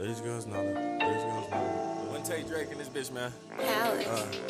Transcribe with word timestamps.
These 0.00 0.22
girls 0.22 0.46
know 0.46 0.60
it. 0.60 0.74
These 0.74 1.22
girls 1.24 1.50
know 1.50 2.06
One 2.08 2.22
take 2.22 2.48
Drake 2.48 2.70
in 2.72 2.78
this 2.78 2.88
bitch, 2.88 3.12
man. 3.12 3.30
Alex, 3.60 4.06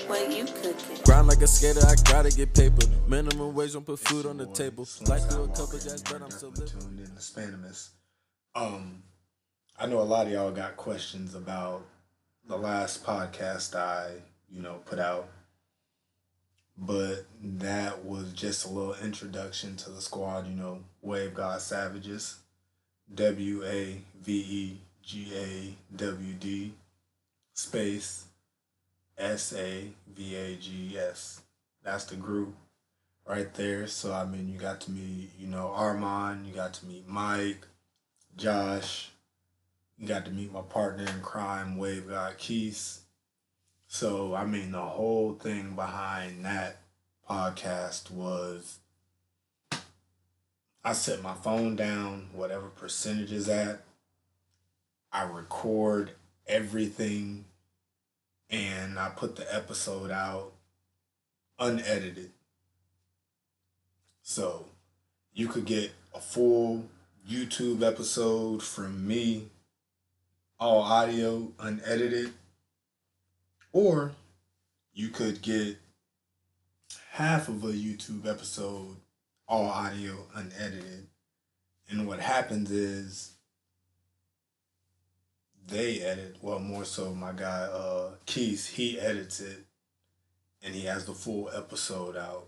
what 0.06 0.30
you 0.30 0.44
cooking? 0.44 1.02
Grind 1.04 1.26
like 1.26 1.42
a 1.42 1.48
skater, 1.48 1.80
I 1.84 1.96
gotta 2.04 2.30
get 2.30 2.54
paper. 2.54 2.86
Minimum 3.08 3.52
wage, 3.52 3.72
don't 3.72 3.84
put 3.84 3.98
food 3.98 4.26
on 4.26 4.36
the 4.36 4.46
table. 4.46 4.86
Life 5.08 5.28
through 5.28 5.44
a 5.44 5.48
couple 5.48 5.80
jazz, 5.80 6.04
but 6.04 6.22
I'm 6.22 6.30
still 6.30 6.50
living. 6.50 6.66
tuned 6.68 7.00
in 7.00 7.06
to 7.06 7.20
Spanimus. 7.20 7.88
Um, 8.54 9.02
I 9.76 9.86
know 9.86 9.98
a 9.98 10.02
lot 10.02 10.26
of 10.26 10.32
y'all 10.32 10.52
got 10.52 10.76
questions 10.76 11.34
about 11.34 11.84
the 12.46 12.56
last 12.56 13.04
podcast 13.04 13.74
I, 13.74 14.12
you 14.48 14.62
know, 14.62 14.74
put 14.84 15.00
out. 15.00 15.30
But 16.78 17.26
that 17.42 18.04
was 18.04 18.32
just 18.34 18.66
a 18.66 18.68
little 18.68 18.94
introduction 19.02 19.76
to 19.78 19.90
the 19.90 20.00
squad, 20.00 20.46
you 20.46 20.54
know, 20.54 20.84
Wave 21.02 21.34
God 21.34 21.60
Savages. 21.60 22.36
W 23.12 23.64
A 23.64 24.00
V 24.22 24.32
E 24.32 24.80
G 25.02 25.32
A 25.34 25.96
W 25.96 26.32
D 26.34 26.74
space 27.54 28.24
S 29.18 29.52
A 29.54 29.90
V 30.14 30.36
A 30.36 30.56
G 30.56 30.98
S. 30.98 31.42
That's 31.82 32.04
the 32.04 32.16
group 32.16 32.54
right 33.26 33.52
there. 33.54 33.86
So 33.86 34.12
I 34.12 34.24
mean, 34.24 34.48
you 34.48 34.58
got 34.58 34.80
to 34.82 34.90
meet, 34.90 35.30
you 35.38 35.46
know, 35.46 35.68
Armand. 35.74 36.46
You 36.46 36.54
got 36.54 36.74
to 36.74 36.86
meet 36.86 37.08
Mike, 37.08 37.66
Josh. 38.36 39.10
You 39.98 40.08
got 40.08 40.24
to 40.24 40.30
meet 40.30 40.52
my 40.52 40.62
partner 40.62 41.04
in 41.04 41.20
crime, 41.20 41.76
Wave 41.76 42.08
God 42.08 42.38
Keys. 42.38 43.00
So 43.86 44.34
I 44.34 44.44
mean, 44.46 44.72
the 44.72 44.80
whole 44.80 45.34
thing 45.34 45.74
behind 45.74 46.44
that 46.44 46.78
podcast 47.28 48.10
was 48.10 48.78
I 50.82 50.94
set 50.94 51.22
my 51.22 51.34
phone 51.34 51.76
down, 51.76 52.30
whatever 52.32 52.68
percentage 52.68 53.32
is 53.32 53.48
at. 53.48 53.82
I 55.12 55.22
record 55.24 56.12
everything, 56.46 57.44
and 58.48 58.98
I 58.98 59.10
put 59.10 59.36
the 59.36 59.54
episode 59.54 60.10
out 60.10 60.52
unedited. 61.58 62.30
So 64.22 64.66
you 65.32 65.48
could 65.48 65.64
get 65.64 65.92
a 66.14 66.20
full 66.20 66.84
YouTube 67.28 67.82
episode 67.82 68.62
from 68.62 69.06
me, 69.06 69.48
all 70.58 70.82
audio, 70.82 71.52
unedited, 71.58 72.32
or 73.72 74.12
you 74.92 75.08
could 75.08 75.42
get 75.42 75.78
half 77.12 77.48
of 77.48 77.64
a 77.64 77.72
YouTube 77.72 78.26
episode, 78.26 78.96
all 79.46 79.66
audio, 79.66 80.26
unedited. 80.34 81.06
And 81.88 82.06
what 82.06 82.20
happens 82.20 82.70
is 82.70 83.32
they 85.70 86.00
edit, 86.00 86.36
well, 86.42 86.58
more 86.58 86.84
so 86.84 87.14
my 87.14 87.32
guy, 87.32 87.62
uh, 87.62 88.10
Keith, 88.26 88.68
he 88.70 88.98
edits 88.98 89.40
it 89.40 89.64
and 90.62 90.74
he 90.74 90.82
has 90.82 91.06
the 91.06 91.14
full 91.14 91.50
episode 91.54 92.16
out 92.16 92.46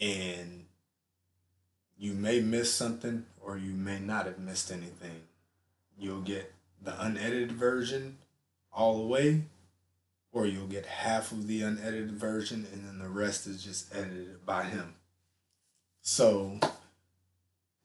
and 0.00 0.64
you 1.98 2.12
may 2.12 2.40
miss 2.40 2.72
something 2.72 3.26
or 3.42 3.58
you 3.58 3.72
may 3.72 3.98
not 3.98 4.26
have 4.26 4.38
missed 4.38 4.72
anything. 4.72 5.22
You'll 5.98 6.22
get 6.22 6.52
the 6.82 6.98
unedited 7.02 7.52
version 7.52 8.16
all 8.72 8.98
the 8.98 9.06
way, 9.06 9.42
or 10.32 10.46
you'll 10.46 10.66
get 10.66 10.86
half 10.86 11.32
of 11.32 11.46
the 11.46 11.62
unedited 11.62 12.12
version 12.12 12.66
and 12.72 12.86
then 12.86 12.98
the 12.98 13.08
rest 13.08 13.46
is 13.46 13.62
just 13.62 13.94
edited 13.94 14.46
by 14.46 14.64
him. 14.64 14.94
So, 16.00 16.58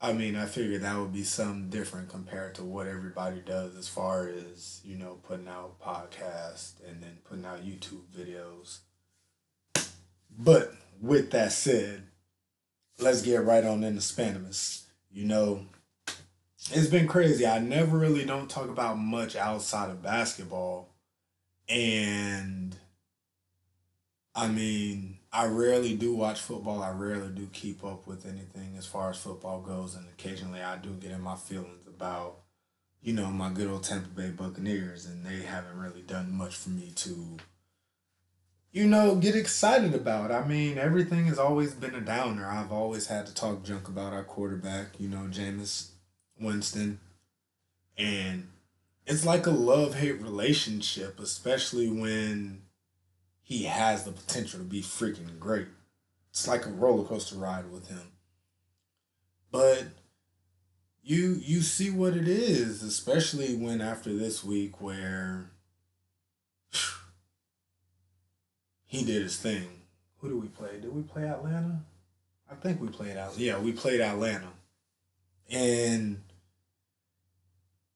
I 0.05 0.13
mean, 0.13 0.35
I 0.35 0.45
figured 0.45 0.83
that 0.83 0.99
would 0.99 1.13
be 1.13 1.23
some 1.23 1.71
different 1.71 2.09
compared 2.09 2.53
to 2.55 2.63
what 2.63 2.85
everybody 2.85 3.39
does 3.39 3.75
as 3.75 3.87
far 3.87 4.27
as, 4.27 4.79
you 4.85 4.97
know, 4.97 5.17
putting 5.27 5.47
out 5.47 5.81
podcasts 5.81 6.73
and 6.87 7.01
then 7.01 7.17
putting 7.27 7.43
out 7.43 7.65
YouTube 7.65 8.03
videos. 8.15 8.81
But 10.37 10.75
with 11.01 11.31
that 11.31 11.53
said, 11.53 12.03
let's 12.99 13.23
get 13.23 13.43
right 13.45 13.63
on 13.63 13.83
into 13.83 13.99
Spanimus. 14.01 14.83
You 15.11 15.25
know, 15.25 15.65
it's 16.71 16.85
been 16.85 17.07
crazy. 17.07 17.47
I 17.47 17.57
never 17.57 17.97
really 17.97 18.25
don't 18.25 18.47
talk 18.47 18.69
about 18.69 18.99
much 18.99 19.35
outside 19.35 19.89
of 19.89 20.03
basketball. 20.03 20.93
And 21.67 22.75
I 24.35 24.49
mean, 24.49 25.17
I 25.35 25.47
rarely 25.47 25.95
do 25.95 26.15
watch 26.15 26.39
football. 26.39 26.81
I 26.81 26.91
rarely 26.91 27.29
do 27.29 27.47
keep 27.51 27.83
up 27.83 28.07
with 28.07 28.25
anything 28.25 28.75
as 28.77 28.85
far 28.85 29.09
as 29.09 29.17
football 29.17 29.59
goes. 29.59 29.95
And 29.95 30.07
occasionally 30.07 30.61
I 30.61 30.77
do 30.77 30.91
get 30.91 31.11
in 31.11 31.21
my 31.21 31.35
feelings 31.35 31.87
about, 31.87 32.37
you 33.01 33.11
know, 33.11 33.27
my 33.27 33.49
good 33.49 33.67
old 33.67 33.83
Tampa 33.83 34.07
Bay 34.07 34.29
Buccaneers. 34.29 35.05
And 35.05 35.25
they 35.25 35.45
haven't 35.45 35.77
really 35.77 36.01
done 36.01 36.31
much 36.31 36.55
for 36.55 36.69
me 36.69 36.93
to 36.95 37.37
you 38.75 38.85
know, 38.85 39.15
get 39.15 39.37
excited 39.37 39.95
about. 39.95 40.33
I 40.33 40.45
mean, 40.45 40.77
everything 40.77 41.27
has 41.27 41.39
always 41.39 41.73
been 41.73 41.95
a 41.95 42.01
downer. 42.01 42.45
I've 42.45 42.73
always 42.73 43.07
had 43.07 43.25
to 43.25 43.33
talk 43.33 43.63
junk 43.63 43.87
about 43.87 44.11
our 44.11 44.25
quarterback, 44.25 44.99
you 44.99 45.07
know, 45.07 45.29
Jameis 45.31 45.91
Winston. 46.41 46.99
And 47.97 48.49
it's 49.05 49.25
like 49.25 49.47
a 49.47 49.51
love 49.51 49.95
hate 49.95 50.21
relationship, 50.21 51.21
especially 51.21 51.87
when 51.89 52.63
he 53.45 53.65
has 53.65 54.03
the 54.03 54.11
potential 54.11 54.59
to 54.59 54.65
be 54.65 54.81
freaking 54.81 55.39
great. 55.39 55.67
It's 56.31 56.47
like 56.47 56.65
a 56.65 56.69
roller 56.69 57.05
coaster 57.05 57.35
ride 57.35 57.71
with 57.71 57.87
him. 57.87 58.11
But 59.51 59.83
you 61.03 61.39
you 61.41 61.61
see 61.61 61.91
what 61.91 62.17
it 62.17 62.27
is, 62.27 62.81
especially 62.81 63.55
when 63.55 63.81
after 63.81 64.11
this 64.17 64.43
week 64.43 64.81
where 64.81 65.51
he 68.87 69.05
did 69.05 69.21
his 69.21 69.37
thing. 69.37 69.67
Who 70.17 70.29
did 70.29 70.41
we 70.41 70.47
play? 70.47 70.79
Did 70.81 70.93
we 70.93 71.03
play 71.03 71.27
Atlanta? 71.29 71.81
I 72.51 72.55
think 72.55 72.81
we 72.81 72.87
played 72.87 73.15
out. 73.15 73.37
Yeah, 73.37 73.59
we 73.59 73.73
played 73.73 74.01
Atlanta. 74.01 74.49
And 75.51 76.23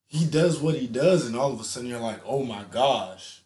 he 0.06 0.26
does 0.26 0.60
what 0.60 0.76
he 0.76 0.86
does, 0.86 1.26
and 1.26 1.36
all 1.36 1.52
of 1.52 1.60
a 1.60 1.64
sudden 1.64 1.90
you're 1.90 2.00
like, 2.00 2.22
oh 2.24 2.44
my 2.44 2.66
gosh. 2.70 3.42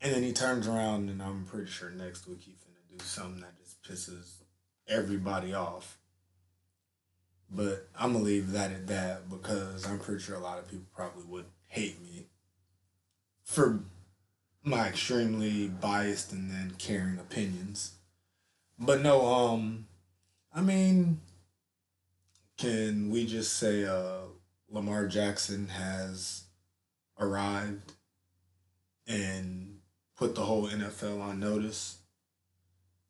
And 0.00 0.14
then 0.14 0.22
he 0.22 0.32
turns 0.32 0.68
around, 0.68 1.08
and 1.08 1.22
I'm 1.22 1.44
pretty 1.44 1.70
sure 1.70 1.90
next 1.90 2.26
week 2.26 2.42
he's 2.42 2.62
gonna 2.62 2.98
do 2.98 3.04
something 3.04 3.40
that 3.40 3.56
just 3.56 3.82
pisses 3.82 4.42
everybody 4.88 5.54
off. 5.54 5.98
But 7.50 7.88
I'm 7.98 8.12
gonna 8.12 8.24
leave 8.24 8.52
that 8.52 8.72
at 8.72 8.86
that 8.88 9.30
because 9.30 9.86
I'm 9.86 9.98
pretty 9.98 10.22
sure 10.22 10.36
a 10.36 10.40
lot 10.40 10.58
of 10.58 10.68
people 10.68 10.86
probably 10.94 11.24
would 11.24 11.46
hate 11.68 12.00
me 12.02 12.26
for 13.44 13.80
my 14.62 14.88
extremely 14.88 15.68
biased 15.68 16.32
and 16.32 16.50
then 16.50 16.74
caring 16.78 17.18
opinions. 17.18 17.92
But 18.78 19.00
no, 19.00 19.24
um, 19.24 19.86
I 20.52 20.60
mean, 20.60 21.20
can 22.58 23.10
we 23.10 23.26
just 23.26 23.56
say 23.56 23.84
uh, 23.84 24.22
Lamar 24.68 25.06
Jackson 25.06 25.68
has 25.68 26.44
arrived 27.18 27.92
and 29.06 29.65
put 30.16 30.34
the 30.34 30.42
whole 30.42 30.68
NFL 30.68 31.20
on 31.20 31.40
notice? 31.40 31.98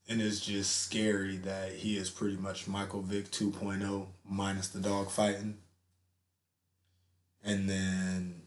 And 0.08 0.20
it's 0.20 0.40
just 0.40 0.82
scary 0.82 1.36
that 1.38 1.72
he 1.72 1.96
is 1.96 2.10
pretty 2.10 2.36
much 2.36 2.68
Michael 2.68 3.02
Vick 3.02 3.30
2.0 3.30 4.06
minus 4.28 4.68
the 4.68 4.80
dog 4.80 5.10
fighting. 5.10 5.58
And 7.44 7.68
then 7.68 8.42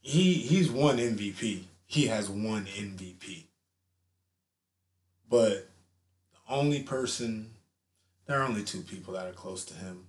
he 0.00 0.34
he's 0.34 0.70
won 0.70 0.98
MVP 0.98 1.64
he 1.88 2.06
has 2.08 2.28
one 2.28 2.66
MVP. 2.66 3.44
But 5.28 5.68
the 6.32 6.54
only 6.54 6.82
person, 6.82 7.50
there 8.26 8.40
are 8.40 8.46
only 8.46 8.62
two 8.62 8.82
people 8.82 9.14
that 9.14 9.26
are 9.26 9.32
close 9.32 9.64
to 9.64 9.74
him. 9.74 10.06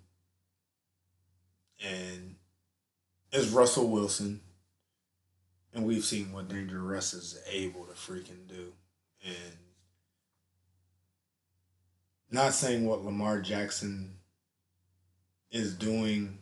And 1.82 2.36
it's 3.32 3.48
Russell 3.48 3.88
Wilson. 3.88 4.42
And 5.74 5.86
we've 5.86 6.06
seen 6.06 6.32
what 6.32 6.48
Danger 6.48 6.82
Russ 6.82 7.14
is 7.14 7.40
able 7.52 7.86
to 7.86 7.94
freaking 7.94 8.48
do. 8.48 8.74
And 9.24 9.58
not 12.32 12.54
saying 12.54 12.86
what 12.86 13.04
Lamar 13.04 13.42
Jackson 13.42 14.16
is 15.52 15.74
doing 15.74 16.40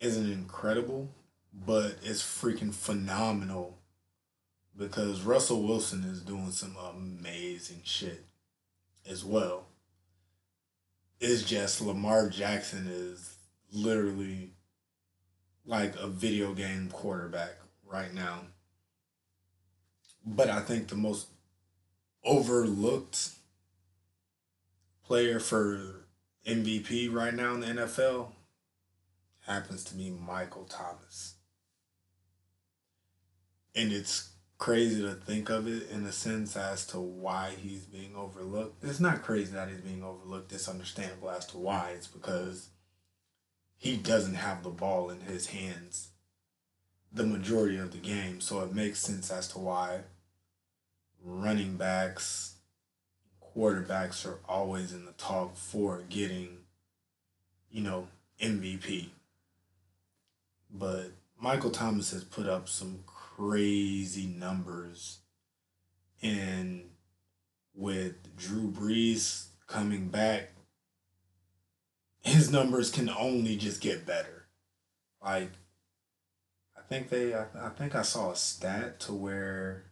isn't 0.00 0.30
incredible, 0.30 1.10
but 1.52 1.96
it's 2.02 2.22
freaking 2.22 2.72
phenomenal 2.72 3.78
because 4.76 5.22
Russell 5.22 5.62
Wilson 5.62 6.04
is 6.04 6.20
doing 6.20 6.50
some 6.50 6.76
amazing 6.76 7.80
shit 7.84 8.26
as 9.08 9.24
well. 9.24 9.66
It's 11.18 11.42
just 11.42 11.80
Lamar 11.80 12.28
Jackson 12.28 12.86
is 12.90 13.36
literally 13.72 14.50
like 15.64 15.96
a 15.96 16.06
video 16.06 16.52
game 16.52 16.90
quarterback 16.92 17.56
right 17.90 18.12
now. 18.12 18.40
But 20.24 20.50
I 20.50 20.60
think 20.60 20.88
the 20.88 20.96
most 20.96 21.28
overlooked 22.24 23.30
player 25.04 25.38
for 25.38 26.06
MVP 26.46 27.12
right 27.12 27.34
now 27.34 27.54
in 27.54 27.60
the 27.60 27.66
NFL 27.66 28.32
happens 29.46 29.84
to 29.84 29.94
be 29.94 30.10
Michael 30.10 30.64
Thomas. 30.64 31.34
And 33.74 33.92
it's 33.92 34.30
crazy 34.58 35.02
to 35.02 35.12
think 35.12 35.50
of 35.50 35.68
it 35.68 35.90
in 35.90 36.04
a 36.06 36.12
sense 36.12 36.56
as 36.56 36.86
to 36.86 36.98
why 36.98 37.52
he's 37.62 37.84
being 37.84 38.16
overlooked. 38.16 38.82
It's 38.82 39.00
not 39.00 39.22
crazy 39.22 39.52
that 39.52 39.68
he's 39.68 39.80
being 39.80 40.02
overlooked, 40.02 40.52
it's 40.52 40.68
understandable 40.68 41.30
as 41.30 41.46
to 41.46 41.58
why. 41.58 41.92
It's 41.94 42.06
because 42.06 42.70
he 43.76 43.96
doesn't 43.96 44.34
have 44.34 44.62
the 44.62 44.70
ball 44.70 45.10
in 45.10 45.20
his 45.20 45.48
hands 45.48 46.08
the 47.16 47.24
majority 47.24 47.78
of 47.78 47.92
the 47.92 47.98
game. 47.98 48.40
So 48.40 48.60
it 48.60 48.74
makes 48.74 49.00
sense 49.00 49.30
as 49.30 49.48
to 49.48 49.58
why 49.58 50.00
running 51.24 51.76
backs, 51.76 52.56
quarterbacks 53.42 54.26
are 54.26 54.38
always 54.46 54.92
in 54.92 55.06
the 55.06 55.12
talk 55.12 55.56
for 55.56 56.02
getting, 56.08 56.58
you 57.70 57.82
know, 57.82 58.08
MVP. 58.40 59.08
But 60.70 61.12
Michael 61.40 61.70
Thomas 61.70 62.10
has 62.10 62.22
put 62.22 62.46
up 62.46 62.68
some 62.68 63.00
crazy 63.06 64.26
numbers. 64.26 65.20
And 66.22 66.82
with 67.74 68.36
Drew 68.36 68.70
Brees 68.70 69.46
coming 69.66 70.08
back, 70.08 70.50
his 72.20 72.50
numbers 72.50 72.90
can 72.90 73.08
only 73.08 73.56
just 73.56 73.80
get 73.80 74.04
better. 74.04 74.46
Like, 75.22 75.52
think 76.88 77.08
they, 77.08 77.34
I, 77.34 77.46
I 77.60 77.68
think 77.70 77.94
I 77.94 78.02
saw 78.02 78.30
a 78.30 78.36
stat 78.36 79.00
to 79.00 79.12
where 79.12 79.84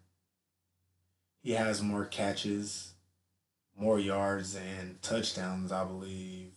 he 1.43 1.53
has 1.53 1.83
more 1.83 2.05
catches, 2.05 2.95
more 3.77 3.99
yards, 3.99 4.55
and 4.55 5.01
touchdowns, 5.03 5.73
I 5.73 5.85
believe, 5.85 6.53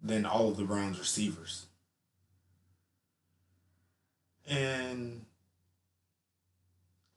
than 0.00 0.26
all 0.26 0.48
of 0.48 0.56
the 0.56 0.64
Browns 0.64 0.98
receivers. 0.98 1.66
And 4.46 5.26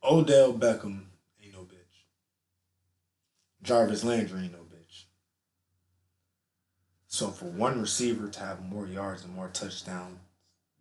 Odell 0.03 0.53
Beckham 0.53 1.03
ain't 1.41 1.53
no 1.53 1.61
bitch. 1.61 2.05
Jarvis 3.63 4.03
Landry 4.03 4.43
ain't 4.43 4.53
no 4.53 4.59
bitch. 4.59 5.05
So 7.07 7.29
for 7.29 7.45
one 7.45 7.79
receiver 7.79 8.27
to 8.27 8.39
have 8.39 8.65
more 8.65 8.87
yards 8.87 9.23
and 9.23 9.35
more 9.35 9.49
touchdowns 9.49 10.19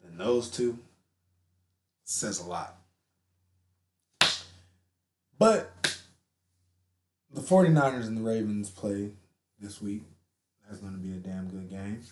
than 0.02 0.16
those 0.16 0.48
two 0.48 0.78
says 2.10 2.40
a 2.40 2.46
lot. 2.46 2.76
But 5.38 5.72
the 7.32 7.40
49ers 7.40 8.06
and 8.06 8.16
the 8.16 8.22
Ravens 8.22 8.68
play 8.68 9.12
this 9.60 9.80
week. 9.80 10.02
That's 10.66 10.80
going 10.80 10.92
to 10.92 10.98
be 10.98 11.12
a 11.12 11.16
damn 11.16 11.48
good 11.48 11.70
game. 11.70 12.02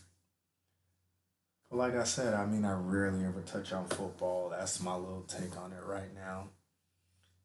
But 1.68 1.76
like 1.76 1.96
I 1.96 2.04
said, 2.04 2.32
I 2.32 2.46
mean, 2.46 2.64
I 2.64 2.72
rarely 2.74 3.24
ever 3.24 3.42
touch 3.42 3.72
on 3.72 3.86
football. 3.88 4.50
That's 4.50 4.80
my 4.80 4.94
little 4.94 5.26
take 5.28 5.56
on 5.58 5.72
it 5.72 5.84
right 5.84 6.14
now. 6.14 6.48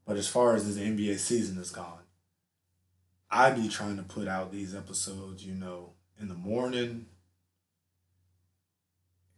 But 0.06 0.18
as 0.18 0.28
far 0.28 0.56
as 0.56 0.66
this 0.66 0.84
NBA 0.84 1.18
season 1.18 1.58
is 1.58 1.72
gone, 1.72 2.04
I 3.30 3.50
be 3.50 3.68
trying 3.68 3.98
to 3.98 4.04
put 4.04 4.28
out 4.28 4.52
these 4.52 4.76
episodes, 4.76 5.46
you 5.46 5.56
know, 5.56 5.94
in 6.20 6.28
the 6.28 6.34
morning. 6.36 7.08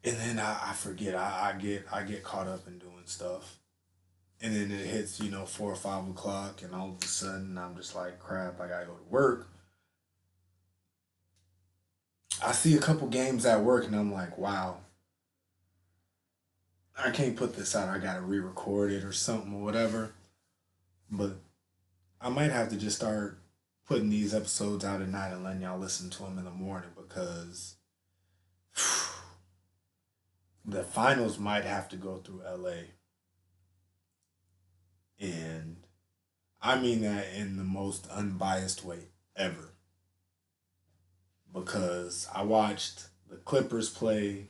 And 0.04 0.18
then 0.18 0.40
I, 0.40 0.70
I 0.70 0.74
forget. 0.74 1.16
I, 1.16 1.54
I 1.54 1.60
get 1.60 1.86
I 1.92 2.04
get 2.04 2.24
caught 2.24 2.48
up 2.48 2.68
in 2.68 2.78
doing 2.78 2.95
stuff. 3.10 3.60
And 4.42 4.56
then 4.56 4.72
it 4.72 4.86
hits, 4.86 5.20
you 5.20 5.32
know, 5.32 5.46
four 5.46 5.72
or 5.72 5.76
five 5.76 6.08
o'clock 6.08 6.62
and 6.62 6.74
all 6.74 6.90
of 6.90 7.04
a 7.04 7.08
sudden 7.08 7.58
I'm 7.58 7.76
just 7.76 7.96
like, 7.96 8.20
crap, 8.20 8.60
I 8.60 8.68
gotta 8.68 8.86
go 8.86 8.94
to 8.94 9.10
work. 9.10 9.48
I 12.46 12.52
see 12.52 12.76
a 12.76 12.82
couple 12.82 13.08
games 13.08 13.46
at 13.46 13.64
work 13.64 13.86
and 13.86 13.96
I'm 13.96 14.12
like, 14.12 14.38
wow, 14.38 14.78
I 16.98 17.12
can't 17.12 17.36
put 17.36 17.56
this 17.56 17.76
out. 17.76 17.90
I 17.90 17.98
gotta 17.98 18.22
re 18.22 18.40
record 18.40 18.92
it 18.92 19.04
or 19.04 19.14
something 19.14 19.54
or 19.54 19.64
whatever. 19.64 20.14
But 21.10 21.38
I 22.20 22.30
might 22.30 22.52
have 22.52 22.70
to 22.70 22.78
just 22.78 22.98
start 22.98 23.40
putting 23.86 24.10
these 24.10 24.34
episodes 24.34 24.84
out 24.84 25.02
at 25.02 25.10
night 25.10 25.32
and 25.32 25.44
letting 25.44 25.62
y'all 25.62 25.80
listen 25.80 26.10
to 26.10 26.24
them 26.24 26.38
in 26.38 26.46
the 26.46 26.52
morning 26.52 26.90
because 26.96 27.76
the 30.66 30.84
finals 30.84 31.38
might 31.38 31.66
have 31.66 31.88
to 31.90 31.96
go 31.96 32.18
through 32.18 32.42
LA. 32.44 32.95
And 35.20 35.78
I 36.62 36.80
mean 36.80 37.02
that 37.02 37.34
in 37.36 37.58
the 37.58 37.64
most 37.64 38.08
unbiased 38.08 38.84
way 38.84 39.10
ever. 39.36 39.74
Because 41.54 42.28
I 42.34 42.44
watched 42.44 43.08
the 43.30 43.38
Clippers 43.38 43.90
play 43.90 44.48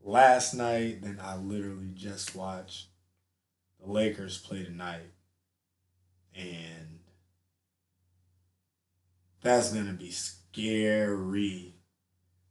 last 0.00 0.54
night, 0.54 1.02
then 1.02 1.20
I 1.22 1.36
literally 1.36 1.90
just 1.94 2.34
watched 2.34 2.86
the 3.80 3.90
Lakers 3.90 4.38
play 4.38 4.64
tonight. 4.64 5.12
And 6.34 7.00
that's 9.42 9.72
going 9.72 9.86
to 9.86 9.92
be 9.92 10.10
scary. 10.10 11.74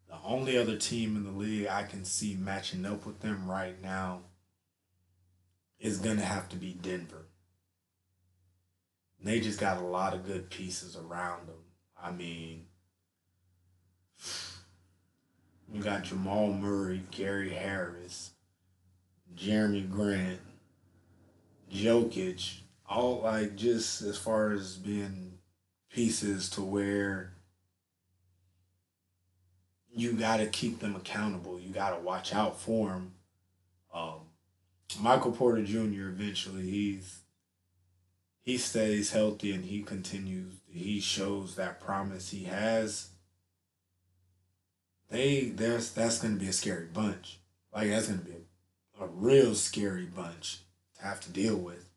The 0.07 0.17
only 0.23 0.57
other 0.57 0.77
team 0.77 1.15
in 1.15 1.23
the 1.23 1.31
league 1.31 1.67
I 1.67 1.83
can 1.83 2.05
see 2.05 2.35
matching 2.35 2.85
up 2.85 3.05
with 3.05 3.19
them 3.21 3.49
right 3.49 3.81
now 3.81 4.21
is 5.79 5.99
going 5.99 6.17
to 6.17 6.25
have 6.25 6.49
to 6.49 6.55
be 6.55 6.73
Denver. 6.73 7.27
And 9.19 9.27
they 9.27 9.39
just 9.39 9.59
got 9.59 9.77
a 9.77 9.85
lot 9.85 10.13
of 10.13 10.25
good 10.25 10.49
pieces 10.49 10.95
around 10.95 11.47
them. 11.47 11.63
I 12.01 12.11
mean, 12.11 12.65
you 15.71 15.81
got 15.81 16.03
Jamal 16.03 16.53
Murray, 16.53 17.03
Gary 17.11 17.49
Harris, 17.49 18.31
Jerami 19.35 19.89
Grant, 19.89 20.39
Jokic, 21.73 22.61
all 22.87 23.21
like 23.21 23.55
just 23.55 24.01
as 24.01 24.17
far 24.17 24.51
as 24.51 24.77
being 24.77 25.39
pieces 25.91 26.49
to 26.51 26.61
where 26.61 27.33
you 29.91 30.13
got 30.13 30.37
to 30.37 30.45
keep 30.45 30.79
them 30.79 30.95
accountable. 30.95 31.59
You 31.59 31.73
got 31.73 31.89
to 31.89 31.99
watch 31.99 32.33
out 32.33 32.59
for 32.59 32.89
them. 32.89 33.13
Um, 33.93 34.26
Michael 34.99 35.31
Porter 35.31 35.63
Jr. 35.63 36.09
eventually 36.09 36.63
he's 36.69 37.19
he 38.41 38.57
stays 38.57 39.11
healthy 39.11 39.51
and 39.51 39.65
he 39.65 39.83
continues. 39.83 40.53
He 40.69 41.01
shows 41.01 41.55
that 41.55 41.81
promise 41.81 42.29
he 42.29 42.45
has. 42.45 43.09
They 45.09 45.49
there's 45.49 45.91
that's 45.91 46.19
gonna 46.19 46.37
be 46.37 46.47
a 46.47 46.53
scary 46.53 46.85
bunch. 46.85 47.39
Like 47.75 47.89
that's 47.89 48.07
gonna 48.07 48.21
be 48.21 48.31
a, 48.31 49.03
a 49.03 49.07
real 49.07 49.53
scary 49.53 50.05
bunch 50.05 50.59
to 50.97 51.03
have 51.03 51.19
to 51.21 51.29
deal 51.29 51.57
with. 51.57 51.89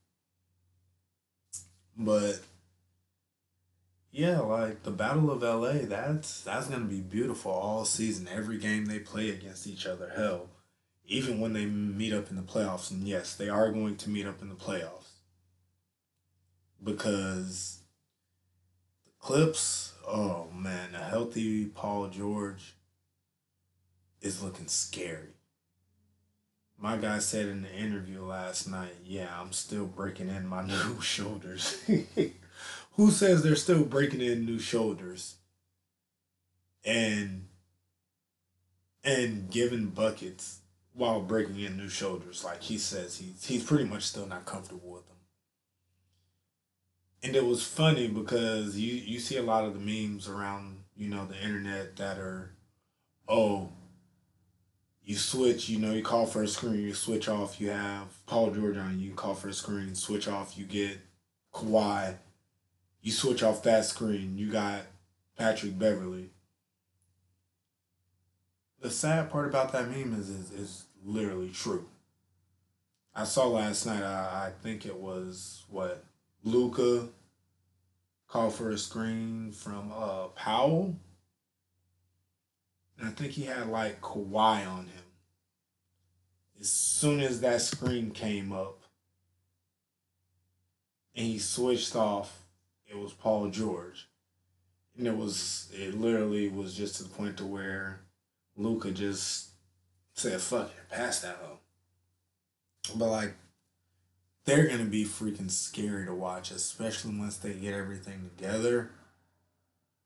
But 1.96 2.40
yeah, 4.10 4.40
like 4.40 4.82
the 4.82 4.90
Battle 4.90 5.30
of 5.30 5.42
LA, 5.42 5.86
that's 5.86 6.40
that's 6.42 6.66
gonna 6.66 6.84
be 6.84 7.00
beautiful 7.00 7.52
all 7.52 7.84
season. 7.84 8.28
Every 8.28 8.58
game 8.58 8.86
they 8.86 8.98
play 8.98 9.30
against 9.30 9.68
each 9.68 9.86
other, 9.86 10.12
hell, 10.16 10.48
even 11.10 11.40
when 11.40 11.52
they 11.52 11.66
meet 11.66 12.12
up 12.12 12.30
in 12.30 12.36
the 12.36 12.42
playoffs. 12.42 12.90
And 12.90 13.06
yes, 13.06 13.34
they 13.34 13.48
are 13.48 13.72
going 13.72 13.96
to 13.96 14.08
meet 14.08 14.26
up 14.26 14.40
in 14.40 14.48
the 14.48 14.54
playoffs 14.54 15.10
because 16.82 17.80
the 19.04 19.10
Clips. 19.18 19.92
Oh 20.06 20.46
man, 20.54 20.94
a 20.94 21.02
healthy 21.02 21.66
Paul 21.66 22.08
George 22.08 22.74
is 24.22 24.42
looking 24.42 24.68
scary. 24.68 25.34
My 26.78 26.96
guy 26.96 27.18
said 27.18 27.46
in 27.48 27.62
the 27.62 27.74
interview 27.74 28.24
last 28.24 28.68
night, 28.68 28.94
"Yeah, 29.04 29.28
I'm 29.38 29.52
still 29.52 29.86
breaking 29.86 30.28
in 30.28 30.46
my 30.46 30.64
new 30.66 31.00
shoulders." 31.00 31.82
Who 32.94 33.10
says 33.10 33.42
they're 33.42 33.56
still 33.56 33.84
breaking 33.84 34.20
in 34.20 34.46
new 34.46 34.58
shoulders? 34.58 35.36
And 36.84 37.46
and 39.04 39.50
giving 39.50 39.86
buckets 39.86 40.59
while 41.00 41.20
breaking 41.20 41.58
in 41.60 41.76
new 41.76 41.88
shoulders, 41.88 42.44
like 42.44 42.62
he 42.62 42.78
says 42.78 43.18
he's 43.18 43.44
he's 43.44 43.64
pretty 43.64 43.84
much 43.84 44.04
still 44.04 44.26
not 44.26 44.44
comfortable 44.44 44.90
with 44.90 45.06
them. 45.06 45.16
And 47.22 47.36
it 47.36 47.44
was 47.44 47.66
funny 47.66 48.08
because 48.08 48.78
you 48.78 48.94
you 48.94 49.18
see 49.18 49.36
a 49.36 49.42
lot 49.42 49.64
of 49.64 49.74
the 49.74 49.80
memes 49.80 50.28
around 50.28 50.84
you 50.96 51.08
know 51.08 51.26
the 51.26 51.42
internet 51.42 51.96
that 51.96 52.18
are, 52.18 52.54
oh, 53.28 53.70
you 55.02 55.16
switch, 55.16 55.68
you 55.68 55.78
know, 55.78 55.92
you 55.92 56.02
call 56.02 56.26
for 56.26 56.42
a 56.42 56.48
screen, 56.48 56.80
you 56.80 56.94
switch 56.94 57.28
off, 57.28 57.60
you 57.60 57.70
have 57.70 58.24
Paul 58.26 58.50
George 58.50 58.76
on, 58.76 59.00
you 59.00 59.12
call 59.14 59.34
for 59.34 59.48
a 59.48 59.52
screen, 59.52 59.94
switch 59.94 60.28
off, 60.28 60.56
you 60.56 60.64
get 60.64 60.98
Kawhi 61.52 62.16
you 63.02 63.12
switch 63.12 63.42
off 63.42 63.62
that 63.62 63.84
screen, 63.84 64.36
you 64.36 64.50
got 64.50 64.82
Patrick 65.36 65.78
Beverley. 65.78 66.30
The 68.80 68.90
sad 68.90 69.30
part 69.30 69.48
about 69.48 69.72
that 69.72 69.90
meme 69.90 70.14
is 70.18 70.28
is, 70.28 70.52
is 70.52 70.84
literally 71.04 71.50
true. 71.50 71.86
I 73.14 73.24
saw 73.24 73.46
last 73.48 73.86
night. 73.86 74.02
I, 74.02 74.48
I 74.48 74.52
think 74.62 74.86
it 74.86 74.96
was 74.96 75.64
what 75.68 76.04
Luka 76.44 77.08
called 78.28 78.54
for 78.54 78.70
a 78.70 78.78
screen 78.78 79.52
from 79.52 79.92
uh 79.92 80.28
Powell. 80.28 80.96
And 82.98 83.08
I 83.08 83.12
think 83.12 83.32
he 83.32 83.44
had 83.44 83.68
like 83.68 84.00
Kawhi 84.00 84.66
on 84.66 84.86
him. 84.86 85.04
As 86.60 86.70
soon 86.70 87.20
as 87.20 87.40
that 87.40 87.62
screen 87.62 88.10
came 88.10 88.52
up 88.52 88.82
and 91.16 91.26
he 91.26 91.38
switched 91.38 91.96
off, 91.96 92.42
it 92.86 92.96
was 92.96 93.12
Paul 93.12 93.48
George. 93.48 94.08
And 94.96 95.06
it 95.06 95.16
was 95.16 95.68
it 95.72 95.98
literally 95.98 96.48
was 96.48 96.74
just 96.74 96.96
to 96.96 97.02
the 97.04 97.08
point 97.08 97.38
to 97.38 97.44
where 97.44 98.00
Luka 98.56 98.92
just 98.92 99.49
said, 100.20 100.40
fuck 100.40 100.66
it, 100.66 100.94
pass 100.94 101.20
that 101.20 101.38
hoe. 101.42 101.58
But 102.94 103.08
like 103.08 103.34
they're 104.44 104.68
gonna 104.68 104.84
be 104.84 105.04
freaking 105.04 105.50
scary 105.50 106.06
to 106.06 106.14
watch, 106.14 106.50
especially 106.50 107.18
once 107.18 107.36
they 107.36 107.54
get 107.54 107.74
everything 107.74 108.30
together. 108.36 108.90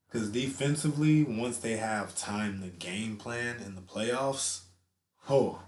Because 0.07 0.31
defensively, 0.31 1.25
once 1.25 1.59
they 1.59 1.77
have 1.77 2.15
time 2.15 2.63
to 2.63 2.69
game 2.69 3.17
plan 3.17 3.57
in 3.65 3.75
the 3.75 3.81
playoffs, 3.81 4.61
oh, 5.29 5.63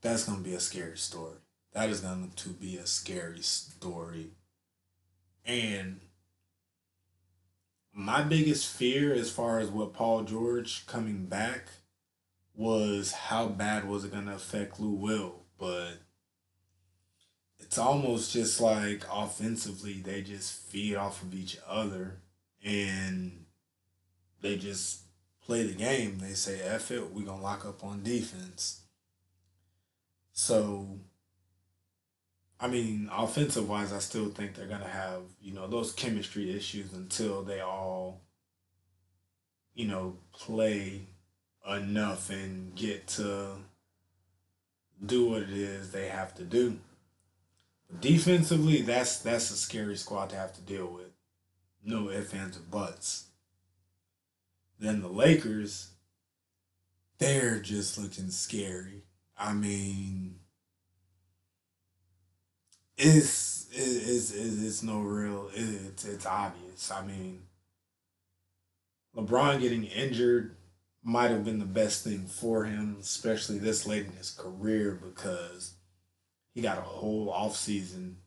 that's 0.00 0.24
gonna 0.24 0.40
be 0.40 0.54
a 0.54 0.60
scary 0.60 0.98
story. 0.98 1.38
That 1.72 1.88
is 1.88 2.00
going 2.00 2.32
to 2.34 2.48
be 2.50 2.76
a 2.76 2.86
scary 2.86 3.42
story. 3.42 4.30
And 5.44 6.00
my 7.92 8.22
biggest 8.22 8.68
fear 8.68 9.12
as 9.12 9.30
far 9.30 9.58
as 9.58 9.70
what 9.70 9.92
Paul 9.92 10.22
George 10.22 10.86
coming 10.86 11.26
back 11.26 11.68
was 12.60 13.12
how 13.12 13.46
bad 13.46 13.88
was 13.88 14.04
it 14.04 14.12
going 14.12 14.26
to 14.26 14.34
affect 14.34 14.78
Lou 14.78 14.90
Will, 14.90 15.44
but 15.58 15.92
it's 17.58 17.78
almost 17.78 18.34
just 18.34 18.60
like 18.60 19.02
offensively 19.10 19.94
they 19.94 20.20
just 20.20 20.60
feed 20.64 20.94
off 20.94 21.22
of 21.22 21.34
each 21.34 21.56
other 21.66 22.18
and 22.62 23.46
they 24.42 24.58
just 24.58 25.00
play 25.42 25.62
the 25.62 25.72
game. 25.72 26.18
They 26.18 26.34
say 26.34 26.60
F 26.60 26.90
it, 26.90 27.10
we're 27.10 27.24
gonna 27.24 27.42
lock 27.42 27.64
up 27.64 27.82
on 27.82 28.02
defense. 28.02 28.82
So 30.32 31.00
I 32.60 32.68
mean, 32.68 33.08
offensive 33.10 33.70
wise, 33.70 33.90
I 33.90 34.00
still 34.00 34.28
think 34.28 34.54
they're 34.54 34.66
gonna 34.66 34.86
have 34.86 35.22
you 35.40 35.54
know 35.54 35.66
those 35.66 35.94
chemistry 35.94 36.54
issues 36.54 36.92
until 36.92 37.42
they 37.42 37.60
all, 37.60 38.20
you 39.72 39.86
know, 39.88 40.18
play 40.32 41.06
enough 41.68 42.30
and 42.30 42.74
get 42.74 43.06
to 43.06 43.56
do 45.04 45.30
what 45.30 45.42
it 45.42 45.50
is 45.50 45.92
they 45.92 46.08
have 46.08 46.34
to 46.34 46.44
do. 46.44 46.78
Defensively, 48.00 48.82
that's 48.82 49.18
that's 49.18 49.50
a 49.50 49.56
scary 49.56 49.96
squad 49.96 50.30
to 50.30 50.36
have 50.36 50.52
to 50.54 50.60
deal 50.60 50.86
with. 50.86 51.10
No 51.84 52.10
ifs, 52.10 52.34
ands, 52.34 52.56
or 52.56 52.60
buts. 52.60 53.26
Then 54.78 55.02
the 55.02 55.08
Lakers, 55.08 55.90
they're 57.18 57.58
just 57.58 57.98
looking 57.98 58.30
scary. 58.30 59.02
I 59.36 59.52
mean, 59.54 60.36
it's 62.96 63.66
it's 63.72 64.32
it's, 64.32 64.62
it's 64.62 64.82
no 64.82 65.00
real. 65.00 65.50
It's 65.54 66.04
it's 66.04 66.26
obvious. 66.26 66.90
I 66.92 67.04
mean, 67.04 67.42
LeBron 69.16 69.60
getting 69.60 69.84
injured 69.84 70.54
might 71.02 71.30
have 71.30 71.44
been 71.44 71.58
the 71.58 71.64
best 71.64 72.04
thing 72.04 72.26
for 72.26 72.64
him, 72.64 72.96
especially 73.00 73.58
this 73.58 73.86
late 73.86 74.06
in 74.06 74.12
his 74.12 74.30
career, 74.30 75.00
because 75.02 75.74
he 76.54 76.60
got 76.60 76.78
a 76.78 76.82
whole 76.82 77.30
off 77.30 77.56
season 77.56 78.18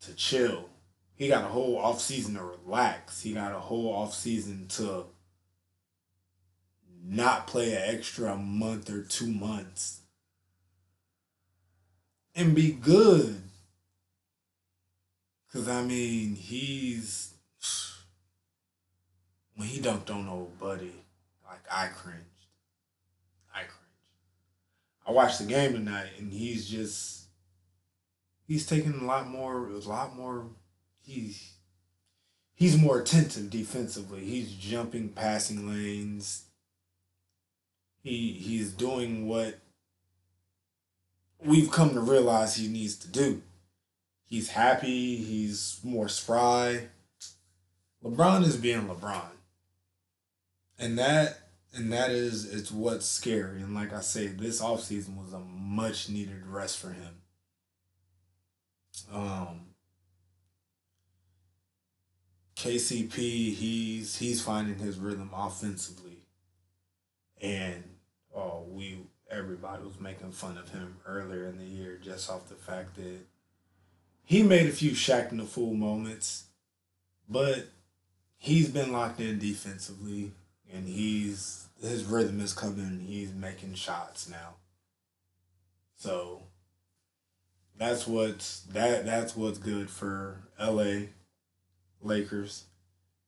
to 0.00 0.14
chill. 0.14 0.68
He 1.14 1.28
got 1.28 1.44
a 1.44 1.48
whole 1.48 1.78
off 1.78 2.00
season 2.00 2.34
to 2.34 2.42
relax. 2.42 3.22
He 3.22 3.32
got 3.32 3.52
a 3.52 3.60
whole 3.60 3.92
off 3.92 4.14
season 4.14 4.66
to 4.70 5.06
not 7.04 7.46
play 7.46 7.72
an 7.72 7.94
extra 7.94 8.36
month 8.36 8.90
or 8.90 9.02
two 9.02 9.28
months 9.28 10.00
and 12.34 12.54
be 12.54 12.72
good. 12.72 13.42
Cause 15.52 15.68
I 15.68 15.82
mean, 15.82 16.34
he's 16.34 17.32
when 19.56 19.68
he 19.68 19.80
dunked 19.80 20.10
on 20.10 20.28
old 20.28 20.58
buddy, 20.58 20.92
like 21.48 21.64
I 21.70 21.88
cringed. 21.88 22.24
I 23.52 23.60
cringed. 23.60 23.74
I 25.06 25.12
watched 25.12 25.38
the 25.38 25.46
game 25.46 25.72
tonight, 25.72 26.10
and 26.18 26.32
he's 26.32 26.68
just 26.68 27.24
he's 28.46 28.66
taking 28.66 29.00
a 29.00 29.04
lot 29.04 29.28
more, 29.28 29.68
a 29.68 29.78
lot 29.78 30.16
more. 30.16 30.46
He's 31.02 31.54
he's 32.54 32.76
more 32.76 33.00
attentive 33.00 33.50
defensively. 33.50 34.20
He's 34.24 34.52
jumping 34.52 35.08
passing 35.08 35.68
lanes. 35.68 36.44
He 38.02 38.32
he's 38.32 38.72
doing 38.72 39.26
what 39.26 39.58
we've 41.42 41.70
come 41.70 41.94
to 41.94 42.00
realize 42.00 42.56
he 42.56 42.68
needs 42.68 42.96
to 42.96 43.08
do. 43.08 43.42
He's 44.24 44.50
happy, 44.50 45.16
he's 45.16 45.78
more 45.84 46.08
spry. 46.08 46.88
LeBron 48.04 48.44
is 48.44 48.56
being 48.56 48.88
LeBron. 48.88 49.35
And 50.78 50.98
that 50.98 51.38
and 51.74 51.92
that 51.92 52.10
is 52.10 52.52
it's 52.52 52.70
what's 52.70 53.06
scary. 53.06 53.60
And 53.60 53.74
like 53.74 53.92
I 53.92 54.00
say, 54.00 54.28
this 54.28 54.60
offseason 54.60 55.16
was 55.22 55.32
a 55.32 55.38
much 55.38 56.08
needed 56.08 56.46
rest 56.46 56.78
for 56.78 56.90
him. 56.90 57.22
Um 59.12 59.60
KCP, 62.56 63.54
he's 63.54 64.16
he's 64.16 64.42
finding 64.42 64.78
his 64.78 64.98
rhythm 64.98 65.30
offensively. 65.34 66.24
And 67.40 67.84
oh, 68.34 68.64
we 68.68 68.98
everybody 69.30 69.82
was 69.82 70.00
making 70.00 70.32
fun 70.32 70.56
of 70.56 70.70
him 70.70 70.96
earlier 71.06 71.46
in 71.46 71.58
the 71.58 71.64
year 71.64 71.98
just 72.02 72.30
off 72.30 72.48
the 72.48 72.54
fact 72.54 72.96
that 72.96 73.20
he 74.24 74.42
made 74.42 74.66
a 74.66 74.72
few 74.72 74.90
Shaqtin' 74.90 75.40
a 75.40 75.44
Fool 75.44 75.74
moments, 75.74 76.46
but 77.28 77.68
he's 78.38 78.68
been 78.68 78.92
locked 78.92 79.20
in 79.20 79.38
defensively 79.38 80.32
and 80.72 80.88
he's 80.88 81.68
his 81.80 82.04
rhythm 82.04 82.40
is 82.40 82.52
coming. 82.52 83.00
He's 83.00 83.32
making 83.32 83.74
shots 83.74 84.28
now. 84.28 84.56
So 85.96 86.42
that's 87.76 88.06
what's 88.06 88.60
that 88.72 89.04
that's 89.04 89.36
what's 89.36 89.58
good 89.58 89.90
for 89.90 90.48
LA 90.60 91.06
Lakers. 92.00 92.64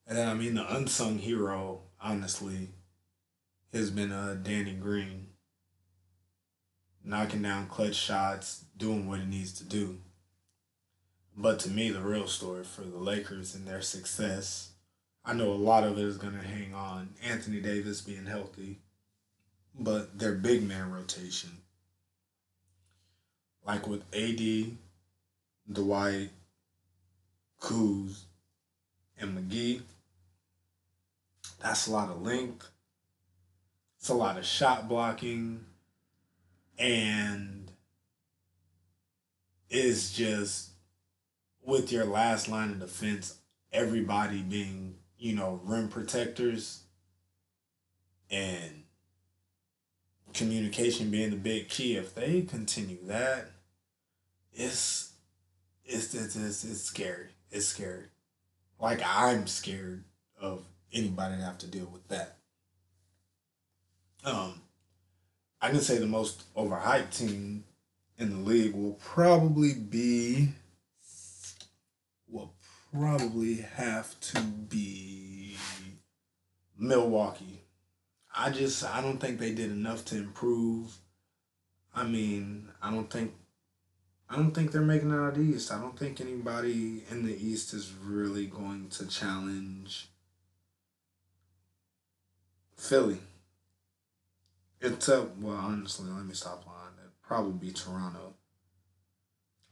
And 0.06 0.16
then 0.16 0.28
I 0.28 0.34
mean 0.34 0.54
the 0.54 0.74
unsung 0.74 1.18
hero, 1.18 1.82
honestly, 2.00 2.68
has 3.72 3.90
been 3.90 4.12
uh 4.12 4.36
Danny 4.42 4.72
Green 4.72 5.28
knocking 7.04 7.42
down 7.42 7.66
clutch 7.66 7.94
shots, 7.94 8.64
doing 8.76 9.08
what 9.08 9.20
he 9.20 9.26
needs 9.26 9.52
to 9.54 9.64
do. 9.64 9.98
But 11.36 11.60
to 11.60 11.70
me, 11.70 11.90
the 11.90 12.00
real 12.00 12.26
story 12.26 12.64
for 12.64 12.82
the 12.82 12.98
Lakers 12.98 13.54
and 13.54 13.66
their 13.66 13.80
success, 13.80 14.67
I 15.28 15.34
know 15.34 15.52
a 15.52 15.52
lot 15.52 15.84
of 15.84 15.98
it 15.98 16.04
is 16.04 16.16
going 16.16 16.32
to 16.32 16.42
hang 16.42 16.72
on 16.72 17.10
Anthony 17.22 17.60
Davis 17.60 18.00
being 18.00 18.24
healthy, 18.24 18.78
but 19.78 20.18
their 20.18 20.32
big 20.32 20.66
man 20.66 20.90
rotation. 20.90 21.50
Like 23.62 23.86
with 23.86 24.04
AD, 24.14 24.70
Dwight, 25.70 26.30
Kuz, 27.60 28.20
and 29.20 29.36
McGee, 29.36 29.82
that's 31.60 31.88
a 31.88 31.90
lot 31.92 32.08
of 32.08 32.22
length. 32.22 32.66
It's 33.98 34.08
a 34.08 34.14
lot 34.14 34.38
of 34.38 34.46
shot 34.46 34.88
blocking 34.88 35.66
and 36.78 37.70
it's 39.68 40.10
just 40.10 40.70
with 41.66 41.92
your 41.92 42.06
last 42.06 42.48
line 42.48 42.70
of 42.70 42.80
defense, 42.80 43.34
everybody 43.74 44.40
being, 44.40 44.94
you 45.18 45.34
know, 45.34 45.60
rim 45.64 45.88
protectors 45.88 46.82
and 48.30 48.84
communication 50.34 51.10
being 51.10 51.30
the 51.30 51.36
big 51.36 51.68
key. 51.68 51.96
If 51.96 52.14
they 52.14 52.42
continue 52.42 52.98
that, 53.06 53.46
it's 54.52 55.12
it's 55.84 56.14
it's 56.14 56.36
it's, 56.36 56.64
it's 56.64 56.82
scary. 56.82 57.28
It's 57.50 57.66
scary. 57.66 58.04
Like 58.80 59.00
I'm 59.04 59.46
scared 59.46 60.04
of 60.40 60.64
anybody 60.92 61.36
to 61.36 61.42
have 61.42 61.58
to 61.58 61.66
deal 61.66 61.88
with 61.92 62.06
that. 62.08 62.36
Um 64.24 64.62
I 65.60 65.70
can 65.70 65.80
say 65.80 65.98
the 65.98 66.06
most 66.06 66.54
overhyped 66.54 67.16
team 67.16 67.64
in 68.18 68.30
the 68.30 68.48
league 68.48 68.74
will 68.74 68.92
probably 68.94 69.74
be 69.74 70.50
probably 72.92 73.56
have 73.56 74.18
to 74.20 74.40
be 74.42 75.56
Milwaukee. 76.78 77.64
I 78.34 78.50
just 78.50 78.84
I 78.84 79.00
don't 79.00 79.18
think 79.18 79.38
they 79.38 79.52
did 79.52 79.70
enough 79.70 80.04
to 80.06 80.16
improve. 80.16 80.96
I 81.94 82.04
mean, 82.04 82.68
I 82.80 82.90
don't 82.90 83.10
think 83.10 83.34
I 84.30 84.36
don't 84.36 84.52
think 84.52 84.72
they're 84.72 84.82
making 84.82 85.10
it 85.10 85.14
out 85.14 85.30
of 85.30 85.34
the 85.36 85.56
East. 85.56 85.72
I 85.72 85.80
don't 85.80 85.98
think 85.98 86.20
anybody 86.20 87.04
in 87.10 87.24
the 87.24 87.34
East 87.34 87.72
is 87.72 87.92
really 88.02 88.46
going 88.46 88.88
to 88.90 89.08
challenge 89.08 90.08
Philly. 92.76 93.18
It's 94.80 95.08
up. 95.08 95.36
Well, 95.38 95.56
honestly, 95.56 96.10
let 96.10 96.24
me 96.24 96.34
stop 96.34 96.64
lying. 96.66 96.94
It'd 97.00 97.22
probably 97.22 97.68
be 97.68 97.72
Toronto. 97.72 98.34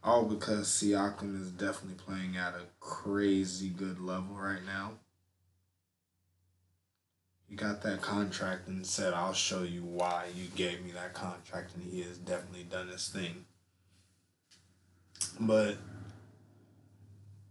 All 0.07 0.25
because 0.25 0.69
Siakam 0.69 1.43
is 1.43 1.51
definitely 1.51 1.97
playing 1.97 2.37
at 2.37 2.55
a 2.55 2.63
crazy 2.79 3.69
good 3.69 4.01
level 4.01 4.37
right 4.37 4.65
now. 4.65 4.93
He 7.49 7.57
got 7.57 7.83
that 7.83 8.03
contract 8.03 8.69
and 8.69 8.87
said, 8.87 9.15
I'll 9.15 9.33
show 9.33 9.65
you 9.65 9.83
why 9.83 10.27
you 10.33 10.47
gave 10.55 10.85
me 10.85 10.93
that 10.93 11.13
contract. 11.13 11.75
And 11.75 11.83
he 11.83 12.03
has 12.03 12.19
definitely 12.19 12.63
done 12.63 12.87
his 12.87 13.09
thing. 13.09 13.47
But 15.41 15.77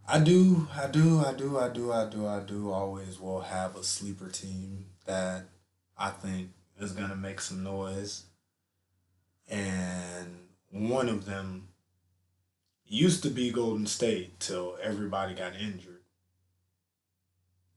I 0.08 0.20
do, 0.20 0.66
I 0.74 0.86
do, 0.86 1.22
I 1.22 1.34
do, 1.34 1.58
I 1.58 1.68
do, 1.68 1.92
I 1.92 2.06
do, 2.08 2.26
I 2.26 2.40
do 2.40 2.70
always 2.72 3.20
will 3.20 3.42
have 3.42 3.76
a 3.76 3.82
sleeper 3.82 4.30
team 4.30 4.86
that 5.04 5.44
I 5.98 6.08
think 6.08 6.52
is 6.80 6.92
going 6.92 7.10
to 7.10 7.16
make 7.16 7.42
some 7.42 7.62
noise. 7.62 8.24
And 9.46 10.38
one 10.70 11.10
of 11.10 11.26
them 11.26 11.68
used 12.88 13.22
to 13.22 13.30
be 13.30 13.50
Golden 13.50 13.86
State 13.86 14.38
till 14.40 14.76
everybody 14.82 15.34
got 15.34 15.54
injured. 15.56 16.02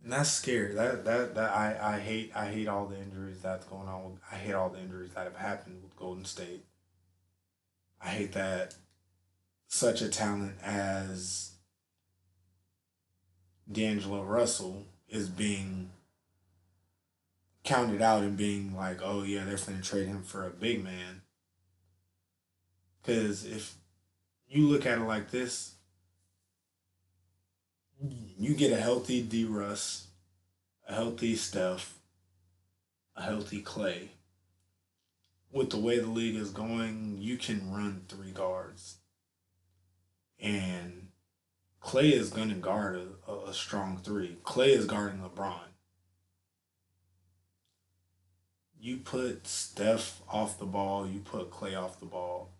And 0.03 0.13
that's 0.13 0.31
scary. 0.31 0.73
That 0.73 1.03
that 1.05 1.35
that 1.35 1.51
I, 1.51 1.95
I 1.95 1.99
hate 1.99 2.31
I 2.35 2.47
hate 2.47 2.67
all 2.67 2.85
the 2.85 2.99
injuries 2.99 3.41
that's 3.41 3.65
going 3.65 3.87
on. 3.87 4.19
I 4.31 4.35
hate 4.35 4.53
all 4.53 4.69
the 4.69 4.79
injuries 4.79 5.11
that 5.15 5.25
have 5.25 5.35
happened 5.35 5.83
with 5.83 5.95
Golden 5.97 6.25
State. 6.25 6.63
I 8.01 8.09
hate 8.09 8.31
that 8.33 8.75
such 9.67 10.01
a 10.01 10.09
talent 10.09 10.55
as 10.63 11.51
D'Angelo 13.69 14.23
Russell 14.23 14.85
is 15.09 15.27
being 15.27 15.91
counted 17.63 18.01
out 18.01 18.23
and 18.23 18.37
being 18.37 18.75
like, 18.75 18.99
oh 19.03 19.23
yeah, 19.23 19.43
they're 19.43 19.55
finna 19.55 19.83
trade 19.83 20.07
him 20.07 20.23
for 20.23 20.45
a 20.45 20.49
big 20.49 20.83
man. 20.83 21.21
Because 23.01 23.45
if 23.45 23.75
you 24.49 24.67
look 24.67 24.85
at 24.85 24.97
it 24.97 25.03
like 25.03 25.29
this, 25.31 25.75
you 28.01 28.55
get 28.55 28.71
a 28.71 28.81
healthy 28.81 29.21
D 29.21 29.45
Russ, 29.45 30.07
a 30.87 30.93
healthy 30.95 31.35
Steph, 31.35 31.99
a 33.15 33.21
healthy 33.21 33.61
Clay. 33.61 34.11
With 35.51 35.69
the 35.71 35.77
way 35.77 35.99
the 35.99 36.07
league 36.07 36.35
is 36.35 36.51
going, 36.51 37.17
you 37.19 37.37
can 37.37 37.71
run 37.71 38.03
three 38.07 38.31
guards. 38.31 38.97
And 40.39 41.09
Clay 41.79 42.09
is 42.09 42.29
going 42.29 42.49
to 42.49 42.55
guard 42.55 43.01
a, 43.27 43.33
a, 43.49 43.53
strong 43.53 43.97
three. 43.97 44.37
Clay 44.43 44.71
is 44.71 44.85
guarding 44.85 45.21
LeBron. 45.21 45.59
You 48.79 48.97
put 48.97 49.47
Steph 49.47 50.21
off 50.29 50.59
the 50.59 50.65
ball, 50.65 51.07
you 51.07 51.19
put 51.19 51.51
Clay 51.51 51.75
off 51.75 51.99
the 51.99 52.05
ball. 52.05 52.51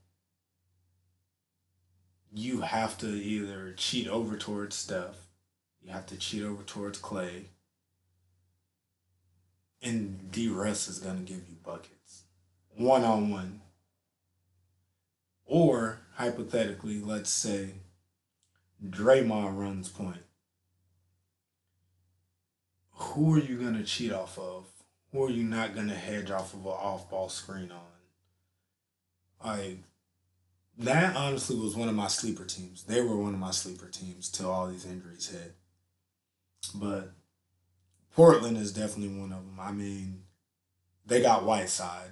You 2.31 2.61
have 2.61 2.97
to 2.99 3.07
either 3.07 3.73
cheat 3.73 4.07
over 4.07 4.37
towards 4.37 4.75
Steph 4.75 5.29
you 5.81 5.91
have 5.91 6.05
to 6.07 6.17
cheat 6.17 6.43
over 6.43 6.63
towards 6.63 6.99
Clay. 6.99 7.45
And 9.81 10.31
D 10.31 10.49
Russ 10.49 10.87
is 10.87 10.99
going 10.99 11.17
to 11.17 11.23
give 11.23 11.47
you 11.49 11.55
buckets 11.63 12.23
one 12.75 13.03
on 13.03 13.29
one. 13.29 13.61
Or, 15.45 16.01
hypothetically, 16.15 17.01
let's 17.01 17.29
say 17.29 17.71
Draymond 18.87 19.57
runs 19.57 19.89
point. 19.89 20.23
Who 22.91 23.35
are 23.35 23.39
you 23.39 23.57
going 23.57 23.73
to 23.73 23.83
cheat 23.83 24.11
off 24.11 24.37
of? 24.37 24.65
Who 25.11 25.23
are 25.23 25.31
you 25.31 25.43
not 25.43 25.73
going 25.73 25.87
to 25.87 25.95
hedge 25.95 26.29
off 26.29 26.53
of 26.53 26.65
an 26.65 26.71
off 26.71 27.09
ball 27.09 27.29
screen 27.29 27.71
on? 27.71 27.79
Like, 29.43 29.79
that 30.79 31.15
honestly 31.15 31.57
was 31.57 31.75
one 31.75 31.89
of 31.89 31.95
my 31.95 32.07
sleeper 32.07 32.45
teams. 32.45 32.83
They 32.83 33.01
were 33.01 33.17
one 33.17 33.33
of 33.33 33.39
my 33.39 33.51
sleeper 33.51 33.87
teams 33.87 34.29
till 34.29 34.49
all 34.49 34.67
these 34.67 34.85
injuries 34.85 35.29
hit. 35.29 35.55
But 36.73 37.11
Portland 38.15 38.57
is 38.57 38.73
definitely 38.73 39.19
one 39.19 39.33
of 39.33 39.45
them. 39.45 39.57
I 39.59 39.71
mean, 39.71 40.23
they 41.05 41.21
got 41.21 41.45
Whiteside, 41.45 42.11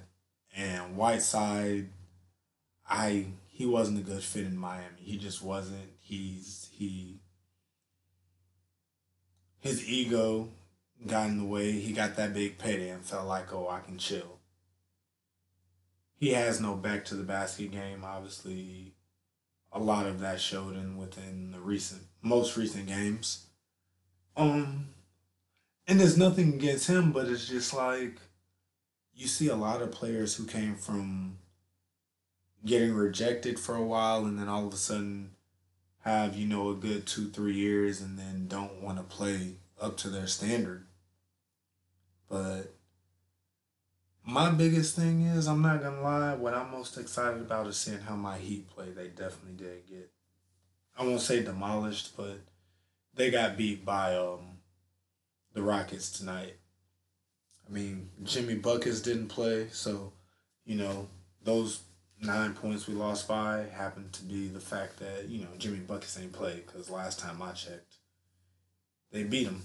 and 0.56 0.96
Whiteside, 0.96 1.88
I 2.88 3.26
he 3.46 3.66
wasn't 3.66 3.98
a 3.98 4.02
good 4.02 4.22
fit 4.22 4.44
in 4.44 4.56
Miami. 4.56 5.00
He 5.00 5.16
just 5.16 5.42
wasn't. 5.42 5.90
He's 6.00 6.68
he. 6.72 7.20
His 9.60 9.88
ego 9.88 10.48
got 11.06 11.28
in 11.28 11.38
the 11.38 11.44
way. 11.44 11.72
He 11.72 11.92
got 11.92 12.16
that 12.16 12.34
big 12.34 12.58
payday 12.58 12.90
and 12.90 13.04
felt 13.04 13.26
like, 13.26 13.52
oh, 13.52 13.68
I 13.68 13.80
can 13.80 13.98
chill. 13.98 14.37
He 16.18 16.30
has 16.32 16.60
no 16.60 16.74
back 16.74 17.04
to 17.06 17.14
the 17.14 17.22
basket 17.22 17.70
game. 17.70 18.04
Obviously, 18.04 18.94
a 19.72 19.78
lot 19.78 20.06
of 20.06 20.20
that 20.20 20.40
showed 20.40 20.74
in 20.74 20.96
within 20.96 21.52
the 21.52 21.60
recent, 21.60 22.02
most 22.22 22.56
recent 22.56 22.86
games. 22.86 23.46
Um, 24.36 24.88
and 25.86 26.00
there's 26.00 26.18
nothing 26.18 26.54
against 26.54 26.88
him, 26.88 27.12
but 27.12 27.28
it's 27.28 27.46
just 27.46 27.72
like 27.72 28.18
you 29.14 29.26
see 29.26 29.48
a 29.48 29.56
lot 29.56 29.82
of 29.82 29.92
players 29.92 30.34
who 30.36 30.44
came 30.44 30.74
from 30.74 31.38
getting 32.64 32.94
rejected 32.94 33.58
for 33.58 33.76
a 33.76 33.82
while 33.82 34.24
and 34.24 34.38
then 34.38 34.48
all 34.48 34.66
of 34.66 34.72
a 34.72 34.76
sudden 34.76 35.30
have, 36.00 36.36
you 36.36 36.46
know, 36.46 36.70
a 36.70 36.74
good 36.74 37.06
two, 37.06 37.28
three 37.28 37.54
years 37.54 38.00
and 38.00 38.18
then 38.18 38.46
don't 38.48 38.80
want 38.82 38.98
to 38.98 39.04
play 39.04 39.54
up 39.80 39.96
to 39.96 40.08
their 40.08 40.26
standard. 40.26 40.86
But 42.28 42.74
my 44.28 44.50
biggest 44.50 44.94
thing 44.94 45.22
is, 45.22 45.46
I'm 45.48 45.62
not 45.62 45.82
gonna 45.82 46.02
lie, 46.02 46.34
what 46.34 46.52
I'm 46.52 46.70
most 46.70 46.98
excited 46.98 47.40
about 47.40 47.66
is 47.66 47.78
seeing 47.78 48.00
how 48.00 48.14
my 48.14 48.36
Heat 48.36 48.68
play. 48.68 48.90
They 48.90 49.08
definitely 49.08 49.54
did 49.56 49.88
get, 49.88 50.10
I 50.98 51.04
won't 51.04 51.22
say 51.22 51.42
demolished, 51.42 52.14
but 52.14 52.38
they 53.14 53.30
got 53.30 53.56
beat 53.56 53.86
by 53.86 54.14
um 54.16 54.58
the 55.54 55.62
Rockets 55.62 56.10
tonight. 56.10 56.56
I 57.66 57.72
mean, 57.72 58.10
Jimmy 58.22 58.54
Buckets 58.54 59.00
didn't 59.00 59.28
play, 59.28 59.68
so 59.72 60.12
you 60.66 60.76
know 60.76 61.08
those 61.42 61.80
nine 62.20 62.52
points 62.52 62.86
we 62.86 62.92
lost 62.94 63.28
by 63.28 63.64
happened 63.72 64.12
to 64.12 64.24
be 64.24 64.48
the 64.48 64.60
fact 64.60 64.98
that 64.98 65.28
you 65.28 65.40
know 65.40 65.50
Jimmy 65.56 65.78
Buckets 65.78 66.18
ain't 66.18 66.34
played 66.34 66.66
because 66.66 66.90
last 66.90 67.18
time 67.18 67.40
I 67.40 67.52
checked, 67.52 67.94
they 69.10 69.22
beat 69.22 69.46
him. 69.46 69.64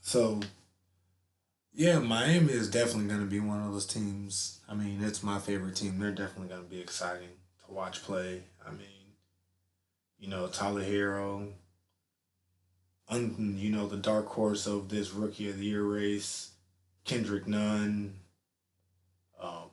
So, 0.00 0.40
yeah, 1.76 1.98
Miami 1.98 2.54
is 2.54 2.70
definitely 2.70 3.06
going 3.06 3.20
to 3.20 3.26
be 3.26 3.38
one 3.38 3.60
of 3.62 3.70
those 3.70 3.84
teams. 3.84 4.60
I 4.66 4.74
mean, 4.74 5.02
it's 5.02 5.22
my 5.22 5.38
favorite 5.38 5.76
team. 5.76 5.98
They're 5.98 6.10
definitely 6.10 6.48
going 6.48 6.64
to 6.64 6.70
be 6.70 6.80
exciting 6.80 7.28
to 7.66 7.72
watch 7.72 8.02
play. 8.02 8.44
I 8.66 8.70
mean, 8.70 9.12
you 10.18 10.28
know, 10.28 10.46
Tyler 10.46 10.82
Herro, 10.82 11.48
un, 13.10 13.56
you 13.58 13.70
know, 13.70 13.86
the 13.86 13.98
dark 13.98 14.26
horse 14.26 14.66
of 14.66 14.88
this 14.88 15.12
rookie 15.12 15.50
of 15.50 15.58
the 15.58 15.66
year 15.66 15.82
race, 15.82 16.52
Kendrick 17.04 17.46
Nunn, 17.46 18.14
um, 19.38 19.68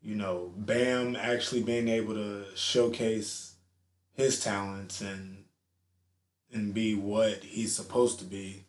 you 0.00 0.14
know, 0.14 0.52
Bam 0.56 1.16
actually 1.16 1.64
being 1.64 1.88
able 1.88 2.14
to 2.14 2.44
showcase 2.54 3.54
his 4.12 4.42
talents 4.42 5.00
and 5.00 5.38
and 6.52 6.72
be 6.72 6.94
what 6.94 7.42
he's 7.42 7.74
supposed 7.74 8.20
to 8.20 8.24
be. 8.24 8.64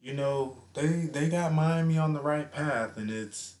You 0.00 0.14
know, 0.14 0.56
they 0.74 0.86
they 0.86 1.28
got 1.28 1.52
Miami 1.52 1.98
on 1.98 2.14
the 2.14 2.22
right 2.22 2.50
path 2.50 2.96
and 2.96 3.10
it's 3.10 3.56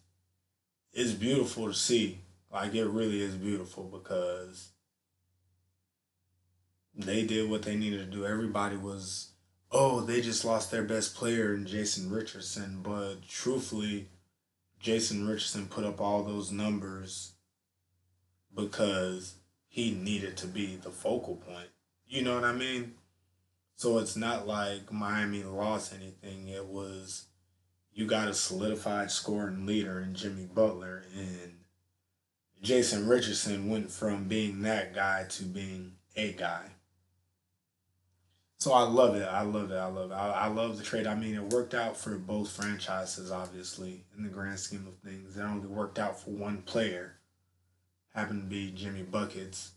it's 0.92 1.12
beautiful 1.12 1.66
to 1.66 1.74
see. 1.74 2.20
Like 2.52 2.74
it 2.74 2.86
really 2.86 3.22
is 3.22 3.36
beautiful 3.36 3.84
because 3.84 4.70
they 6.94 7.24
did 7.24 7.48
what 7.48 7.62
they 7.62 7.76
needed 7.76 7.98
to 7.98 8.16
do. 8.16 8.26
Everybody 8.26 8.76
was, 8.76 9.30
oh, 9.70 10.00
they 10.00 10.20
just 10.20 10.44
lost 10.44 10.70
their 10.70 10.82
best 10.82 11.14
player 11.14 11.54
in 11.54 11.66
Jason 11.66 12.10
Richardson. 12.10 12.80
But 12.82 13.26
truthfully, 13.28 14.08
Jason 14.80 15.26
Richardson 15.26 15.66
put 15.66 15.84
up 15.84 16.00
all 16.00 16.22
those 16.22 16.50
numbers 16.50 17.32
because 18.54 19.36
he 19.68 19.92
needed 19.92 20.36
to 20.38 20.46
be 20.46 20.76
the 20.76 20.90
focal 20.90 21.36
point. 21.36 21.68
You 22.06 22.22
know 22.22 22.34
what 22.34 22.44
I 22.44 22.52
mean? 22.52 22.94
So 23.80 23.96
it's 23.96 24.14
not 24.14 24.46
like 24.46 24.92
Miami 24.92 25.42
lost 25.42 25.94
anything. 25.94 26.48
It 26.48 26.66
was 26.66 27.28
you 27.94 28.06
got 28.06 28.28
a 28.28 28.34
solidified 28.34 29.10
scoring 29.10 29.64
leader 29.64 30.02
in 30.02 30.14
Jimmy 30.14 30.44
Butler 30.44 31.04
and 31.16 31.54
Jason 32.60 33.08
Richardson 33.08 33.70
went 33.70 33.90
from 33.90 34.28
being 34.28 34.60
that 34.60 34.94
guy 34.94 35.24
to 35.30 35.44
being 35.44 35.92
a 36.14 36.34
guy. 36.34 36.66
So 38.58 38.74
I 38.74 38.82
love 38.82 39.14
it. 39.14 39.26
I 39.26 39.40
love 39.40 39.70
it. 39.70 39.76
I 39.76 39.86
love 39.86 40.10
it. 40.10 40.14
I, 40.14 40.28
I 40.28 40.46
love 40.48 40.76
the 40.76 40.84
trade. 40.84 41.06
I 41.06 41.14
mean, 41.14 41.34
it 41.34 41.50
worked 41.50 41.72
out 41.72 41.96
for 41.96 42.18
both 42.18 42.50
franchises, 42.50 43.30
obviously, 43.30 44.04
in 44.14 44.24
the 44.24 44.28
grand 44.28 44.60
scheme 44.60 44.86
of 44.86 45.10
things. 45.10 45.38
It 45.38 45.40
only 45.40 45.68
worked 45.68 45.98
out 45.98 46.20
for 46.20 46.32
one 46.32 46.60
player, 46.66 47.14
happened 48.14 48.42
to 48.42 48.46
be 48.46 48.72
Jimmy 48.72 49.04
Buckets. 49.04 49.70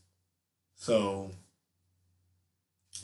So, 0.75 1.31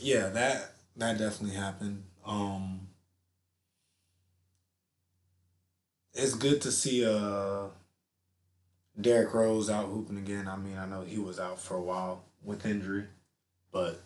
yeah, 0.01 0.27
that 0.27 0.73
that 0.99 1.17
definitely 1.17 1.55
happened. 1.55 2.03
Um, 2.25 2.87
it's 6.13 6.33
good 6.33 6.61
to 6.61 6.71
see 6.71 7.05
uh 7.05 7.67
Derrick 8.99 9.33
Rose 9.33 9.69
out 9.69 9.85
hooping 9.87 10.17
again. 10.17 10.47
I 10.47 10.57
mean, 10.57 10.77
I 10.77 10.85
know 10.85 11.01
he 11.01 11.17
was 11.19 11.39
out 11.39 11.59
for 11.59 11.75
a 11.75 11.81
while 11.81 12.23
with 12.43 12.65
injury, 12.65 13.05
but 13.71 14.01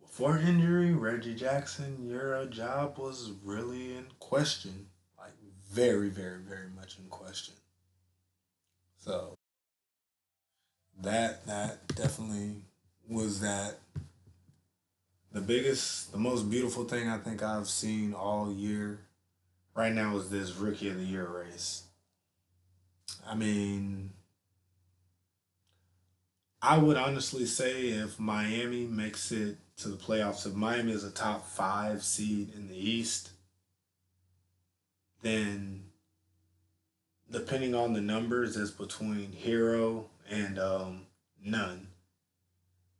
before 0.00 0.38
injury, 0.38 0.92
Reggie 0.92 1.34
Jackson, 1.34 2.06
your 2.08 2.44
job 2.46 2.98
was 2.98 3.32
really 3.42 3.96
in 3.96 4.06
question. 4.20 4.86
Like 5.18 5.32
very, 5.70 6.08
very, 6.08 6.38
very 6.38 6.68
much 6.76 6.96
in 6.98 7.08
question. 7.08 7.54
So 8.98 9.34
that 11.02 11.44
that 11.46 11.86
definitely 11.88 12.62
was 13.08 13.40
that 13.40 13.78
the 15.36 15.42
biggest 15.42 16.12
the 16.12 16.18
most 16.18 16.48
beautiful 16.48 16.84
thing 16.84 17.10
I 17.10 17.18
think 17.18 17.42
I've 17.42 17.68
seen 17.68 18.14
all 18.14 18.50
year 18.50 19.00
right 19.74 19.92
now 19.92 20.16
is 20.16 20.30
this 20.30 20.56
rookie 20.56 20.88
of 20.88 20.96
the 20.96 21.04
year 21.04 21.28
race. 21.28 21.82
I 23.28 23.34
mean 23.34 24.14
I 26.62 26.78
would 26.78 26.96
honestly 26.96 27.44
say 27.44 27.88
if 27.88 28.18
Miami 28.18 28.86
makes 28.86 29.30
it 29.30 29.58
to 29.76 29.88
the 29.90 29.98
playoffs, 29.98 30.46
if 30.46 30.54
Miami 30.54 30.92
is 30.92 31.04
a 31.04 31.10
top 31.10 31.46
five 31.46 32.02
seed 32.02 32.54
in 32.54 32.68
the 32.68 32.90
East, 32.90 33.28
then 35.20 35.84
depending 37.30 37.74
on 37.74 37.92
the 37.92 38.00
numbers, 38.00 38.56
it's 38.56 38.70
between 38.70 39.32
Herro 39.32 40.06
and 40.30 40.58
um, 40.58 41.02
Nunn. 41.44 41.88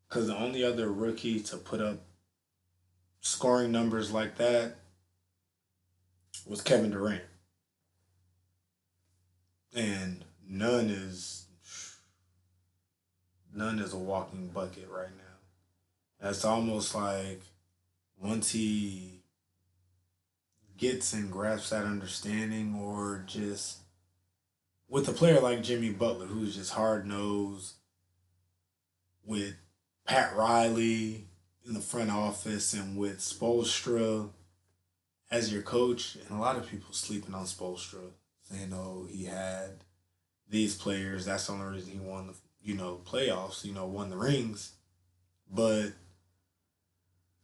Because 0.07 0.27
the 0.27 0.37
only 0.37 0.63
other 0.63 0.93
rookie 0.93 1.41
to 1.41 1.57
put 1.57 1.81
up 1.81 2.06
scoring 3.27 3.73
numbers 3.73 4.13
like 4.13 4.37
that 4.37 4.77
was 6.47 6.61
Kevin 6.61 6.93
Durant. 6.93 7.25
And 9.75 10.25
Nunn 10.49 10.89
is 10.89 11.47
Nunn 13.53 13.81
is 13.81 13.93
a 13.93 13.99
walking 13.99 14.49
bucket 14.49 14.89
right 14.89 15.11
now. 15.11 16.21
That's 16.21 16.45
almost 16.45 16.95
like 16.95 17.43
once 18.17 18.53
he 18.53 19.23
gets 20.79 21.13
and 21.13 21.31
grasps 21.31 21.71
that 21.71 21.85
understanding 21.85 22.79
or 22.81 23.25
just 23.27 23.79
with 24.89 25.09
a 25.09 25.13
player 25.13 25.41
like 25.41 25.65
Jimmy 25.65 25.91
Butler 25.91 26.27
who's 26.27 26.55
just 26.55 26.73
hard 26.73 27.07
nosed 27.07 27.75
with 29.25 29.57
Pat 30.07 30.37
Riley 30.37 31.27
in 31.67 31.75
the 31.75 31.81
front 31.81 32.11
office 32.11 32.73
and 32.73 32.97
with 32.97 33.19
Spoelstra 33.19 34.31
as 35.31 35.53
your 35.53 35.63
coach, 35.63 36.17
and 36.17 36.39
a 36.39 36.41
lot 36.41 36.57
of 36.57 36.69
people 36.69 36.93
sleeping 36.93 37.35
on 37.35 37.45
Spoelstra, 37.47 38.13
saying, 38.43 38.73
"Oh, 38.73 39.07
he 39.11 39.25
had 39.25 39.85
these 40.49 40.77
players. 40.77 41.25
That's 41.25 41.47
the 41.47 41.53
only 41.53 41.77
reason 41.77 41.93
he 41.93 41.99
won 41.99 42.29
the 42.29 42.35
you 42.63 42.75
know 42.75 43.01
playoffs. 43.05 43.65
You 43.65 43.73
know, 43.73 43.87
won 43.87 44.11
the 44.11 44.17
rings." 44.17 44.73
But 45.51 45.95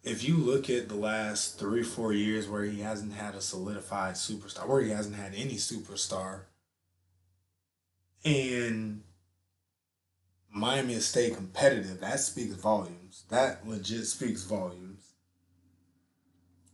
if 0.03 0.25
you 0.25 0.37
look 0.37 0.71
at 0.71 0.89
the 0.89 0.95
last 0.95 1.59
three 1.59 1.83
four 1.83 2.13
years 2.13 2.49
where 2.49 2.65
he 2.65 2.81
hasn't 2.81 3.15
had 3.15 3.35
a 3.35 3.41
solidified 3.41 4.15
superstar, 4.15 4.69
where 4.69 4.83
he 4.83 4.91
hasn't 4.91 5.17
had 5.17 5.35
any 5.35 5.55
superstar, 5.55 6.43
and 8.25 9.03
Miami 10.53 10.95
has 10.95 11.07
stayed 11.07 11.35
competitive. 11.35 12.01
That 12.01 12.21
speaks 12.21 12.55
volumes. 12.55 13.25
That 13.31 13.67
legit 13.67 14.07
speaks 14.07 14.45
volumes. 14.45 15.15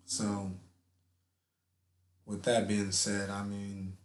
So, 0.05 0.51
with 2.27 2.43
that 2.43 2.67
being 2.67 2.91
said, 2.91 3.31
I 3.31 3.45
mean, 3.45 3.97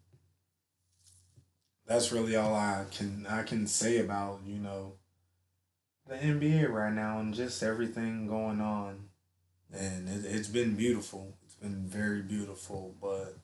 that's 1.87 2.11
really 2.11 2.35
all 2.35 2.55
I 2.55 2.85
can 2.91 3.25
I 3.27 3.43
can 3.43 3.67
say 3.67 3.97
about 3.99 4.41
you 4.45 4.59
know 4.59 4.93
the 6.07 6.15
NBA 6.15 6.69
right 6.69 6.93
now 6.93 7.19
and 7.19 7.33
just 7.33 7.63
everything 7.63 8.27
going 8.27 8.61
on, 8.61 9.05
and 9.71 10.07
it, 10.07 10.25
it's 10.25 10.47
been 10.47 10.75
beautiful. 10.75 11.37
It's 11.43 11.55
been 11.55 11.87
very 11.87 12.21
beautiful, 12.21 12.95
but 13.01 13.37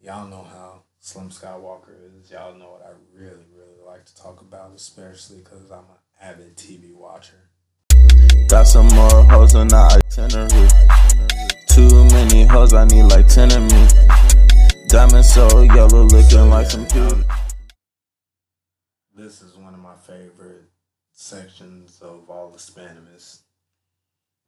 y'all 0.00 0.28
know 0.28 0.42
how 0.44 0.84
Slim 1.00 1.30
Skywalker 1.30 1.94
is. 2.20 2.30
Y'all 2.30 2.54
know 2.54 2.72
what 2.72 2.86
I 2.86 2.92
really 3.12 3.44
really 3.53 3.53
like 3.86 4.04
to 4.06 4.16
talk 4.16 4.40
about, 4.40 4.72
especially 4.74 5.38
because 5.38 5.70
I'm 5.70 5.78
an 5.84 6.00
avid 6.20 6.56
TV 6.56 6.94
watcher. 6.94 7.50
Got 8.48 8.66
some 8.66 8.88
more 8.88 9.24
hoes 9.24 9.54
on 9.54 9.68
the 9.68 10.02
itinerary. 10.16 10.68
Too 11.68 12.04
many 12.14 12.44
hoes, 12.44 12.72
I 12.72 12.84
need 12.86 13.04
like 13.04 13.28
10 13.28 13.52
of 13.52 13.62
me. 13.62 13.88
Diamond 14.88 15.24
so 15.24 15.62
yellow, 15.62 16.04
looking 16.04 16.50
like 16.50 16.70
some 16.70 16.86
pee. 16.86 17.24
This 19.14 19.42
is 19.42 19.56
one 19.56 19.74
of 19.74 19.80
my 19.80 19.96
favorite 19.96 20.64
sections 21.12 22.00
of 22.00 22.30
all 22.30 22.50
the 22.50 22.58
Spanimous 22.58 23.40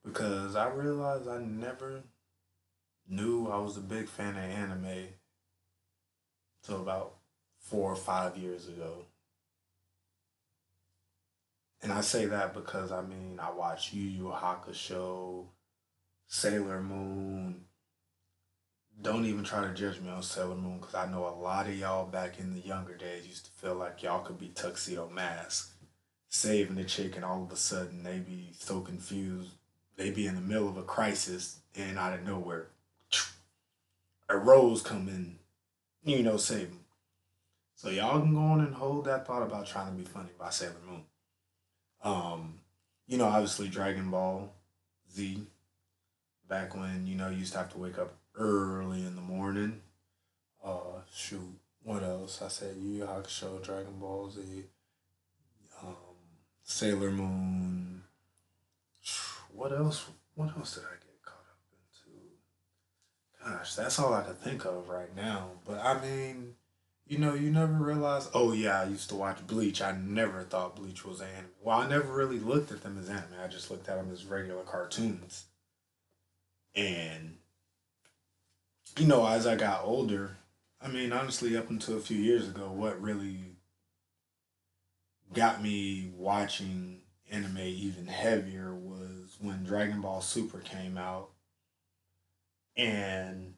because 0.05 0.57
I 0.57 0.69
realized 0.69 1.29
I 1.29 1.39
never 1.39 2.03
knew 3.09 3.49
I 3.49 3.59
was 3.59 3.77
a 3.77 3.81
big 3.81 4.09
fan 4.09 4.37
of 4.37 4.45
anime 4.45 5.09
till 6.65 6.81
about 6.81 7.17
four 7.59 7.91
or 7.93 7.97
five 7.97 8.37
years 8.37 8.69
ago. 8.69 9.05
And 11.83 11.93
I 11.93 12.01
say 12.01 12.27
that 12.27 12.55
because 12.55 12.91
I 12.91 13.03
mean 13.03 13.39
I 13.41 13.51
watch 13.51 13.93
Yu 13.93 14.03
Yu 14.03 14.25
Hakusho, 14.25 15.47
Sailor 16.27 16.83
Moon. 16.83 17.63
Don't 19.01 19.27
even 19.27 19.45
try 19.45 19.61
to 19.61 19.75
judge 19.75 20.01
me 20.01 20.09
on 20.09 20.23
Sailor 20.23 20.55
Moon 20.55 20.79
because 20.79 20.95
I 20.95 21.07
know 21.07 21.27
a 21.27 21.37
lot 21.41 21.67
of 21.67 21.79
y'all 21.79 22.07
back 22.07 22.41
in 22.41 22.55
the 22.55 22.61
younger 22.61 22.97
days 22.97 23.27
used 23.27 23.45
to 23.45 23.51
feel 23.51 23.75
like 23.75 24.03
y'all 24.03 24.25
could 24.25 24.39
be 24.39 24.49
Tuxedo 24.49 25.09
Mask, 25.11 25.77
saving 26.31 26.77
the 26.77 26.85
chick, 26.85 27.15
and 27.15 27.25
all 27.25 27.45
of 27.45 27.53
a 27.53 27.57
sudden 27.57 28.03
they 28.03 28.19
be 28.19 28.53
so 28.59 28.81
confused. 28.81 29.51
They 29.97 30.11
be 30.11 30.27
in 30.27 30.35
the 30.35 30.41
middle 30.41 30.69
of 30.69 30.79
a 30.79 30.83
crisis, 30.83 31.61
and 31.75 31.99
out 31.99 32.15
of 32.15 32.25
nowhere, 32.25 32.69
a 34.29 34.37
rose 34.37 34.83
come 34.83 35.09
in, 35.09 35.39
you 36.05 36.23
know, 36.23 36.39
save 36.39 36.69
them. 36.69 36.81
So 37.75 37.91
y'all 37.91 38.21
can 38.21 38.35
go 38.35 38.41
on 38.41 38.61
and 38.61 38.75
hold 38.75 39.05
that 39.05 39.27
thought 39.27 39.43
about 39.43 39.67
trying 39.67 39.93
to 39.93 40.03
be 40.03 40.05
funny 40.05 40.31
by 40.39 40.49
Sailor 40.49 40.75
Moon. 40.89 41.05
Um, 42.03 42.61
you 43.07 43.19
know, 43.19 43.27
obviously 43.27 43.69
Dragon 43.69 44.11
Ball 44.11 44.53
Z. 45.13 45.43
Back 46.49 46.77
when 46.77 47.07
you 47.07 47.17
know 47.17 47.29
you 47.29 47.39
used 47.39 47.53
to 47.53 47.59
have 47.59 47.73
to 47.73 47.79
wake 47.79 47.99
up 47.99 48.15
early 48.37 49.05
in 49.05 49.17
the 49.17 49.23
morning. 49.23 49.81
Uh, 50.65 51.01
shoot, 51.13 51.59
what 51.83 52.03
else? 52.03 52.41
I 52.43 52.49
said 52.49 52.77
Yu 52.77 52.99
Yu 52.99 53.05
Hakusho, 53.05 53.63
Dragon 53.63 53.99
Ball 53.99 54.31
Z, 54.31 54.41
um, 55.83 55.95
Sailor 56.63 57.11
Moon. 57.11 58.03
What 59.53 59.73
else? 59.73 60.07
What 60.35 60.57
else 60.57 60.75
did 60.75 60.85
I 60.85 60.95
get 60.95 61.23
caught 61.25 61.47
up 61.51 61.59
into? 61.73 63.59
Gosh, 63.59 63.75
that's 63.75 63.99
all 63.99 64.13
I 64.15 64.23
can 64.23 64.35
think 64.35 64.65
of 64.65 64.89
right 64.89 65.15
now. 65.17 65.51
But 65.67 65.81
I 65.85 66.01
mean, 66.01 66.55
you 67.07 67.19
know, 67.19 67.35
you 67.35 67.51
never 67.51 67.73
realize. 67.73 68.29
Oh 68.35 68.53
yeah, 68.53 68.81
I 68.81 68.85
used 68.85 69.09
to 69.11 69.15
watch 69.15 69.47
Bleach. 69.47 69.81
I 69.81 69.93
never 69.93 70.43
thought 70.43 70.77
Bleach 70.77 71.05
was 71.05 71.21
anime. 71.21 71.51
Well, 71.63 71.79
I 71.79 71.89
never 71.89 72.13
really 72.13 72.41
looked 72.41 72.73
at 72.73 72.83
them 72.83 72.99
as 72.99 73.09
anime. 73.09 73.41
I 73.43 73.47
just 73.47 73.71
looked 73.71 73.89
at 73.89 73.97
them 73.97 74.11
as 74.13 74.25
regular 74.25 74.63
cartoons. 74.63 75.45
And 76.75 77.37
you 78.99 79.07
know, 79.07 79.27
as 79.27 79.47
I 79.47 79.57
got 79.57 79.85
older, 79.85 80.37
I 80.81 80.89
mean, 80.89 81.13
honestly, 81.13 81.57
up 81.57 81.71
until 81.71 81.97
a 81.97 82.01
few 82.01 82.19
years 82.19 82.49
ago, 82.49 82.71
what 82.73 83.01
really 83.01 83.57
got 85.33 85.63
me 85.63 86.11
watching 86.17 87.01
anime 87.31 87.59
even 87.59 88.07
heavier 88.07 88.75
was 88.75 89.37
when 89.41 89.65
Dragon 89.65 90.01
Ball 90.01 90.21
Super 90.21 90.59
came 90.59 90.99
out. 90.99 91.31
And 92.77 93.55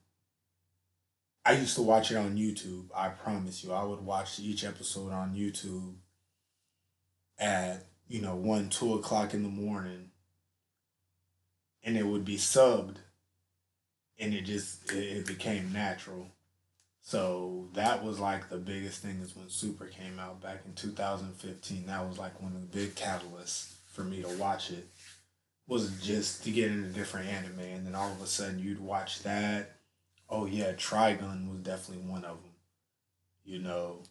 I 1.49 1.53
used 1.53 1.77
to 1.77 1.83
watch 1.83 2.11
it 2.11 2.19
on 2.19 2.37
YouTube. 2.37 2.89
I 2.95 3.09
promise 3.09 3.65
you, 3.65 3.73
I 3.73 3.83
would 3.83 4.03
watch 4.03 4.39
each 4.39 4.65
episode 4.65 5.13
on 5.13 5.35
YouTube 5.35 5.95
at 7.39 7.87
you 8.07 8.21
know 8.21 8.35
one, 8.35 8.69
two 8.69 8.93
o'clock 8.93 9.33
in 9.33 9.43
the 9.43 9.49
morning, 9.49 10.11
and 11.83 11.97
it 11.97 12.05
would 12.05 12.27
be 12.27 12.37
subbed, 12.37 12.97
and 14.19 14.35
it 14.35 14.43
just 14.43 14.93
it, 14.93 14.99
it 14.99 15.27
became 15.27 15.73
natural. 15.73 16.27
So 17.01 17.69
that 17.73 18.05
was 18.05 18.21
like 18.21 18.51
the 18.51 18.59
biggest 18.59 19.01
thing 19.01 19.21
is 19.23 19.35
when 19.35 19.49
Super 19.49 19.87
came 19.87 20.19
out 20.19 20.43
back 20.43 20.61
in 20.67 20.75
2015. 20.75 21.87
That 21.87 22.07
was 22.07 22.19
like 22.19 22.43
one 22.43 22.53
of 22.53 22.61
the 22.61 22.79
big 22.79 22.95
catalysts 22.95 23.73
for 23.91 24.05
me 24.05 24.21
to 24.21 24.29
watch 24.37 24.71
it. 24.71 24.87
Was 25.67 25.99
just 26.03 26.45
to 26.45 26.51
get 26.51 26.71
into 26.71 26.91
a 26.91 26.93
different 26.93 27.31
anime, 27.31 27.61
and 27.61 27.87
then 27.87 27.95
all 27.95 28.13
of 28.13 28.21
a 28.21 28.27
sudden 28.27 28.59
you'd 28.59 28.81
watch 28.81 29.23
that 29.23 29.78
oh 30.29 30.47
yeah, 30.47 30.73
Trigun 30.73 31.51
was 31.51 31.61
definitely 31.61 32.11
one 32.11 32.25
of 32.25 32.43
them. 32.43 32.53
You 33.45 33.61
know. 33.61 34.03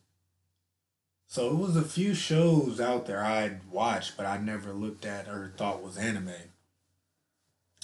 So 1.27 1.47
it 1.47 1.55
was 1.55 1.75
a 1.75 1.81
few 1.81 2.13
shows 2.13 2.79
out 2.79 3.05
there 3.05 3.23
I'd 3.23 3.69
watched, 3.69 4.15
but 4.15 4.25
I 4.25 4.37
never 4.37 4.71
looked 4.71 5.05
at 5.05 5.27
or 5.27 5.53
thought 5.57 5.83
was 5.83 5.97
anime. 5.97 6.31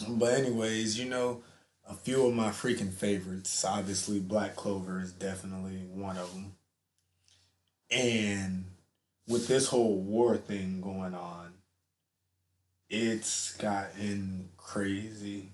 But 0.08 0.34
anyways, 0.34 0.98
you 0.98 1.10
know, 1.10 1.43
a 1.88 1.93
few 1.93 2.26
of 2.26 2.34
my 2.34 2.50
freaking 2.50 2.91
favorites. 2.91 3.63
Obviously, 3.65 4.19
Black 4.19 4.56
Clover 4.56 5.02
is 5.02 5.12
definitely 5.12 5.86
one 5.93 6.17
of 6.17 6.34
them. 6.34 6.56
And 7.91 8.65
with 9.28 9.48
this 9.48 9.67
whole 9.67 9.98
war 9.98 10.38
thing 10.38 10.82
going 10.82 11.13
on, 11.13 11.54
it's 12.89 13.56
gotten 13.58 14.50
crazy. 14.58 15.52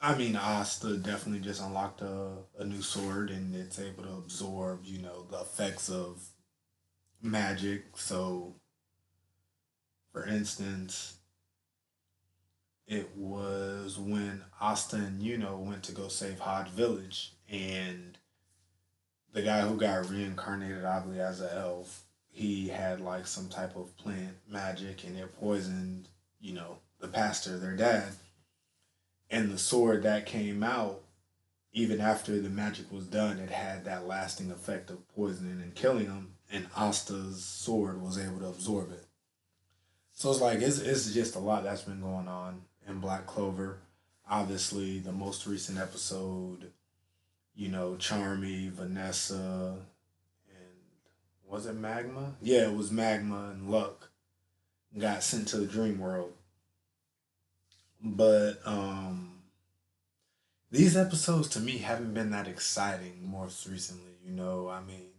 I 0.00 0.14
mean, 0.14 0.36
Asta 0.36 0.98
definitely 0.98 1.40
just 1.40 1.62
unlocked 1.62 2.02
a, 2.02 2.32
a 2.58 2.64
new 2.64 2.82
sword 2.82 3.30
and 3.30 3.54
it's 3.54 3.78
able 3.78 4.04
to 4.04 4.12
absorb, 4.12 4.84
you 4.84 5.00
know, 5.00 5.26
the 5.30 5.40
effects 5.40 5.88
of 5.88 6.22
magic. 7.22 7.84
So, 7.96 8.54
for 10.12 10.26
instance, 10.26 11.16
it 12.86 13.16
was 13.16 13.98
when 13.98 14.42
Asta 14.60 14.96
and 14.96 15.20
Yuno 15.20 15.58
went 15.58 15.82
to 15.84 15.92
go 15.92 16.08
save 16.08 16.40
Hage 16.40 16.68
Village 16.68 17.32
and 17.48 18.18
the 19.32 19.42
guy 19.42 19.62
who 19.62 19.76
got 19.76 20.08
reincarnated, 20.08 20.84
obviously, 20.84 21.20
as 21.20 21.40
an 21.40 21.50
elf, 21.56 22.04
he 22.28 22.68
had 22.68 23.00
like 23.00 23.26
some 23.26 23.48
type 23.48 23.76
of 23.76 23.96
plant 23.96 24.36
magic 24.48 25.04
and 25.04 25.18
it 25.18 25.38
poisoned, 25.38 26.08
you 26.40 26.52
know, 26.52 26.78
the 27.00 27.08
pastor, 27.08 27.58
their 27.58 27.76
dad. 27.76 28.12
And 29.30 29.50
the 29.50 29.58
sword 29.58 30.02
that 30.04 30.26
came 30.26 30.62
out, 30.62 31.02
even 31.72 32.00
after 32.00 32.40
the 32.40 32.48
magic 32.48 32.90
was 32.92 33.06
done, 33.06 33.38
it 33.38 33.50
had 33.50 33.84
that 33.84 34.06
lasting 34.06 34.50
effect 34.50 34.90
of 34.90 35.08
poisoning 35.14 35.60
and 35.60 35.74
killing 35.74 36.06
him. 36.06 36.32
And 36.50 36.68
Asta's 36.76 37.44
sword 37.44 38.00
was 38.00 38.18
able 38.18 38.38
to 38.38 38.46
absorb 38.46 38.92
it. 38.92 39.04
So 40.12 40.30
it's 40.30 40.40
like 40.40 40.60
it's 40.60 40.78
it's 40.78 41.12
just 41.12 41.34
a 41.34 41.40
lot 41.40 41.64
that's 41.64 41.82
been 41.82 42.00
going 42.00 42.28
on 42.28 42.62
in 42.88 43.00
Black 43.00 43.26
Clover. 43.26 43.80
Obviously, 44.28 44.98
the 44.98 45.12
most 45.12 45.46
recent 45.46 45.78
episode, 45.78 46.72
you 47.54 47.68
know, 47.68 47.96
Charmy, 47.98 48.70
Vanessa, 48.70 49.76
and 50.48 50.70
was 51.44 51.66
it 51.66 51.74
Magna? 51.74 52.34
Yeah, 52.40 52.68
it 52.68 52.74
was 52.74 52.90
Magna 52.90 53.50
and 53.50 53.68
Luck 53.70 54.10
got 54.98 55.22
sent 55.22 55.48
to 55.48 55.58
the 55.58 55.66
dream 55.66 55.98
world. 55.98 56.32
But 58.14 58.60
um 58.64 59.42
these 60.70 60.96
episodes 60.96 61.48
to 61.50 61.60
me 61.60 61.78
haven't 61.78 62.14
been 62.14 62.30
that 62.30 62.48
exciting 62.48 63.30
most 63.30 63.66
recently, 63.66 64.12
you 64.24 64.32
know. 64.32 64.68
I 64.68 64.82
mean, 64.82 65.10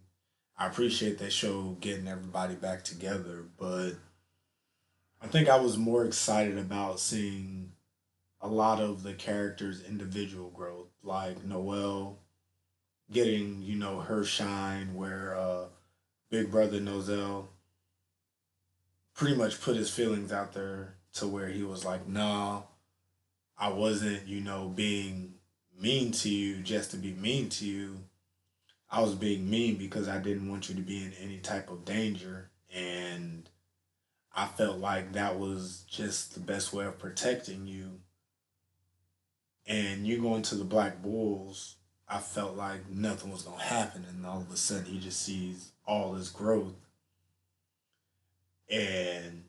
I 0.56 0.66
appreciate 0.66 1.18
that 1.18 1.32
show 1.32 1.76
getting 1.80 2.08
everybody 2.08 2.54
back 2.54 2.84
together, 2.84 3.44
but 3.58 3.92
I 5.20 5.26
think 5.26 5.48
I 5.48 5.58
was 5.58 5.76
more 5.76 6.04
excited 6.04 6.58
about 6.58 7.00
seeing 7.00 7.72
a 8.40 8.48
lot 8.48 8.80
of 8.80 9.02
the 9.02 9.14
characters' 9.14 9.82
individual 9.82 10.50
growth, 10.50 10.88
like 11.02 11.44
Noelle 11.44 12.18
getting, 13.10 13.62
you 13.62 13.76
know, 13.76 14.00
her 14.00 14.24
shine 14.24 14.94
where 14.94 15.34
uh 15.36 15.64
Big 16.30 16.50
Brother 16.50 16.78
Nozel 16.78 17.48
pretty 19.14 19.34
much 19.34 19.60
put 19.60 19.76
his 19.76 19.90
feelings 19.90 20.30
out 20.30 20.52
there 20.52 20.94
to 21.14 21.26
where 21.26 21.48
he 21.48 21.64
was 21.64 21.84
like, 21.84 22.06
nah, 22.06 22.62
I 23.58 23.70
wasn't, 23.70 24.26
you 24.26 24.40
know, 24.40 24.68
being 24.68 25.34
mean 25.78 26.12
to 26.12 26.28
you 26.28 26.62
just 26.62 26.92
to 26.92 26.96
be 26.96 27.12
mean 27.12 27.48
to 27.50 27.64
you. 27.64 27.98
I 28.90 29.00
was 29.00 29.14
being 29.14 29.50
mean 29.50 29.76
because 29.76 30.08
I 30.08 30.18
didn't 30.18 30.48
want 30.48 30.68
you 30.68 30.74
to 30.76 30.80
be 30.80 31.04
in 31.04 31.12
any 31.20 31.38
type 31.38 31.70
of 31.70 31.84
danger. 31.84 32.50
And 32.74 33.48
I 34.34 34.46
felt 34.46 34.78
like 34.78 35.12
that 35.12 35.38
was 35.38 35.84
just 35.88 36.34
the 36.34 36.40
best 36.40 36.72
way 36.72 36.86
of 36.86 36.98
protecting 36.98 37.66
you. 37.66 38.00
And 39.66 40.06
you 40.06 40.22
going 40.22 40.42
to 40.42 40.54
the 40.54 40.64
Black 40.64 41.02
Bulls, 41.02 41.76
I 42.08 42.18
felt 42.18 42.56
like 42.56 42.88
nothing 42.88 43.30
was 43.30 43.42
going 43.42 43.58
to 43.58 43.64
happen. 43.64 44.06
And 44.08 44.24
all 44.24 44.40
of 44.40 44.50
a 44.50 44.56
sudden, 44.56 44.86
he 44.86 44.98
just 44.98 45.20
sees 45.20 45.72
all 45.86 46.12
this 46.12 46.30
growth. 46.30 46.76
And 48.70 49.44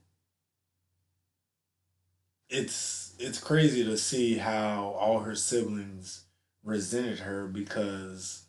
it's 2.50 3.09
it's 3.20 3.40
crazy 3.40 3.84
to 3.84 3.98
see 3.98 4.38
how 4.38 4.96
all 4.98 5.20
her 5.20 5.36
siblings 5.36 6.24
resented 6.64 7.20
her 7.20 7.48
because 7.48 8.46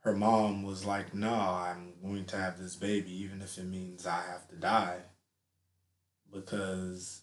her 0.00 0.14
mom 0.14 0.62
was 0.62 0.86
like, 0.86 1.14
"Nah, 1.14 1.64
I'm 1.64 1.92
going 2.02 2.24
to 2.26 2.36
have 2.38 2.58
this 2.58 2.76
baby, 2.76 3.12
even 3.22 3.42
if 3.42 3.58
it 3.58 3.66
means 3.66 4.06
I 4.06 4.22
have 4.22 4.48
to 4.48 4.56
die," 4.56 5.00
because 6.32 7.22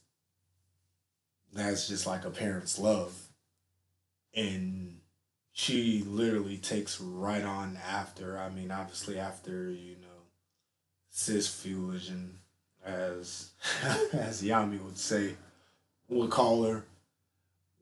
that's 1.52 1.88
just 1.88 2.06
like 2.06 2.26
a 2.26 2.30
parent's 2.30 2.78
love, 2.78 3.30
and 4.36 5.00
she 5.52 6.04
literally 6.04 6.58
takes 6.58 7.02
right 7.02 7.44
on 7.44 7.78
after. 7.78 8.38
I 8.38 8.50
mean, 8.50 8.70
obviously 8.70 9.18
after 9.18 9.72
you 9.72 9.96
know, 9.96 10.28
cis 11.10 11.48
fusion, 11.48 12.38
as 12.86 13.50
as 14.14 14.44
Yami 14.44 14.80
would 14.84 15.00
say, 15.00 15.34
would 16.10 16.30
call 16.30 16.64
her 16.64 16.86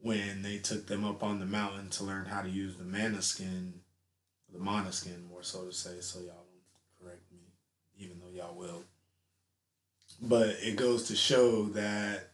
when 0.01 0.41
they 0.41 0.57
took 0.57 0.87
them 0.87 1.03
up 1.03 1.23
on 1.23 1.39
the 1.39 1.45
mountain 1.45 1.89
to 1.89 2.03
learn 2.03 2.25
how 2.25 2.41
to 2.41 2.49
use 2.49 2.75
the 2.75 2.83
mana 2.83 3.21
skin, 3.21 3.73
the 4.51 4.59
mana 4.59 4.91
skin 4.91 5.23
more 5.29 5.43
so 5.43 5.65
to 5.65 5.73
say, 5.73 5.99
so 5.99 6.19
y'all 6.19 6.27
don't 6.27 7.01
correct 7.01 7.23
me, 7.31 7.39
even 7.97 8.19
though 8.19 8.31
y'all 8.35 8.55
will. 8.55 8.83
But 10.21 10.57
it 10.61 10.75
goes 10.75 11.03
to 11.07 11.15
show 11.15 11.65
that 11.69 12.29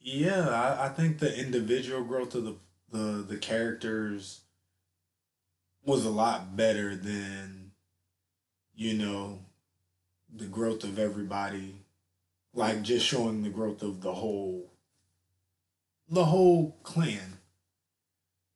yeah, 0.00 0.48
I, 0.48 0.86
I 0.86 0.88
think 0.88 1.18
the 1.18 1.38
individual 1.38 2.02
growth 2.04 2.34
of 2.34 2.44
the, 2.44 2.56
the 2.90 3.22
the 3.22 3.36
characters 3.36 4.40
was 5.84 6.04
a 6.04 6.10
lot 6.10 6.56
better 6.56 6.96
than 6.96 7.72
you 8.74 8.94
know 8.94 9.40
the 10.34 10.46
growth 10.46 10.84
of 10.84 10.98
everybody 10.98 11.74
like 12.54 12.82
just 12.82 13.06
showing 13.06 13.42
the 13.42 13.48
growth 13.48 13.82
of 13.82 14.00
the 14.00 14.12
whole 14.12 14.70
the 16.08 16.24
whole 16.24 16.76
clan 16.82 17.38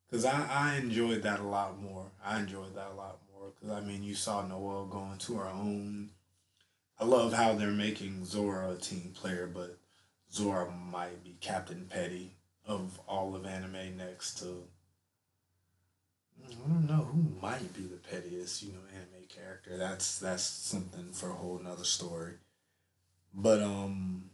because 0.09 0.25
I, 0.25 0.47
I 0.51 0.77
enjoyed 0.77 1.23
that 1.23 1.41
a 1.41 1.45
lot 1.45 1.81
more 1.81 2.11
i 2.25 2.39
enjoyed 2.41 2.75
that 2.75 2.91
a 2.93 2.97
lot 2.97 3.21
more 3.33 3.51
because 3.55 3.71
i 3.71 3.81
mean 3.81 4.03
you 4.03 4.15
saw 4.15 4.47
noelle 4.47 4.87
going 4.87 5.19
to 5.19 5.37
her 5.37 5.49
own 5.49 6.11
i 6.99 7.05
love 7.05 7.33
how 7.33 7.55
they're 7.55 7.71
making 7.71 8.25
zora 8.25 8.73
a 8.73 8.77
team 8.77 9.13
player 9.15 9.49
but 9.53 9.79
zora 10.33 10.71
might 10.71 11.23
be 11.23 11.37
captain 11.41 11.87
petty 11.89 12.37
of 12.67 12.99
all 13.07 13.37
of 13.37 13.47
anime 13.47 13.97
next 13.97 14.39
to 14.39 14.65
I 16.47 16.69
don't 16.69 16.87
know 16.87 17.05
who 17.05 17.41
might 17.41 17.73
be 17.73 17.83
the 17.83 17.97
pettiest, 17.97 18.63
you 18.63 18.73
know, 18.73 18.81
anime 18.93 19.27
character. 19.29 19.79
That's 19.79 20.19
that's 20.19 20.43
something 20.43 21.13
for 21.13 21.31
a 21.31 21.35
whole 21.35 21.59
nother 21.59 21.85
story. 21.85 22.35
But 23.35 23.63
um 23.63 24.31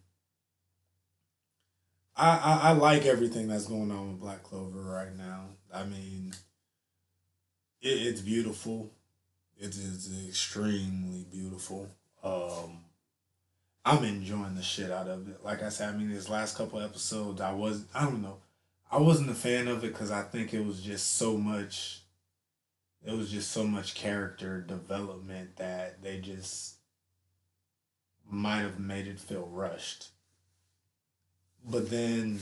I, 2.16 2.36
I, 2.36 2.60
I 2.68 2.72
like 2.72 3.06
everything 3.06 3.48
that's 3.48 3.66
going 3.66 3.90
on 3.90 4.08
with 4.08 4.20
Black 4.20 4.42
Clover 4.42 4.80
right 4.80 5.16
now. 5.16 5.46
I 5.72 5.84
mean 5.84 6.32
it, 7.80 7.88
it's 7.88 8.20
beautiful. 8.20 8.92
It 9.58 9.68
is 9.68 10.10
extremely 10.28 11.24
beautiful. 11.30 11.88
Um 12.22 12.84
I'm 13.84 14.04
enjoying 14.04 14.54
the 14.54 14.62
shit 14.62 14.90
out 14.90 15.08
of 15.08 15.26
it. 15.28 15.42
Like 15.42 15.62
I 15.62 15.70
said, 15.70 15.88
I 15.88 15.96
mean, 15.96 16.10
these 16.10 16.28
last 16.28 16.54
couple 16.54 16.80
episodes, 16.80 17.40
I 17.40 17.52
was, 17.52 17.86
I 17.94 18.04
don't 18.04 18.20
know, 18.20 18.36
I 18.92 18.98
wasn't 18.98 19.30
a 19.30 19.34
fan 19.34 19.68
of 19.68 19.82
it 19.84 19.92
because 19.92 20.10
I 20.10 20.22
think 20.22 20.52
it 20.52 20.64
was 20.64 20.82
just 20.82 21.16
so 21.16 21.38
much 21.38 22.02
it 23.02 23.16
was 23.16 23.30
just 23.30 23.50
so 23.52 23.64
much 23.64 23.94
character 23.94 24.60
development 24.60 25.56
that 25.56 26.02
they 26.02 26.18
just 26.18 26.74
might 28.30 28.60
have 28.60 28.78
made 28.78 29.06
it 29.06 29.18
feel 29.18 29.46
rushed. 29.46 30.08
But 31.64 31.90
then 31.90 32.40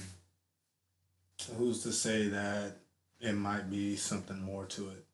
who's 1.57 1.83
to 1.83 1.93
say 1.93 2.29
that 2.29 2.79
it 3.21 3.33
might 3.33 3.71
be 3.71 3.97
something 3.97 4.41
more 4.41 4.67
to 4.67 4.89
it? 4.91 5.05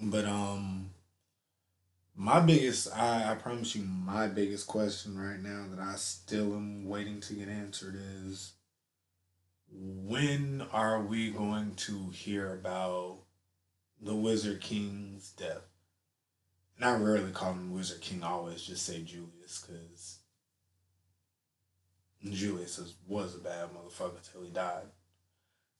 But 0.00 0.24
um 0.24 0.90
my 2.14 2.40
biggest 2.40 2.94
I, 2.94 3.30
I 3.30 3.34
promise 3.36 3.76
you 3.76 3.82
my 3.84 4.26
biggest 4.26 4.66
question 4.66 5.16
right 5.18 5.40
now 5.40 5.66
that 5.70 5.80
I 5.80 5.94
still 5.94 6.54
am 6.54 6.88
waiting 6.88 7.20
to 7.20 7.34
get 7.34 7.48
answered 7.48 7.96
is 7.96 8.54
when 9.70 10.66
are 10.72 11.00
we 11.00 11.30
going 11.30 11.74
to 11.76 12.10
hear 12.10 12.54
about 12.54 13.18
the 14.00 14.16
Wizard 14.16 14.60
King's 14.60 15.30
death? 15.30 15.67
And 16.78 16.84
I 16.88 16.96
rarely 16.96 17.32
call 17.32 17.52
him 17.52 17.72
Wizard 17.72 18.00
King, 18.00 18.22
I 18.22 18.28
always 18.28 18.62
just 18.62 18.86
say 18.86 19.02
Julius 19.02 19.64
because 19.66 20.18
Julius 22.24 22.94
was 23.06 23.34
a 23.34 23.38
bad 23.38 23.70
motherfucker 23.74 24.30
till 24.30 24.42
he 24.42 24.50
died. 24.50 24.86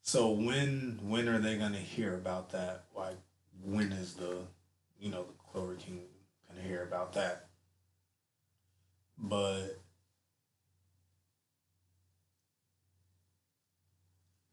So 0.03 0.31
when 0.31 0.99
when 1.03 1.29
are 1.29 1.39
they 1.39 1.57
gonna 1.57 1.79
hear 1.79 2.15
about 2.15 2.51
that? 2.51 2.85
Like 2.97 3.19
when 3.63 3.93
is 3.93 4.15
the 4.15 4.39
you 4.99 5.11
know 5.11 5.25
the 5.25 5.33
Clover 5.53 5.75
King 5.75 6.03
gonna 6.49 6.67
hear 6.67 6.83
about 6.83 7.13
that? 7.15 7.49
But 9.19 9.79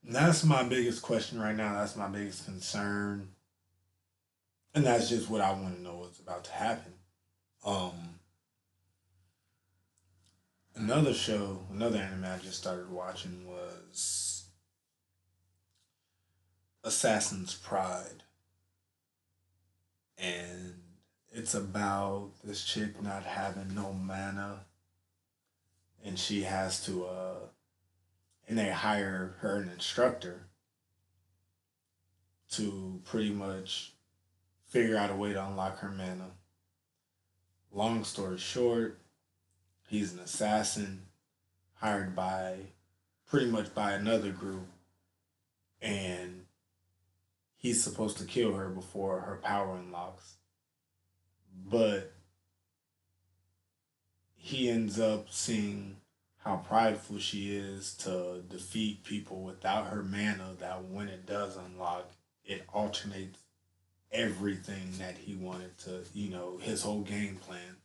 that's 0.03 0.43
my 0.43 0.63
biggest 0.63 1.01
question 1.01 1.39
right 1.39 1.55
now. 1.55 1.73
That's 1.73 1.95
my 1.95 2.07
biggest 2.07 2.45
concern. 2.45 3.29
And 4.75 4.85
that's 4.85 5.07
just 5.07 5.29
what 5.29 5.39
I 5.39 5.53
want 5.53 5.77
to 5.77 5.81
know 5.81 5.95
what's 5.95 6.19
about 6.19 6.43
to 6.43 6.51
happen. 6.51 6.91
Um 7.65 8.19
another 10.75 11.13
show, 11.13 11.61
another 11.71 11.97
anime 11.97 12.25
I 12.25 12.37
just 12.37 12.57
started 12.57 12.91
watching 12.91 13.47
was 13.47 14.49
Assassin's 16.83 17.55
Pride. 17.55 18.23
And 20.17 20.73
it's 21.31 21.55
about 21.55 22.31
this 22.43 22.65
chick 22.65 23.01
not 23.01 23.23
having 23.23 23.73
no 23.73 23.93
mana 23.93 24.65
and 26.03 26.19
she 26.19 26.43
has 26.43 26.83
to 26.85 27.05
uh 27.05 27.47
and 28.47 28.57
they 28.57 28.69
hire 28.69 29.35
her 29.39 29.55
an 29.55 29.69
instructor 29.69 30.47
to 32.51 33.01
pretty 33.05 33.31
much 33.31 33.94
figure 34.75 34.97
out 34.97 35.09
a 35.09 35.15
way 35.15 35.31
to 35.31 35.41
unlock 35.41 35.79
her 35.79 35.89
mana. 35.89 36.31
Long 37.71 38.03
story 38.03 38.37
short, 38.37 38.99
he's 39.87 40.11
an 40.11 40.19
assassin 40.19 41.03
hired 41.75 42.13
by 42.13 42.57
pretty 43.25 43.45
much 43.45 43.73
by 43.73 43.93
another 43.93 44.31
group 44.31 44.67
and 45.81 46.43
he's 47.55 47.81
supposed 47.81 48.17
to 48.17 48.25
kill 48.25 48.51
her 48.55 48.67
before 48.67 49.21
her 49.21 49.39
power 49.41 49.77
unlocks. 49.77 50.33
But 51.65 52.11
he 54.35 54.69
ends 54.69 54.99
up 54.99 55.27
seeing 55.29 55.95
how 56.39 56.57
prideful 56.57 57.19
she 57.19 57.55
is 57.55 57.93
to 57.99 58.41
defeat 58.49 59.05
people 59.05 59.41
without 59.41 59.87
her 59.87 60.03
mana 60.03 60.51
that 60.59 60.83
when 60.83 61.07
it 61.07 61.25
does 61.25 61.55
unlock 61.55 62.11
it 62.43 62.65
alternates 62.73 63.44
everything 64.11 64.91
that 64.99 65.17
he 65.17 65.35
wanted 65.35 65.77
to 65.79 66.01
you 66.13 66.29
know 66.29 66.57
his 66.61 66.83
whole 66.83 67.01
game 67.01 67.37
plan. 67.37 67.77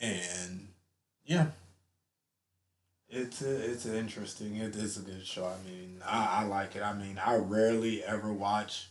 And 0.00 0.68
yeah. 1.24 1.48
It's 3.12 3.42
a, 3.42 3.70
it's 3.72 3.86
interesting 3.86 4.56
it 4.56 4.76
is 4.76 4.96
a 4.96 5.02
good 5.02 5.26
show. 5.26 5.44
I 5.44 5.68
mean 5.68 6.00
I, 6.06 6.42
I 6.42 6.44
like 6.44 6.76
it. 6.76 6.82
I 6.82 6.92
mean 6.94 7.20
i 7.24 7.36
rarely 7.36 8.04
ever 8.04 8.32
watch 8.32 8.88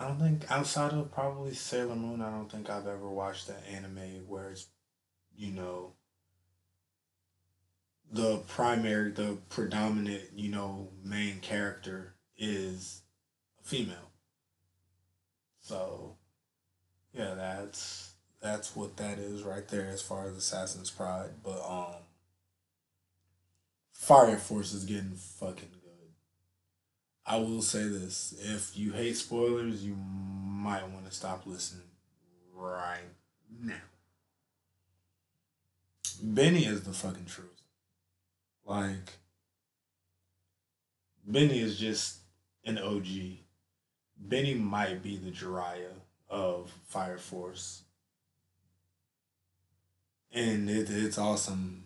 i 0.00 0.08
don't 0.08 0.18
think 0.18 0.50
outside 0.50 0.92
of 0.92 1.12
probably 1.12 1.52
sailor 1.54 1.94
moon 1.94 2.22
i 2.22 2.30
don't 2.30 2.50
think 2.50 2.70
i've 2.70 2.86
ever 2.86 3.08
watched 3.08 3.48
an 3.50 3.56
anime 3.70 4.24
where 4.26 4.50
it's 4.50 4.66
you 5.36 5.52
know, 5.52 5.92
the 8.10 8.38
primary, 8.48 9.10
the 9.10 9.38
predominant, 9.48 10.22
you 10.34 10.50
know, 10.50 10.90
main 11.02 11.40
character 11.40 12.14
is 12.36 13.01
female. 13.62 14.10
So, 15.60 16.16
yeah, 17.12 17.34
that's 17.34 18.12
that's 18.40 18.74
what 18.74 18.96
that 18.96 19.18
is 19.18 19.42
right 19.42 19.66
there 19.68 19.86
as 19.86 20.02
far 20.02 20.26
as 20.26 20.36
Assassin's 20.36 20.90
Pride. 20.90 21.30
But 21.42 21.62
um, 21.66 22.02
Fire 23.92 24.36
Force 24.36 24.72
is 24.72 24.84
getting 24.84 25.14
fucking 25.14 25.68
good. 25.70 26.10
I 27.24 27.36
will 27.38 27.62
say 27.62 27.84
this: 27.84 28.34
if 28.40 28.76
you 28.76 28.92
hate 28.92 29.16
spoilers, 29.16 29.84
you 29.84 29.94
might 29.94 30.88
want 30.88 31.06
to 31.06 31.12
stop 31.12 31.46
listening 31.46 31.86
right 32.54 32.98
now. 33.60 33.74
Benny 36.22 36.66
is 36.66 36.82
the 36.82 36.92
fucking 36.92 37.26
truth. 37.26 37.48
Like, 38.64 39.18
Benny 41.26 41.60
is 41.60 41.78
just 41.78 42.18
an 42.64 42.78
OG. 42.78 43.06
Benny 44.28 44.54
might 44.54 45.02
be 45.02 45.16
the 45.16 45.30
Jiraiya 45.30 45.90
of 46.30 46.72
Fire 46.86 47.18
Force. 47.18 47.82
And 50.32 50.70
it, 50.70 50.88
it's 50.90 51.18
awesome 51.18 51.84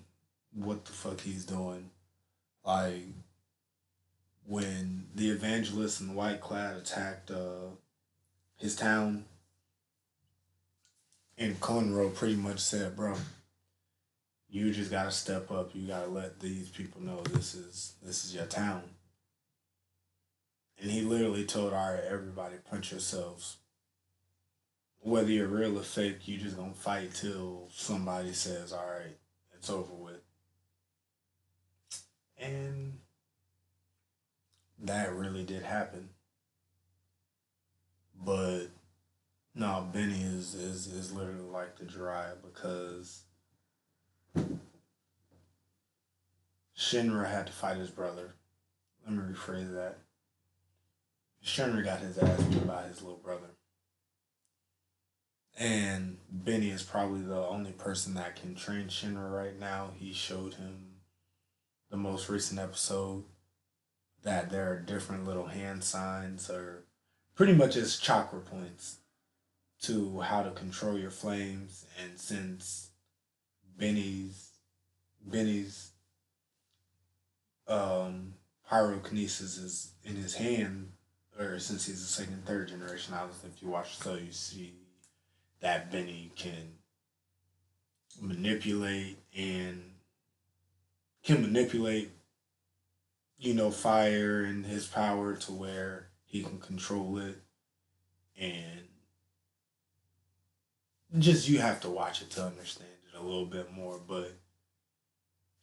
what 0.55 0.85
the 0.85 0.93
fuck 0.93 1.21
he's 1.21 1.45
doing. 1.45 1.91
Like, 2.65 3.07
when 4.47 5.07
the 5.15 5.31
evangelist 5.31 6.01
and 6.01 6.15
White 6.15 6.41
Clad 6.41 6.77
attacked 6.77 7.31
uh, 7.31 7.71
his 8.57 8.77
town, 8.77 9.25
and 11.39 11.61
Konro 11.61 12.15
pretty 12.15 12.37
much 12.37 12.61
said, 12.61 12.97
bro, 12.97 13.15
you 14.49 14.73
just 14.73 14.91
gotta 14.91 15.11
step 15.11 15.51
up. 15.51 15.71
You 15.75 15.89
gotta 15.89 16.09
let 16.09 16.41
these 16.41 16.69
people 16.69 17.03
know 17.03 17.21
this 17.25 17.55
is 17.55 17.95
this 18.03 18.25
is 18.25 18.35
your 18.35 18.47
town. 18.47 18.83
And 20.81 20.91
he 20.91 21.03
literally 21.03 21.45
told 21.45 21.73
right, 21.73 22.01
everybody 22.09 22.57
punch 22.71 22.91
yourselves. 22.91 23.57
Whether 25.01 25.31
you're 25.31 25.47
real 25.47 25.79
or 25.79 25.83
fake, 25.83 26.27
you 26.27 26.37
just 26.39 26.57
gonna 26.57 26.75
fight 26.75 27.15
till 27.15 27.69
somebody 27.73 28.33
says, 28.33 28.73
all 28.73 28.85
right, 28.85 29.17
it's 29.55 29.71
over 29.71 29.95
with. 29.95 30.21
And 32.39 32.99
that 34.81 35.15
really 35.15 35.45
did 35.45 35.63
happen. 35.63 36.11
But 38.25 38.67
no, 39.55 39.89
Benny 39.93 40.21
is, 40.21 40.55
is, 40.55 40.87
is 40.89 41.13
literally 41.13 41.41
like 41.41 41.77
the 41.77 41.85
Jiraiya 41.85 42.35
because 42.43 43.23
Shinra 46.77 47.31
had 47.31 47.47
to 47.47 47.53
fight 47.53 47.79
his 47.79 47.91
brother. 47.91 48.35
Let 49.07 49.17
me 49.17 49.33
rephrase 49.33 49.73
that. 49.73 49.99
Shinra 51.47 51.85
got 51.85 52.01
his 52.01 52.19
ass 52.19 52.43
beat 52.43 52.67
by 52.67 52.83
his 52.89 53.01
little 53.01 53.19
brother. 53.19 53.47
And 55.57 56.19
Benny 56.29 56.71
is 56.71 56.83
probably 56.83 57.23
the 57.23 57.47
only 57.47 57.71
person 57.73 58.15
that 58.15 58.37
can 58.37 58.57
train 58.57 58.89
Shinra 58.89 59.31
right 59.31 59.59
now. 59.59 59.91
He 59.97 60.13
showed 60.13 60.55
him 60.55 60.97
the 61.89 61.97
most 61.97 62.29
recent 62.29 62.59
episode 62.59 63.25
that 64.25 64.51
there 64.51 64.71
are 64.71 64.81
different 64.81 65.25
little 65.25 65.47
hand 65.47 65.85
signs 65.85 66.51
or 66.51 66.85
pretty 67.37 67.55
much 67.55 67.77
as 67.77 67.97
chakra 67.97 68.41
points 68.41 68.97
to 69.83 70.21
how 70.21 70.43
to 70.43 70.51
control 70.51 70.99
your 70.99 71.13
flames. 71.13 71.87
And 72.03 72.19
since 72.19 72.91
Benny's 73.79 74.51
Benny's 75.25 75.93
um, 77.69 78.35
pyrokinesis 78.71 79.63
is 79.63 79.93
in 80.05 80.17
his 80.17 80.35
hand, 80.35 80.93
or 81.39 81.59
since 81.59 81.87
he's 81.87 82.03
a 82.03 82.07
second, 82.07 82.45
third 82.45 82.69
generation. 82.69 83.15
Obviously, 83.15 83.51
if 83.55 83.63
you 83.63 83.69
watch 83.69 83.99
the 83.99 84.05
show, 84.05 84.15
you 84.17 84.33
see 84.33 84.75
that 85.61 85.91
Benny 85.91 86.33
can 86.37 86.79
manipulate 88.21 89.19
and 89.37 89.83
can 91.23 91.43
manipulate, 91.43 92.11
you 93.39 93.53
know, 93.53 93.71
fire 93.71 94.43
and 94.43 94.65
his 94.65 94.87
power 94.87 95.35
to 95.35 95.53
where 95.53 96.09
he 96.25 96.43
can 96.43 96.59
control 96.59 97.19
it, 97.19 97.37
and 98.39 98.83
just 101.19 101.49
you 101.49 101.59
have 101.59 101.81
to 101.81 101.91
watch 101.91 102.23
it 102.23 102.31
to 102.31 102.45
understand 102.45 102.91
it 103.13 103.19
a 103.19 103.23
little 103.23 103.47
bit 103.47 103.73
more, 103.73 103.99
but 104.07 104.33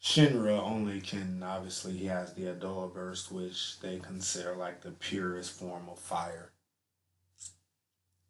Shinra 0.04 0.62
only 0.62 1.00
can 1.00 1.42
obviously 1.42 1.94
he 1.94 2.08
has 2.08 2.34
the 2.34 2.44
Adolla 2.44 2.94
burst, 2.94 3.32
which 3.32 3.80
they 3.80 4.00
consider 4.00 4.54
like 4.54 4.82
the 4.82 4.92
purest 4.92 5.52
form 5.52 5.88
of 5.90 5.98
fire. 5.98 6.52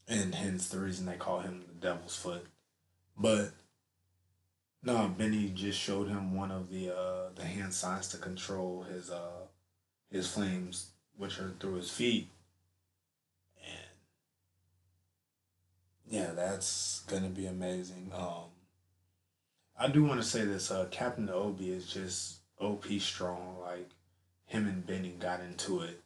And 0.08 0.36
hence 0.36 0.70
the 0.70 0.78
reason 0.80 1.08
they 1.08 1.16
call 1.16 1.39
him 1.39 1.64
the 1.68 1.88
Devil's 1.88 2.16
Foot. 2.16 2.45
But 3.18 3.54
no, 4.84 5.08
Benny 5.08 5.50
just 5.50 5.80
showed 5.80 6.10
him 6.10 6.36
one 6.36 6.52
of 6.52 6.70
the 6.70 6.95
uh 6.95 7.30
the 7.34 7.43
hand 7.43 7.74
signs 7.74 8.08
to 8.10 8.18
control 8.18 8.84
his 8.84 9.10
uh 9.10 9.47
his 10.12 10.32
flames, 10.32 10.91
which 11.18 11.39
are 11.39 11.54
through 11.60 11.76
his 11.76 11.89
feet. 11.89 12.30
And 13.66 13.89
yeah, 16.08 16.32
that's 16.36 17.02
gonna 17.08 17.30
be 17.30 17.47
amazing. 17.47 18.12
Um 18.16 18.53
I 19.78 19.88
do 19.88 20.03
want 20.03 20.21
to 20.21 20.28
say 20.28 20.45
this. 20.45 20.71
Uh, 20.71 20.86
Captain 20.91 21.30
Obi 21.30 21.71
is 21.71 21.88
just 21.88 22.39
OP 22.59 22.86
strong. 22.99 23.57
Like 23.61 23.89
him 24.45 24.67
and 24.67 24.86
Benny 24.86 25.15
got 25.19 25.41
into 25.41 25.82
it, 25.82 26.01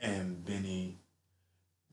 and 0.00 0.44
Benny 0.44 0.98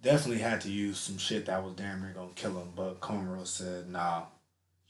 definitely 0.01 0.41
had 0.41 0.61
to 0.61 0.71
use 0.71 0.99
some 0.99 1.17
shit 1.17 1.45
that 1.45 1.63
was 1.63 1.75
damn 1.75 2.01
near 2.01 2.13
gonna 2.13 2.32
kill 2.36 2.59
him. 2.59 2.71
But 2.75 2.99
Konro 2.99 3.45
said, 3.45 3.89
"Nah, 3.89 4.25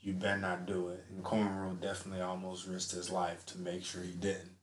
you 0.00 0.14
better 0.14 0.40
not 0.40 0.66
do 0.66 0.88
it." 0.88 1.04
And 1.10 1.22
Konro 1.22 1.78
definitely 1.78 2.22
almost 2.22 2.66
risked 2.66 2.92
his 2.92 3.10
life 3.10 3.44
to 3.46 3.58
make 3.58 3.84
sure 3.84 4.02
he 4.02 4.12
didn't. 4.12 4.56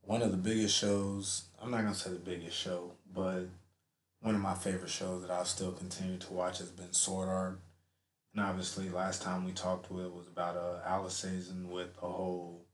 One 0.00 0.22
of 0.22 0.30
the 0.30 0.36
biggest 0.38 0.76
shows. 0.76 1.44
I'm 1.60 1.70
not 1.70 1.82
gonna 1.82 1.94
say 1.94 2.10
the 2.10 2.16
biggest 2.16 2.56
show, 2.56 2.92
but 3.12 3.44
one 4.20 4.34
of 4.34 4.40
my 4.40 4.54
favorite 4.54 4.90
shows 4.90 5.22
that 5.22 5.30
I'll 5.30 5.44
still 5.44 5.72
continue 5.72 6.18
to 6.18 6.32
watch 6.32 6.58
has 6.58 6.70
been 6.70 6.92
Sword 6.92 7.28
Art 7.28 7.60
and 8.34 8.44
obviously, 8.44 8.88
last 8.88 9.22
time 9.22 9.44
we 9.44 9.52
talked 9.52 9.90
with 9.90 10.06
was 10.06 10.26
about 10.26 10.56
uh, 10.56 10.88
Alicization 10.88 11.68
with 11.68 11.94
the 11.94 12.06
whole 12.06 12.64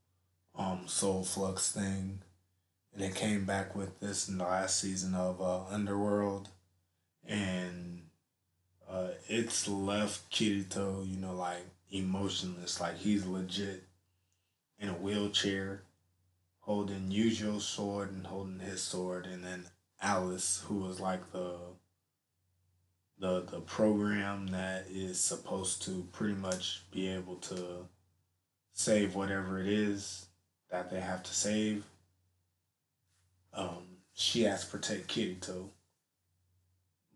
um 0.55 0.87
Soul 0.87 1.23
Flux 1.23 1.71
thing, 1.71 2.19
and 2.93 3.03
it 3.03 3.15
came 3.15 3.45
back 3.45 3.75
with 3.75 3.99
this 3.99 4.29
in 4.29 4.37
the 4.37 4.45
last 4.45 4.79
season 4.79 5.13
of 5.13 5.41
uh, 5.41 5.65
Underworld, 5.65 6.49
and 7.27 8.03
uh, 8.89 9.09
it's 9.27 9.67
left 9.67 10.31
Kirito, 10.31 11.07
you 11.07 11.17
know, 11.17 11.33
like 11.33 11.65
emotionless, 11.91 12.79
like 12.79 12.97
he's 12.97 13.25
legit 13.25 13.83
in 14.79 14.89
a 14.89 14.93
wheelchair, 14.93 15.83
holding 16.61 17.09
Eugeo's 17.11 17.65
sword 17.65 18.11
and 18.11 18.27
holding 18.27 18.59
his 18.59 18.81
sword, 18.81 19.25
and 19.25 19.43
then 19.43 19.65
Alice, 20.01 20.63
who 20.67 20.75
was 20.75 20.99
like 20.99 21.31
the 21.31 21.57
the 23.19 23.41
the 23.51 23.59
program 23.59 24.47
that 24.47 24.85
is 24.89 25.19
supposed 25.19 25.81
to 25.83 26.07
pretty 26.11 26.35
much 26.35 26.83
be 26.91 27.07
able 27.09 27.35
to 27.35 27.85
save 28.73 29.15
whatever 29.15 29.59
it 29.59 29.67
is 29.67 30.27
that 30.71 30.89
they 30.89 30.99
have 30.99 31.23
to 31.23 31.33
save. 31.33 31.83
Um, 33.53 33.97
she 34.13 34.43
has 34.43 34.63
to 34.63 34.71
protect 34.71 35.07
Kirito, 35.07 35.69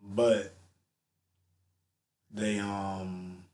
but 0.01 0.53
they 2.31 2.59
um 2.59 3.45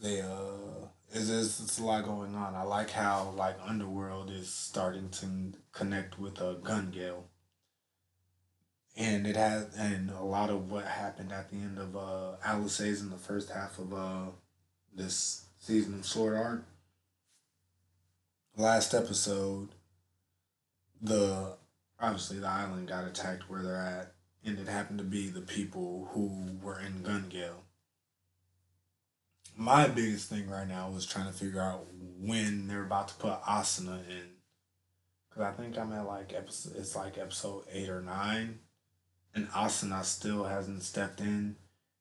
they 0.00 0.20
uh 0.20 0.88
it's, 1.10 1.30
it's, 1.30 1.60
it's 1.60 1.78
a 1.78 1.84
lot 1.84 2.04
going 2.04 2.34
on. 2.34 2.54
I 2.54 2.64
like 2.64 2.90
how 2.90 3.32
like 3.36 3.56
Underworld 3.66 4.30
is 4.30 4.50
starting 4.50 5.08
to 5.10 5.26
connect 5.72 6.18
with 6.18 6.38
a 6.40 6.48
uh, 6.48 6.52
Gun 6.54 6.90
Gale 6.90 7.27
and 8.98 9.28
it 9.28 9.36
has 9.36 9.68
and 9.76 10.10
a 10.10 10.24
lot 10.24 10.50
of 10.50 10.70
what 10.70 10.84
happened 10.84 11.32
at 11.32 11.48
the 11.50 11.56
end 11.56 11.78
of 11.78 11.96
uh 11.96 12.32
Alice's 12.44 13.00
in 13.00 13.10
the 13.10 13.16
first 13.16 13.48
half 13.48 13.78
of 13.78 13.94
uh 13.94 14.26
this 14.92 15.46
season 15.58 15.94
of 15.94 16.04
Sword 16.04 16.36
Art. 16.36 16.64
Last 18.56 18.92
episode, 18.92 19.68
the 21.00 21.56
obviously 22.00 22.40
the 22.40 22.48
island 22.48 22.88
got 22.88 23.06
attacked 23.06 23.48
where 23.48 23.62
they're 23.62 23.76
at, 23.76 24.14
and 24.44 24.58
it 24.58 24.68
happened 24.68 24.98
to 24.98 25.04
be 25.04 25.28
the 25.28 25.42
people 25.42 26.08
who 26.12 26.58
were 26.60 26.80
in 26.80 27.04
Gun 27.04 27.26
Gale. 27.28 27.62
My 29.56 29.86
biggest 29.86 30.28
thing 30.28 30.50
right 30.50 30.66
now 30.66 30.90
was 30.90 31.06
trying 31.06 31.26
to 31.26 31.32
figure 31.32 31.60
out 31.60 31.86
when 32.20 32.66
they're 32.66 32.84
about 32.84 33.08
to 33.08 33.14
put 33.14 33.42
Asuna 33.42 34.00
in. 34.08 34.30
Cause 35.32 35.42
I 35.44 35.52
think 35.52 35.78
I'm 35.78 35.92
at 35.92 36.06
like 36.06 36.32
episode 36.34 36.74
it's 36.76 36.96
like 36.96 37.16
episode 37.16 37.62
eight 37.72 37.88
or 37.88 38.00
nine 38.00 38.58
and 39.38 39.48
Asuna 39.50 40.04
still 40.04 40.44
hasn't 40.44 40.82
stepped 40.82 41.20
in. 41.20 41.54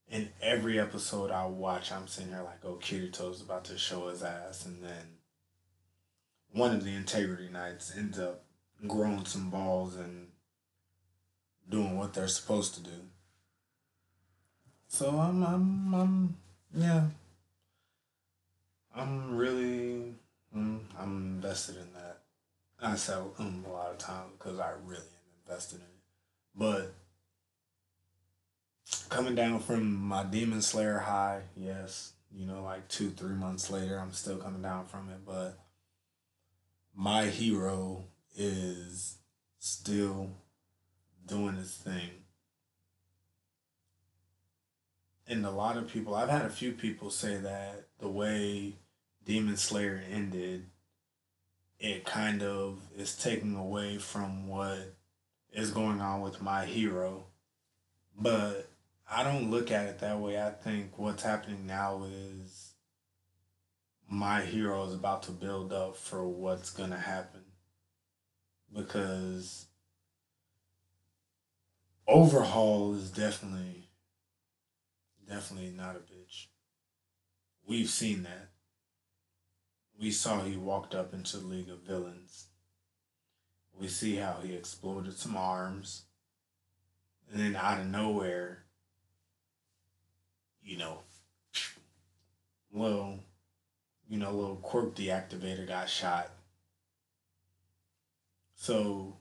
In 0.09 0.29
every 0.41 0.79
episode 0.79 1.29
I 1.29 1.45
watch, 1.45 1.91
I'm 1.91 2.07
sitting 2.07 2.31
here 2.31 2.41
like, 2.41 2.65
oh, 2.65 2.79
Kirito's 2.81 3.41
about 3.41 3.65
to 3.65 3.77
show 3.77 4.07
his 4.07 4.23
ass. 4.23 4.65
And 4.65 4.83
then 4.83 5.17
one 6.51 6.73
of 6.73 6.83
the 6.83 6.95
Integrity 6.95 7.47
Knights 7.49 7.93
ends 7.95 8.17
up 8.17 8.43
growing 8.87 9.25
some 9.25 9.51
balls 9.51 9.95
and 9.95 10.29
doing 11.69 11.95
what 11.95 12.13
they're 12.13 12.27
supposed 12.27 12.73
to 12.75 12.81
do. 12.81 13.05
So 14.87 15.19
I'm, 15.19 15.43
I'm, 15.43 15.93
I'm, 15.93 16.37
yeah. 16.73 17.03
I'm 18.95 19.37
really, 19.37 20.15
mm, 20.55 20.79
I'm 20.97 21.35
invested 21.35 21.75
in 21.75 21.93
that. 21.93 22.21
I 22.81 22.95
say 22.95 23.13
um 23.13 23.63
a 23.67 23.71
lot 23.71 23.91
of 23.91 23.99
times 23.99 24.31
because 24.39 24.59
I 24.59 24.71
really 24.85 25.01
am 25.01 25.45
invested 25.45 25.75
in 25.75 25.81
it. 25.81 26.01
But 26.55 26.93
coming 29.09 29.35
down 29.35 29.59
from 29.59 29.95
my 29.95 30.23
Demon 30.23 30.61
Slayer 30.61 30.99
high, 30.99 31.41
yes, 31.55 32.13
you 32.31 32.45
know, 32.45 32.63
like 32.63 32.87
two, 32.87 33.09
three 33.09 33.35
months 33.35 33.69
later, 33.69 33.99
I'm 33.99 34.13
still 34.13 34.37
coming 34.37 34.61
down 34.61 34.85
from 34.85 35.09
it, 35.09 35.25
but 35.25 35.57
my 36.95 37.25
hero 37.25 38.05
is 38.35 39.17
still 39.59 40.29
doing 41.25 41.55
his 41.55 41.75
thing. 41.75 42.09
And 45.27 45.45
a 45.45 45.51
lot 45.51 45.77
of 45.77 45.91
people, 45.91 46.15
I've 46.15 46.29
had 46.29 46.45
a 46.45 46.49
few 46.49 46.71
people 46.71 47.09
say 47.09 47.35
that 47.37 47.87
the 47.99 48.07
way 48.07 48.75
Demon 49.25 49.57
Slayer 49.57 50.01
ended, 50.09 50.67
it 51.79 52.05
kind 52.05 52.41
of 52.41 52.79
is 52.95 53.15
taking 53.15 53.55
away 53.55 53.97
from 53.97 54.47
what 54.47 54.95
is 55.51 55.71
going 55.71 55.99
on 55.99 56.21
with 56.21 56.41
my 56.41 56.65
hero. 56.65 57.25
But 58.17 58.69
I 59.09 59.23
don't 59.23 59.49
look 59.49 59.71
at 59.71 59.87
it 59.87 59.99
that 59.99 60.19
way. 60.19 60.41
I 60.41 60.49
think 60.49 60.97
what's 60.97 61.23
happening 61.23 61.65
now 61.65 62.05
is 62.11 62.73
my 64.09 64.41
hero 64.41 64.85
is 64.85 64.93
about 64.93 65.23
to 65.23 65.31
build 65.31 65.71
up 65.71 65.95
for 65.95 66.27
what's 66.27 66.71
going 66.71 66.89
to 66.89 66.97
happen. 66.97 67.41
Because 68.73 69.67
Overhaul 72.05 72.95
is 72.95 73.09
definitely, 73.09 73.89
definitely 75.27 75.71
not 75.71 75.95
a 75.95 75.99
bitch. 75.99 76.47
We've 77.65 77.89
seen 77.89 78.23
that. 78.23 78.49
We 79.99 80.11
saw 80.11 80.41
he 80.41 80.57
walked 80.57 80.93
up 80.93 81.13
into 81.13 81.37
the 81.37 81.47
League 81.47 81.69
of 81.69 81.79
Villains. 81.79 82.47
We 83.77 83.87
see 83.87 84.15
how 84.15 84.39
he 84.43 84.53
exploded 84.53 85.17
some 85.17 85.35
arms. 85.35 86.03
And 87.31 87.39
then 87.39 87.55
out 87.55 87.79
of 87.79 87.87
nowhere, 87.87 88.66
you 90.67 90.77
know, 90.77 90.99
little, 92.73 93.19
you 94.09 94.19
know, 94.19 94.31
little 94.31 94.57
quirk 94.57 94.95
deactivator 94.95 95.65
got 95.65 95.89
shot. 95.89 96.29
So 98.55 99.15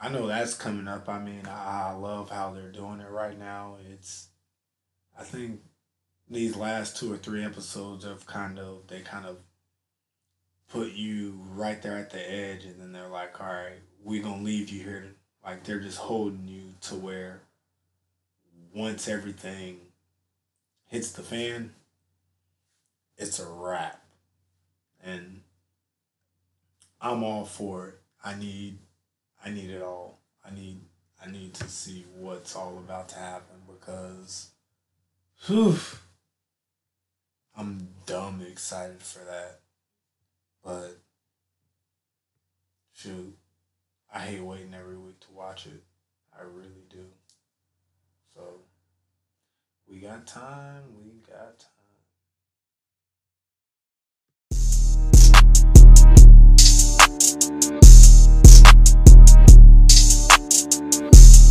I 0.00 0.08
know 0.08 0.28
that's 0.28 0.54
coming 0.54 0.86
up. 0.86 1.08
I 1.08 1.18
mean, 1.18 1.46
I, 1.46 1.88
I 1.88 1.92
love 1.92 2.30
how 2.30 2.52
they're 2.52 2.70
doing 2.70 3.00
it 3.00 3.10
right 3.10 3.36
now. 3.36 3.78
It's, 3.92 4.28
I 5.18 5.24
think 5.24 5.60
these 6.30 6.56
last 6.56 6.96
two 6.96 7.12
or 7.12 7.16
three 7.16 7.44
episodes 7.44 8.04
have 8.04 8.26
kind 8.26 8.60
of, 8.60 8.86
they 8.86 9.00
kind 9.00 9.26
of 9.26 9.38
put 10.68 10.92
you 10.92 11.40
right 11.50 11.82
there 11.82 11.96
at 11.96 12.10
the 12.10 12.30
edge 12.32 12.64
and 12.64 12.80
then 12.80 12.92
they're 12.92 13.08
like, 13.08 13.40
all 13.40 13.46
right, 13.48 13.80
we're 14.04 14.22
going 14.22 14.38
to 14.38 14.44
leave 14.44 14.70
you 14.70 14.84
here. 14.84 15.16
Like 15.44 15.64
they're 15.64 15.80
just 15.80 15.98
holding 15.98 16.46
you 16.46 16.74
to 16.82 16.94
where 16.94 17.40
once 18.72 19.08
everything 19.08 19.78
hits 20.86 21.12
the 21.12 21.22
fan, 21.22 21.74
it's 23.16 23.38
a 23.38 23.46
wrap. 23.46 24.02
And 25.02 25.42
I'm 27.00 27.22
all 27.22 27.44
for 27.44 27.88
it. 27.88 27.94
I 28.24 28.34
need 28.34 28.78
I 29.44 29.50
need 29.50 29.70
it 29.70 29.82
all. 29.82 30.18
I 30.44 30.54
need 30.54 30.80
I 31.24 31.30
need 31.30 31.54
to 31.54 31.68
see 31.68 32.04
what's 32.16 32.56
all 32.56 32.78
about 32.78 33.08
to 33.10 33.18
happen 33.18 33.56
because 33.66 34.50
whew, 35.46 35.78
I'm 37.56 37.88
dumb 38.06 38.44
excited 38.48 39.02
for 39.02 39.20
that. 39.20 39.60
But 40.64 40.98
shoot, 42.92 43.36
I 44.12 44.20
hate 44.20 44.42
waiting 44.42 44.74
every 44.74 44.98
week 44.98 45.20
to 45.20 45.32
watch 45.32 45.66
it. 45.66 45.82
I 46.36 46.42
really 46.42 46.84
do. 46.90 47.06
So 48.34 48.42
we 49.88 49.98
got 49.98 50.26
time. 50.26 50.82
We 51.04 51.12
got 51.30 51.58
time. 51.58 51.70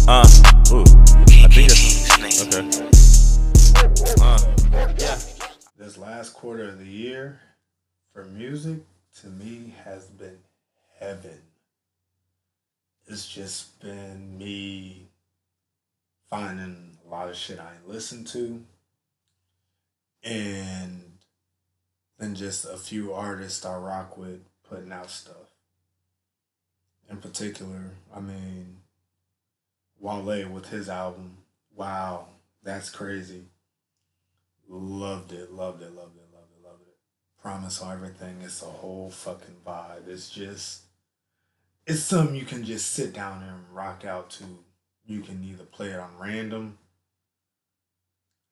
Uh, 0.07 0.27
ooh, 0.71 0.83
I 1.43 1.47
think 1.47 1.69
that's 1.69 2.41
okay. 2.43 2.63
Uh, 4.21 4.39
yeah. 4.99 5.19
This 5.77 5.97
last 5.97 6.33
quarter 6.33 6.69
of 6.69 6.79
the 6.79 6.85
year 6.85 7.39
for 8.13 8.25
music 8.25 8.79
to 9.21 9.27
me 9.27 9.73
has 9.83 10.05
been 10.05 10.37
heaven. 10.99 11.41
It's 13.07 13.27
just 13.27 13.79
been 13.79 14.37
me 14.37 15.07
finding 16.29 16.94
a 17.05 17.09
lot 17.09 17.29
of 17.29 17.35
shit 17.35 17.59
I 17.59 17.73
ain't 17.73 17.87
listened 17.87 18.27
to, 18.27 18.63
and 20.23 21.01
then 22.17 22.35
just 22.35 22.65
a 22.65 22.77
few 22.77 23.13
artists 23.13 23.65
I 23.65 23.75
rock 23.77 24.17
with 24.17 24.41
putting 24.67 24.91
out 24.91 25.09
stuff. 25.09 25.35
In 27.09 27.17
particular, 27.17 27.91
I 28.13 28.19
mean, 28.19 28.77
Wale 29.99 30.49
with 30.49 30.69
his 30.69 30.89
album, 30.89 31.37
wow, 31.75 32.27
that's 32.63 32.89
crazy. 32.89 33.43
Loved 34.67 35.31
it, 35.31 35.51
loved 35.51 35.83
it, 35.83 35.93
loved 35.93 36.17
it, 36.17 36.27
loved 36.33 36.51
it, 36.51 36.65
loved 36.65 36.81
it. 36.81 36.97
Promise 37.41 37.83
everything, 37.83 38.37
it's 38.43 38.63
a 38.63 38.65
whole 38.65 39.11
fucking 39.11 39.57
vibe. 39.65 40.07
It's 40.07 40.29
just, 40.29 40.81
it's 41.85 42.01
something 42.01 42.35
you 42.35 42.45
can 42.45 42.63
just 42.63 42.91
sit 42.91 43.13
down 43.13 43.43
and 43.43 43.75
rock 43.75 44.03
out 44.03 44.31
to 44.31 44.43
you 45.05 45.21
can 45.21 45.43
either 45.43 45.65
play 45.65 45.89
it 45.89 45.99
on 45.99 46.09
random 46.19 46.79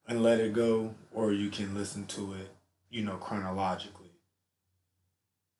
and 0.06 0.22
let 0.22 0.40
it 0.40 0.52
go, 0.52 0.94
or 1.12 1.32
you 1.32 1.50
can 1.50 1.74
listen 1.74 2.06
to 2.06 2.34
it, 2.34 2.50
you 2.90 3.02
know, 3.02 3.16
chronologically. 3.16 4.10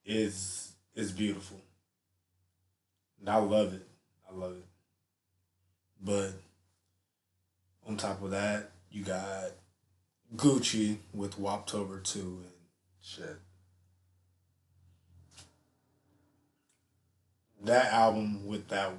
Is 0.05 0.73
is 0.95 1.13
beautiful. 1.13 1.61
And 3.21 3.29
I 3.29 3.37
love 3.37 3.73
it. 3.73 3.87
I 4.31 4.35
love 4.35 4.53
it. 4.53 4.67
But 6.03 6.33
on 7.87 7.97
top 7.97 8.23
of 8.23 8.31
that, 8.33 8.71
you 8.91 9.03
got 9.03 9.53
Gucci 10.37 10.99
with 11.13 11.41
Woptober 11.41 12.03
2 12.03 12.21
and 12.21 12.45
shit. 13.01 13.37
That 17.63 17.93
album 17.93 18.47
with 18.47 18.69
that 18.69 18.93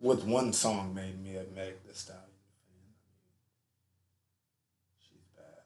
with 0.00 0.24
one 0.24 0.52
song 0.52 0.94
made 0.94 1.22
me 1.22 1.36
a 1.36 1.44
Meg 1.54 1.74
Thee 1.86 1.94
Stallion 1.94 2.22
fan. 2.66 2.92
She's 5.00 5.24
bad. 5.34 5.62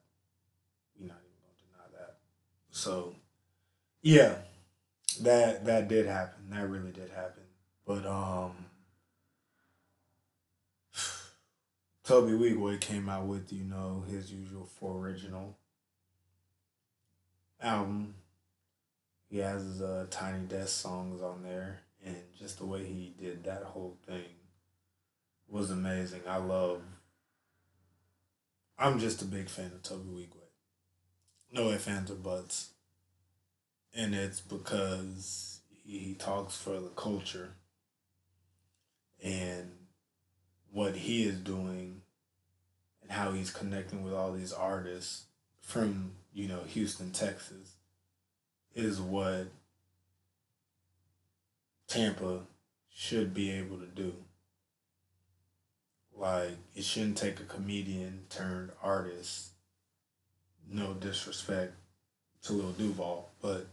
We're 1.00 1.08
not 1.08 1.18
even 1.24 1.38
gonna 1.42 1.58
deny 1.58 1.98
that. 1.98 2.18
So 2.76 3.14
yeah, 4.02 4.34
that 5.22 5.64
that 5.64 5.88
did 5.88 6.04
happen. 6.04 6.50
That 6.50 6.68
really 6.68 6.92
did 6.92 7.08
happen. 7.08 7.44
But 7.86 8.04
um 8.04 8.52
Tobi 12.06 12.32
Nwigwe 12.38 12.78
came 12.78 13.08
out 13.08 13.24
with, 13.24 13.50
you 13.50 13.64
know, 13.64 14.04
his 14.06 14.30
usual 14.30 14.66
four 14.66 14.98
original 14.98 15.56
album. 17.62 18.16
He 19.30 19.38
has 19.38 19.62
his 19.62 19.80
uh, 19.80 20.06
Tiny 20.10 20.44
Desk 20.44 20.68
songs 20.68 21.22
on 21.22 21.42
there, 21.42 21.80
and 22.04 22.16
just 22.38 22.58
the 22.58 22.66
way 22.66 22.84
he 22.84 23.14
did 23.18 23.44
that 23.44 23.62
whole 23.62 23.96
thing 24.06 24.22
was 25.48 25.70
amazing. 25.70 26.20
I 26.28 26.36
love. 26.36 26.82
I'm 28.78 28.98
just 28.98 29.22
a 29.22 29.24
big 29.24 29.48
fan 29.48 29.72
of 29.74 29.82
Tobi 29.82 30.04
Nwigwe. 30.12 30.35
No 31.52 31.70
ifs, 31.70 31.88
ands, 31.88 32.10
or 32.10 32.14
buts. 32.14 32.70
And 33.94 34.14
it's 34.14 34.40
because 34.40 35.60
he, 35.84 35.98
he 35.98 36.14
talks 36.14 36.56
for 36.56 36.80
the 36.80 36.90
culture. 36.96 37.52
And 39.22 39.72
what 40.70 40.96
he 40.96 41.24
is 41.24 41.38
doing 41.38 42.02
and 43.02 43.10
how 43.10 43.32
he's 43.32 43.50
connecting 43.50 44.02
with 44.02 44.12
all 44.12 44.32
these 44.32 44.52
artists 44.52 45.24
from, 45.62 46.12
you 46.34 46.48
know, 46.48 46.60
Houston, 46.66 47.12
Texas 47.12 47.76
is 48.74 49.00
what 49.00 49.46
Tampa 51.88 52.40
should 52.90 53.32
be 53.32 53.50
able 53.50 53.78
to 53.78 53.86
do. 53.86 54.12
Like, 56.14 56.56
it 56.74 56.84
shouldn't 56.84 57.16
take 57.16 57.40
a 57.40 57.44
comedian 57.44 58.24
turned 58.28 58.70
artist, 58.82 59.50
no 60.70 60.94
disrespect 60.94 61.74
to 62.42 62.52
Lil 62.52 62.72
Duval, 62.72 63.30
but 63.40 63.66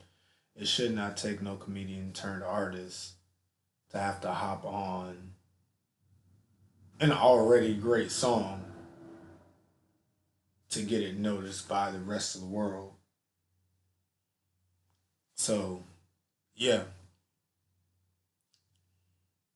it 0.55 0.67
should 0.67 0.93
not 0.93 1.17
take 1.17 1.41
no 1.41 1.55
comedian 1.55 2.13
turned 2.13 2.43
artist 2.43 3.13
to 3.91 3.99
have 3.99 4.21
to 4.21 4.31
hop 4.31 4.65
on 4.65 5.33
an 6.99 7.11
already 7.11 7.75
great 7.75 8.11
song 8.11 8.63
to 10.69 10.81
get 10.81 11.01
it 11.01 11.17
noticed 11.17 11.67
by 11.67 11.91
the 11.91 11.99
rest 11.99 12.35
of 12.35 12.41
the 12.41 12.47
world. 12.47 12.93
So, 15.35 15.83
yeah. 16.55 16.83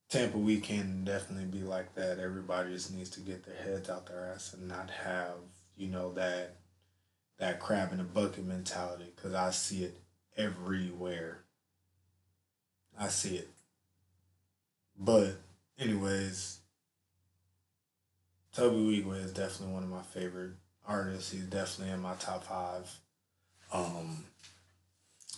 Tampa 0.09 0.37
Week 0.37 0.63
can 0.63 1.03
definitely 1.03 1.45
be 1.45 1.65
like 1.65 1.93
that. 1.95 2.19
Everybody 2.19 2.73
just 2.73 2.93
needs 2.93 3.09
to 3.11 3.19
get 3.19 3.45
their 3.45 3.55
heads 3.55 3.89
out 3.89 4.07
their 4.07 4.31
ass 4.33 4.53
and 4.53 4.67
not 4.67 4.89
have, 4.89 5.35
you 5.75 5.87
know, 5.87 6.13
that 6.13 6.55
that 7.37 7.59
crab 7.59 7.93
in 7.93 7.99
a 7.99 8.03
bucket 8.03 8.45
mentality 8.45 9.11
because 9.15 9.33
I 9.33 9.51
see 9.51 9.83
it 9.83 9.97
everywhere. 10.35 11.39
I 12.99 13.09
see 13.09 13.35
it. 13.37 13.49
But, 14.99 15.35
anyways, 15.77 16.59
Tobi 18.55 19.03
Nwigwe 19.03 19.23
is 19.23 19.33
definitely 19.33 19.75
one 19.75 19.83
of 19.83 19.89
my 19.89 20.01
favorite 20.01 20.53
artists. 20.87 21.31
He's 21.31 21.43
definitely 21.43 21.93
in 21.93 22.01
my 22.01 22.15
top 22.15 22.45
five. 22.45 22.91
Um, 23.71 24.23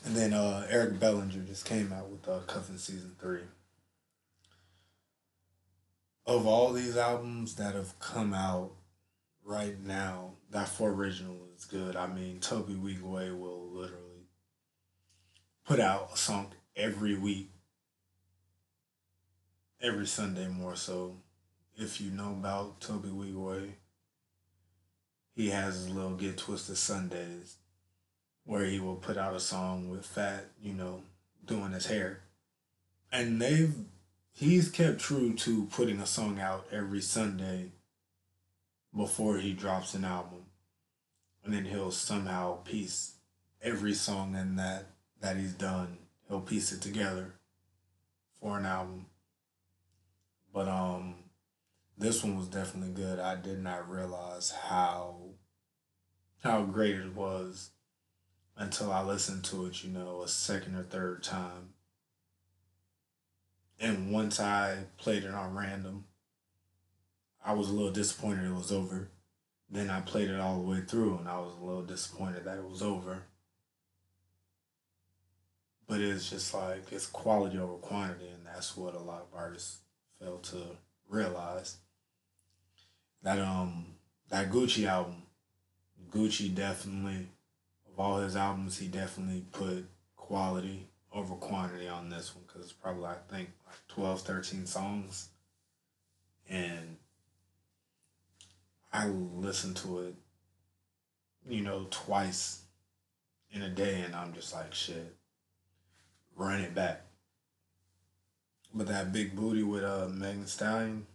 and 0.06 0.16
then 0.16 0.34
uh, 0.34 0.66
Eric 0.70 1.00
Bellinger 1.00 1.42
just 1.42 1.66
came 1.66 1.92
out 1.92 2.10
with 2.10 2.28
uh, 2.30 2.40
Cuffin 2.48 2.78
Season 2.78 3.16
3. 3.20 3.40
Of 6.26 6.48
all 6.48 6.72
these 6.72 6.96
albums 6.96 7.56
that 7.56 7.76
have 7.76 8.00
come 8.00 8.34
out 8.34 8.72
right 9.44 9.76
now, 9.84 10.34
that 10.52 10.70
four 10.70 10.92
original 10.92 11.49
is 11.60 11.66
good. 11.66 11.96
I 11.96 12.08
mean, 12.08 12.40
Tobi 12.40 12.76
Nwigwe 12.76 13.38
will 13.38 13.70
literally 13.72 14.28
put 15.66 15.80
out 15.80 16.12
a 16.14 16.18
song 16.18 16.54
every 16.76 17.16
week, 17.16 17.52
every 19.82 20.08
Sunday 20.08 20.48
more 20.48 20.76
so 20.76 21.18
if 21.78 22.02
you 22.02 22.12
know 22.12 22.32
about 22.32 22.80
Tobi 22.80 23.12
Nwigwe, 23.12 23.72
he 25.36 25.50
has 25.50 25.76
his 25.76 25.90
little 25.90 26.16
Get 26.16 26.38
Twisted 26.38 26.78
Sundays 26.78 27.58
where 28.46 28.66
he 28.66 28.80
will 28.80 28.96
put 28.96 29.18
out 29.18 29.36
a 29.36 29.40
song 29.40 29.90
with 29.90 30.06
Fat, 30.06 30.46
you 30.62 30.74
know, 30.74 31.02
doing 31.46 31.72
his 31.72 31.86
hair. 31.86 32.22
And 33.12 33.42
they've 33.42 33.74
he's 34.34 34.70
kept 34.70 35.00
true 35.00 35.34
to 35.36 35.66
putting 35.72 36.00
a 36.00 36.06
song 36.06 36.40
out 36.40 36.68
every 36.72 37.02
Sunday 37.02 37.72
before 38.96 39.38
he 39.38 39.54
drops 39.54 39.94
an 39.94 40.04
album. 40.04 40.39
And 41.50 41.58
then 41.58 41.66
he'll 41.66 41.90
somehow 41.90 42.58
piece 42.58 43.16
every 43.60 43.96
song 43.96 44.36
in 44.36 44.58
that 44.58 44.86
that 45.20 45.36
he's 45.36 45.54
done. 45.54 45.98
He'll 46.28 46.42
piece 46.42 46.72
it 46.72 46.80
together 46.80 47.34
for 48.40 48.60
an 48.60 48.68
album. 48.68 49.08
But 50.54 50.68
um 50.68 51.16
this 51.98 52.24
one 52.24 52.38
was 52.38 52.50
definitely 52.50 52.94
good. 52.94 53.18
I 53.18 53.36
did 53.36 53.64
not 53.64 53.90
realize 53.90 54.52
how 54.52 55.22
how 56.44 56.62
great 56.66 56.94
it 56.94 57.16
was 57.16 57.72
until 58.56 58.92
I 58.92 59.02
listened 59.02 59.44
to 59.46 59.66
it, 59.66 59.84
you 59.84 59.90
know, 59.90 60.22
a 60.22 60.28
second 60.28 60.76
or 60.76 60.84
third 60.84 61.24
time. 61.24 61.70
And 63.80 64.12
once 64.12 64.40
I 64.40 64.84
played 65.00 65.24
it 65.24 65.34
on 65.34 65.56
random, 65.56 66.06
I 67.44 67.54
was 67.54 67.70
a 67.70 67.74
little 67.74 67.92
disappointed 67.92 68.46
it 68.46 68.54
was 68.54 68.72
over. 68.72 69.10
Then 69.72 69.90
I 69.90 70.02
played 70.02 70.30
it 70.30 70.40
all 70.40 70.56
the 70.60 70.68
way 70.68 70.82
through 70.82 71.18
and 71.18 71.28
I 71.28 71.40
was 71.40 71.54
a 71.60 71.64
little 71.64 71.84
disappointed 71.84 72.46
that 72.46 72.58
it 72.58 72.68
was 72.68 72.82
over. 72.82 73.24
But 75.88 76.02
it's 76.02 76.30
just 76.30 76.54
like 76.54 76.92
it's 76.92 77.08
quality 77.08 77.58
over 77.58 77.74
quantity, 77.74 78.28
and 78.28 78.46
that's 78.46 78.78
what 78.78 78.94
a 78.94 79.00
lot 79.00 79.22
of 79.22 79.36
artists 79.36 79.80
fail 80.20 80.38
to 80.38 80.58
realize 81.08 81.78
that 83.24 83.40
um 83.40 83.86
that 84.30 84.52
Gucci 84.52 84.86
album, 84.88 85.24
Gucci 86.12 86.54
definitely 86.54 87.28
of 87.92 88.00
all 88.00 88.20
his 88.20 88.36
albums, 88.36 88.78
he 88.78 88.88
definitely 88.88 89.44
put 89.52 89.90
quality 90.16 90.88
over 91.12 91.34
quantity 91.36 91.88
on 91.88 92.10
this 92.10 92.36
one 92.36 92.44
because 92.48 92.62
it's 92.62 92.74
probably 92.74 93.06
I 93.06 93.16
think 93.28 93.50
like 93.66 93.88
12, 93.88 94.22
13 94.22 94.66
songs, 94.68 95.30
and 96.48 96.98
I 98.92 99.08
listen 99.08 99.74
to 99.76 100.00
it, 100.00 100.16
you 101.48 101.62
know, 101.62 101.88
twice 101.90 102.64
in 103.52 103.62
a 103.62 103.70
day, 103.70 104.02
and 104.02 104.16
I'm 104.16 104.34
just 104.34 104.54
like 104.54 104.74
shit, 104.74 105.16
run 106.36 106.62
it 106.62 106.74
back. 106.74 107.02
But 108.74 108.88
that 108.88 109.12
big 109.12 109.36
booty 109.36 109.64
with 109.64 109.84
uh 109.84 110.08
Megan 110.10 110.48
Stallion 110.48 111.08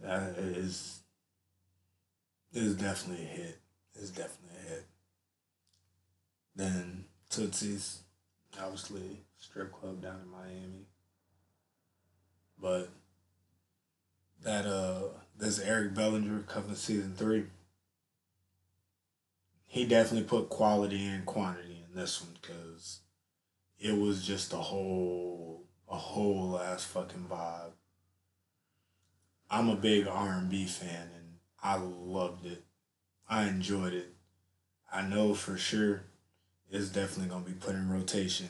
that 0.00 0.36
is 0.38 1.00
is 2.52 2.76
definitely 2.76 3.24
a 3.24 3.28
hit. 3.28 3.58
It's 3.94 4.10
definitely 4.10 4.56
a 4.64 4.68
hit. 4.70 4.86
Then 6.54 7.04
Tootsie's, 7.30 8.00
obviously 8.60 9.20
strip 9.38 9.72
club 9.72 10.02
down 10.02 10.20
in 10.24 10.30
Miami. 10.30 10.86
But 12.60 12.88
that 14.46 14.64
uh 14.64 15.08
this 15.36 15.58
Eric 15.58 15.92
Bellinger 15.92 16.42
Cuffin 16.42 16.76
Season 16.76 17.14
three. 17.14 17.44
He 19.66 19.84
definitely 19.84 20.26
put 20.26 20.48
quality 20.48 21.04
and 21.04 21.26
quantity 21.26 21.84
in 21.86 22.00
this 22.00 22.22
one 22.22 22.36
because 22.40 23.00
it 23.78 23.98
was 23.98 24.24
just 24.24 24.52
a 24.52 24.58
whole 24.58 25.64
a 25.88 25.96
whole 25.96 26.58
ass 26.58 26.84
fucking 26.84 27.26
vibe. 27.28 27.72
I'm 29.50 29.68
a 29.68 29.76
big 29.76 30.06
R&B 30.06 30.66
fan 30.66 31.08
and 31.14 31.38
I 31.62 31.76
loved 31.76 32.46
it. 32.46 32.64
I 33.28 33.48
enjoyed 33.48 33.92
it. 33.92 34.14
I 34.92 35.02
know 35.02 35.34
for 35.34 35.56
sure 35.56 36.04
it's 36.70 36.88
definitely 36.88 37.36
to 37.36 37.50
be 37.50 37.56
put 37.56 37.74
in 37.74 37.90
rotation. 37.90 38.48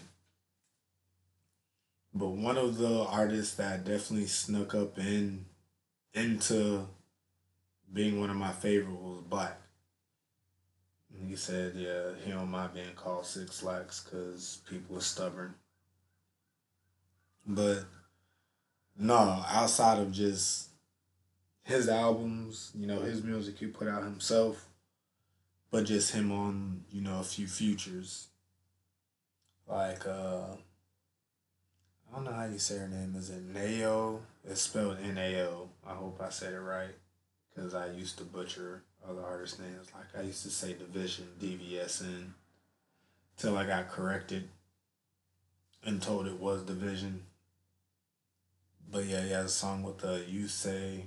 But 2.15 2.29
one 2.29 2.57
of 2.57 2.77
the 2.79 3.05
artists 3.05 3.57
that 3.57 3.85
definitely 3.85 4.27
snuck 4.27 4.75
up 4.75 4.99
in 4.99 5.47
into 6.17 6.89
being 7.93 8.19
one 8.19 8.31
of 8.31 8.37
my 8.37 8.51
favorite 8.51 8.95
was 8.95 9.23
6LACK. 9.31 9.57
And 11.13 11.29
he 11.31 11.37
said, 11.37 11.75
yeah, 11.77 12.11
he 12.25 12.33
don't 12.33 12.51
mind 12.51 12.75
being 12.75 12.95
called 12.95 13.27
Six 13.27 13.63
Lax 13.63 14.03
because 14.03 14.61
people 14.69 14.97
are 14.97 15.03
stubborn. 15.03 15.55
But 17.47 17.85
no, 18.99 19.45
outside 19.49 19.99
of 19.99 20.11
just 20.11 20.71
his 21.63 21.89
albums, 21.89 22.73
you 22.75 22.87
know, 22.87 23.01
his 23.01 23.23
music 23.23 23.59
he 23.59 23.67
put 23.67 23.89
out 23.89 24.03
himself, 24.03 24.69
but 25.71 25.85
just 25.85 26.13
him 26.13 26.33
on, 26.33 26.85
you 26.91 27.03
know, 27.03 27.21
a 27.21 27.25
few 27.25 27.47
futures. 27.47 28.29
Like 29.69 30.07
uh 30.07 30.57
I 32.11 32.17
don't 32.17 32.25
know 32.25 32.33
how 32.33 32.47
you 32.47 32.59
say 32.59 32.79
her 32.79 32.89
name. 32.89 33.15
Is 33.17 33.31
it 33.31 33.43
Nao? 33.43 34.21
It's 34.49 34.63
spelled 34.63 34.99
N 35.03 35.19
A 35.19 35.43
O. 35.43 35.69
I 35.87 35.95
hope 35.95 36.21
I 36.23 36.31
said 36.31 36.53
it 36.53 36.61
right. 36.61 36.95
Because 37.55 37.75
I 37.75 37.91
used 37.91 38.19
to 38.19 38.25
butcher 38.25 38.83
other 39.09 39.23
artists' 39.23 39.59
names. 39.59 39.89
Like 39.95 40.23
I 40.23 40.27
used 40.27 40.43
to 40.45 40.51
say 40.51 40.75
Division, 40.75 41.27
DVSN. 41.41 42.31
Till 43.37 43.57
I 43.57 43.67
got 43.67 43.91
corrected 43.91 44.49
and 45.85 46.01
told 46.01 46.27
it 46.27 46.41
was 46.41 46.63
Division. 46.63 47.23
But 48.91 49.05
yeah, 49.07 49.23
he 49.23 49.31
has 49.31 49.47
a 49.47 49.49
song 49.51 49.83
with 49.83 49.99
the 49.99 50.15
uh, 50.15 50.19
You 50.29 50.49
Say. 50.49 51.07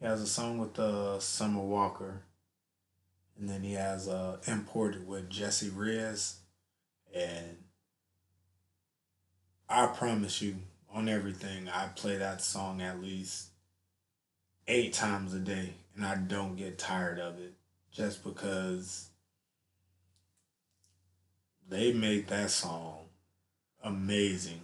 He 0.00 0.06
has 0.06 0.20
a 0.20 0.26
song 0.26 0.58
with 0.58 0.78
uh, 0.78 1.18
Summer 1.20 1.62
Walker. 1.62 2.22
And 3.38 3.48
then 3.48 3.62
he 3.62 3.74
has 3.74 4.08
uh, 4.08 4.38
Imported 4.46 5.06
with 5.06 5.30
Jessie 5.30 5.70
Reyez. 5.70 6.36
And 7.14 7.56
I 9.68 9.86
promise 9.86 10.40
you, 10.40 10.56
on 10.92 11.08
everything, 11.08 11.68
I 11.68 11.88
play 11.94 12.16
that 12.16 12.40
song 12.40 12.80
at 12.80 13.02
least 13.02 13.48
eight 14.66 14.94
times 14.94 15.34
a 15.34 15.38
day 15.38 15.74
and 15.94 16.06
I 16.06 16.16
don't 16.16 16.56
get 16.56 16.78
tired 16.78 17.18
of 17.18 17.38
it 17.38 17.52
just 17.90 18.24
because 18.24 19.08
they 21.68 21.92
made 21.92 22.28
that 22.28 22.50
song 22.50 23.06
amazing. 23.82 24.62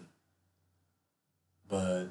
But 1.68 2.06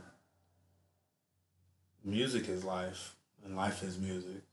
music 2.03 2.47
is 2.49 2.63
life 2.63 3.15
and 3.43 3.55
life 3.55 3.81
is 3.81 3.97
music. 3.97 4.43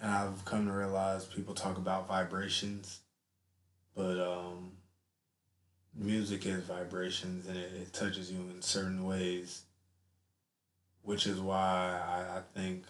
And 0.00 0.10
I've 0.10 0.44
come 0.44 0.66
to 0.66 0.72
realize 0.72 1.24
people 1.24 1.54
talk 1.54 1.78
about 1.78 2.06
vibrations, 2.06 3.00
but 3.94 4.20
um, 4.20 4.72
music 5.98 6.46
is 6.46 6.64
vibrations 6.64 7.46
and 7.46 7.56
it, 7.56 7.72
it 7.74 7.92
touches 7.92 8.30
you 8.30 8.38
in 8.54 8.62
certain 8.62 9.04
ways, 9.04 9.62
which 11.02 11.26
is 11.26 11.40
why 11.40 12.00
I, 12.06 12.38
I 12.38 12.40
think 12.54 12.84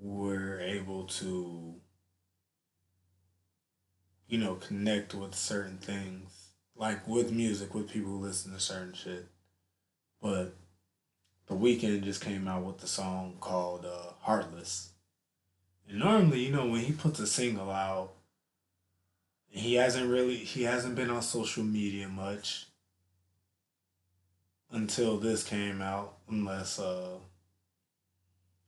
we're 0.00 0.60
able 0.60 1.04
to, 1.04 1.74
you 4.28 4.38
know, 4.38 4.54
connect 4.54 5.14
with 5.14 5.34
certain 5.34 5.78
things, 5.78 6.48
like 6.76 7.06
with 7.06 7.30
music, 7.30 7.74
with 7.74 7.90
people 7.90 8.10
who 8.10 8.18
listen 8.18 8.52
to 8.52 8.60
certain 8.60 8.94
shit. 8.94 9.26
But 10.20 10.54
the 11.46 11.54
Weeknd 11.54 12.02
just 12.02 12.20
came 12.20 12.48
out 12.48 12.64
with 12.64 12.78
the 12.78 12.86
song 12.86 13.36
called 13.40 13.84
uh, 13.84 14.12
Heartless. 14.20 14.90
And 15.88 15.98
normally, 15.98 16.46
you 16.46 16.52
know, 16.52 16.66
when 16.66 16.82
he 16.82 16.92
puts 16.92 17.18
a 17.20 17.26
single 17.26 17.70
out, 17.70 18.12
he 19.50 19.74
hasn't 19.74 20.08
really 20.08 20.36
he 20.36 20.62
hasn't 20.62 20.94
been 20.94 21.10
on 21.10 21.22
social 21.22 21.64
media 21.64 22.08
much 22.08 22.66
until 24.70 25.18
this 25.18 25.42
came 25.42 25.82
out, 25.82 26.16
unless 26.28 26.78
uh 26.78 27.18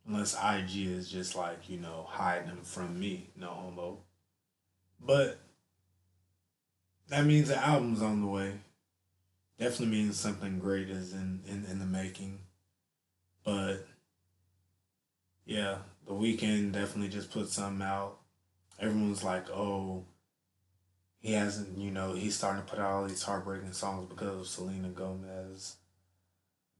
unless 0.07 0.35
IG 0.35 0.89
is 0.89 1.09
just 1.09 1.37
like, 1.37 1.71
you 1.71 1.79
know, 1.79 2.07
hiding 2.09 2.49
him 2.49 2.63
from 2.63 2.99
me, 2.99 3.31
no 3.37 3.49
homo. 3.49 3.99
But 5.01 5.39
that 7.09 7.25
means 7.25 7.49
the 7.49 7.57
album's 7.57 8.03
on 8.03 8.21
the 8.21 8.27
way. 8.27 8.53
Definitely 9.59 9.97
means 9.97 10.19
something 10.19 10.59
great 10.59 10.89
is 10.89 11.13
in, 11.13 11.41
in, 11.47 11.65
in 11.71 11.79
the 11.79 11.85
making. 11.85 12.41
But 13.45 13.87
yeah, 15.45 15.77
the 16.07 16.13
Weeknd 16.15 16.73
definitely 16.73 17.11
just 17.11 17.31
put 17.31 17.49
something 17.49 17.87
out. 17.87 18.19
Everyone's 18.81 19.23
like, 19.23 19.49
oh, 19.51 20.05
he 21.23 21.35
hasn't, 21.35 21.79
you 21.79 21.93
know, 21.93 22.15
he's 22.15 22.37
starting 22.37 22.63
to 22.63 22.69
put 22.69 22.81
out 22.81 22.91
all 22.91 23.07
these 23.07 23.23
heartbreaking 23.23 23.73
songs 23.73 24.09
because 24.09 24.41
of 24.41 24.49
Selena 24.49 24.89
Gomez. 24.89 25.77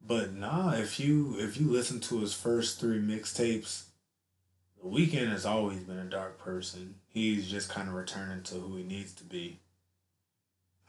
But 0.05 0.35
nah, 0.35 0.73
if 0.73 0.99
you 0.99 1.37
if 1.39 1.61
you 1.61 1.71
listen 1.71 2.01
to 2.01 2.19
his 2.19 2.35
first 2.35 2.81
three 2.81 2.99
mixtapes, 2.99 3.85
the 4.83 4.89
Weeknd 4.89 5.31
has 5.31 5.47
always 5.47 5.85
been 5.85 5.99
a 5.99 6.05
dark 6.05 6.41
person. 6.41 6.97
He's 7.07 7.49
just 7.49 7.69
kind 7.69 7.89
of 7.89 7.95
returning 7.95 8.43
to 8.45 8.57
who 8.57 8.77
he 8.77 8.83
needs 8.83 9.15
to 9.15 9.25
be. 9.25 9.61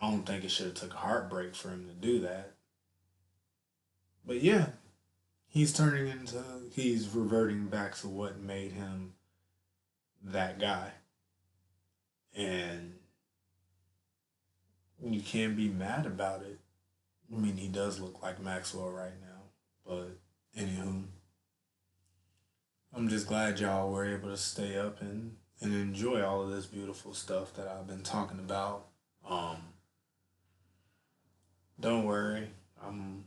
I 0.01 0.09
don't 0.09 0.25
think 0.25 0.43
it 0.43 0.49
should 0.49 0.65
have 0.65 0.75
took 0.75 0.95
a 0.95 0.97
heartbreak 0.97 1.53
for 1.53 1.69
him 1.69 1.87
to 1.87 1.93
do 1.93 2.21
that. 2.21 2.53
But 4.25 4.41
yeah, 4.41 4.69
he's 5.45 5.71
turning 5.71 6.07
into 6.07 6.43
he's 6.71 7.07
reverting 7.09 7.67
back 7.67 7.95
to 7.97 8.07
what 8.07 8.39
made 8.39 8.71
him 8.71 9.13
that 10.23 10.59
guy. 10.59 10.89
And 12.35 12.95
you 15.11 15.21
can't 15.21 15.57
be 15.57 15.67
mad 15.67 16.05
about 16.05 16.41
it. 16.41 16.59
I 17.33 17.37
mean, 17.37 17.57
he 17.57 17.67
does 17.67 17.99
look 17.99 18.21
like 18.21 18.41
Maxwell 18.41 18.91
right 18.91 19.19
now, 19.21 19.41
but 19.85 20.17
anywho, 20.57 21.03
I'm 22.93 23.09
just 23.09 23.27
glad 23.27 23.59
y'all 23.59 23.91
were 23.91 24.05
able 24.05 24.29
to 24.29 24.37
stay 24.37 24.77
up 24.77 25.01
and 25.01 25.35
and 25.61 25.73
enjoy 25.73 26.21
all 26.23 26.41
of 26.41 26.49
this 26.49 26.65
beautiful 26.65 27.13
stuff 27.13 27.53
that 27.55 27.67
I've 27.67 27.87
been 27.87 28.03
talking 28.03 28.39
about. 28.39 28.87
Um, 29.27 29.57
don't 31.79 32.05
worry, 32.05 32.49
I'm 32.85 33.25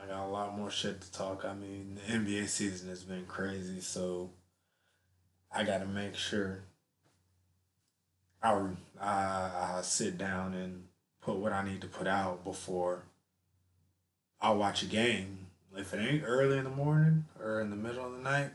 I 0.00 0.06
got 0.06 0.26
a 0.26 0.30
lot 0.30 0.56
more 0.56 0.70
shit 0.70 1.00
to 1.00 1.12
talk. 1.12 1.44
I 1.44 1.54
mean, 1.54 1.98
the 2.06 2.12
NBA 2.12 2.48
season 2.48 2.88
has 2.90 3.02
been 3.02 3.26
crazy, 3.26 3.80
so 3.80 4.30
I 5.50 5.64
got 5.64 5.78
to 5.78 5.86
make 5.86 6.14
sure 6.14 6.62
I, 8.42 8.60
I 9.00 9.76
I 9.78 9.80
sit 9.82 10.16
down 10.16 10.54
and 10.54 10.84
put 11.28 11.36
what 11.36 11.52
I 11.52 11.62
need 11.62 11.82
to 11.82 11.86
put 11.86 12.06
out 12.06 12.42
before 12.42 13.02
I 14.40 14.50
watch 14.52 14.82
a 14.82 14.86
game. 14.86 15.48
If 15.76 15.92
it 15.92 15.98
ain't 15.98 16.22
early 16.24 16.56
in 16.56 16.64
the 16.64 16.70
morning 16.70 17.26
or 17.38 17.60
in 17.60 17.68
the 17.68 17.76
middle 17.76 18.06
of 18.06 18.12
the 18.12 18.22
night, 18.22 18.50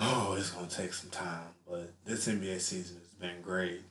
oh, 0.00 0.34
it's 0.36 0.50
gonna 0.50 0.66
take 0.66 0.92
some 0.92 1.10
time. 1.10 1.54
But 1.64 1.92
this 2.04 2.26
NBA 2.26 2.60
season 2.60 2.96
has 2.96 3.14
been 3.20 3.40
great. 3.40 3.82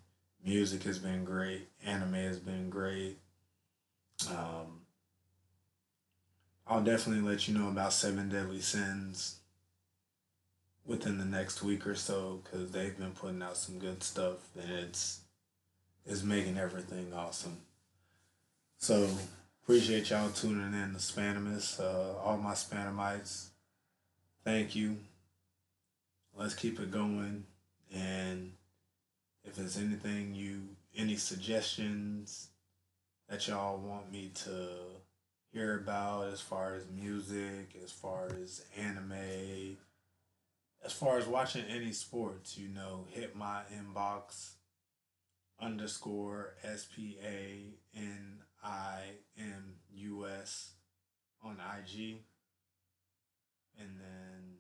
Music 0.43 0.83
has 0.83 0.99
been 0.99 1.23
great. 1.23 1.69
Anime 1.85 2.15
has 2.15 2.37
been 2.37 2.69
great. 2.69 3.17
Um, 4.29 4.81
I'll 6.67 6.83
definitely 6.83 7.27
let 7.27 7.47
you 7.47 7.57
know 7.57 7.69
about 7.69 7.93
Seven 7.93 8.27
Deadly 8.27 8.59
Sins 8.59 9.39
within 10.85 11.17
the 11.17 11.25
next 11.25 11.63
week 11.63 11.87
or 11.87 11.95
so 11.95 12.41
because 12.43 12.71
they've 12.71 12.97
been 12.97 13.13
putting 13.13 13.41
out 13.41 13.55
some 13.55 13.79
good 13.79 14.03
stuff 14.03 14.49
and 14.61 14.69
it's 14.69 15.21
is 16.05 16.23
making 16.23 16.57
everything 16.57 17.13
awesome. 17.13 17.57
So 18.77 19.09
appreciate 19.63 20.09
y'all 20.09 20.29
tuning 20.29 20.73
in 20.73 20.93
to 20.93 20.99
Spanimus. 20.99 21.79
Uh, 21.79 22.17
all 22.23 22.37
my 22.37 22.53
Spanamites, 22.53 23.47
thank 24.43 24.75
you. 24.75 24.97
Let's 26.37 26.53
keep 26.53 26.79
it 26.79 26.91
going. 26.91 27.45
And 27.93 28.51
if 29.43 29.55
there's 29.55 29.77
anything 29.77 30.35
you, 30.35 30.61
any 30.95 31.15
suggestions 31.15 32.49
that 33.29 33.47
y'all 33.47 33.77
want 33.77 34.11
me 34.11 34.31
to 34.43 34.67
hear 35.51 35.77
about 35.77 36.27
as 36.31 36.41
far 36.41 36.75
as 36.75 36.83
music, 36.93 37.75
as 37.83 37.91
far 37.91 38.27
as 38.41 38.65
anime, 38.77 39.77
as 40.83 40.91
far 40.91 41.17
as 41.17 41.25
watching 41.25 41.63
any 41.69 41.91
sports, 41.91 42.57
you 42.57 42.67
know, 42.67 43.05
hit 43.09 43.35
my 43.35 43.61
inbox 43.73 44.54
underscore 45.59 46.53
S 46.63 46.87
P 46.93 47.17
A 47.23 47.75
N 47.95 48.39
I 48.63 48.99
M 49.37 49.75
U 49.93 50.27
S 50.27 50.71
on 51.43 51.57
IG. 51.59 52.17
And 53.79 53.99
then 53.99 54.55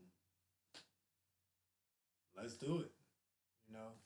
let's 2.37 2.55
do 2.55 2.79
it. 2.79 2.91
You 3.67 3.73
know. 3.73 4.04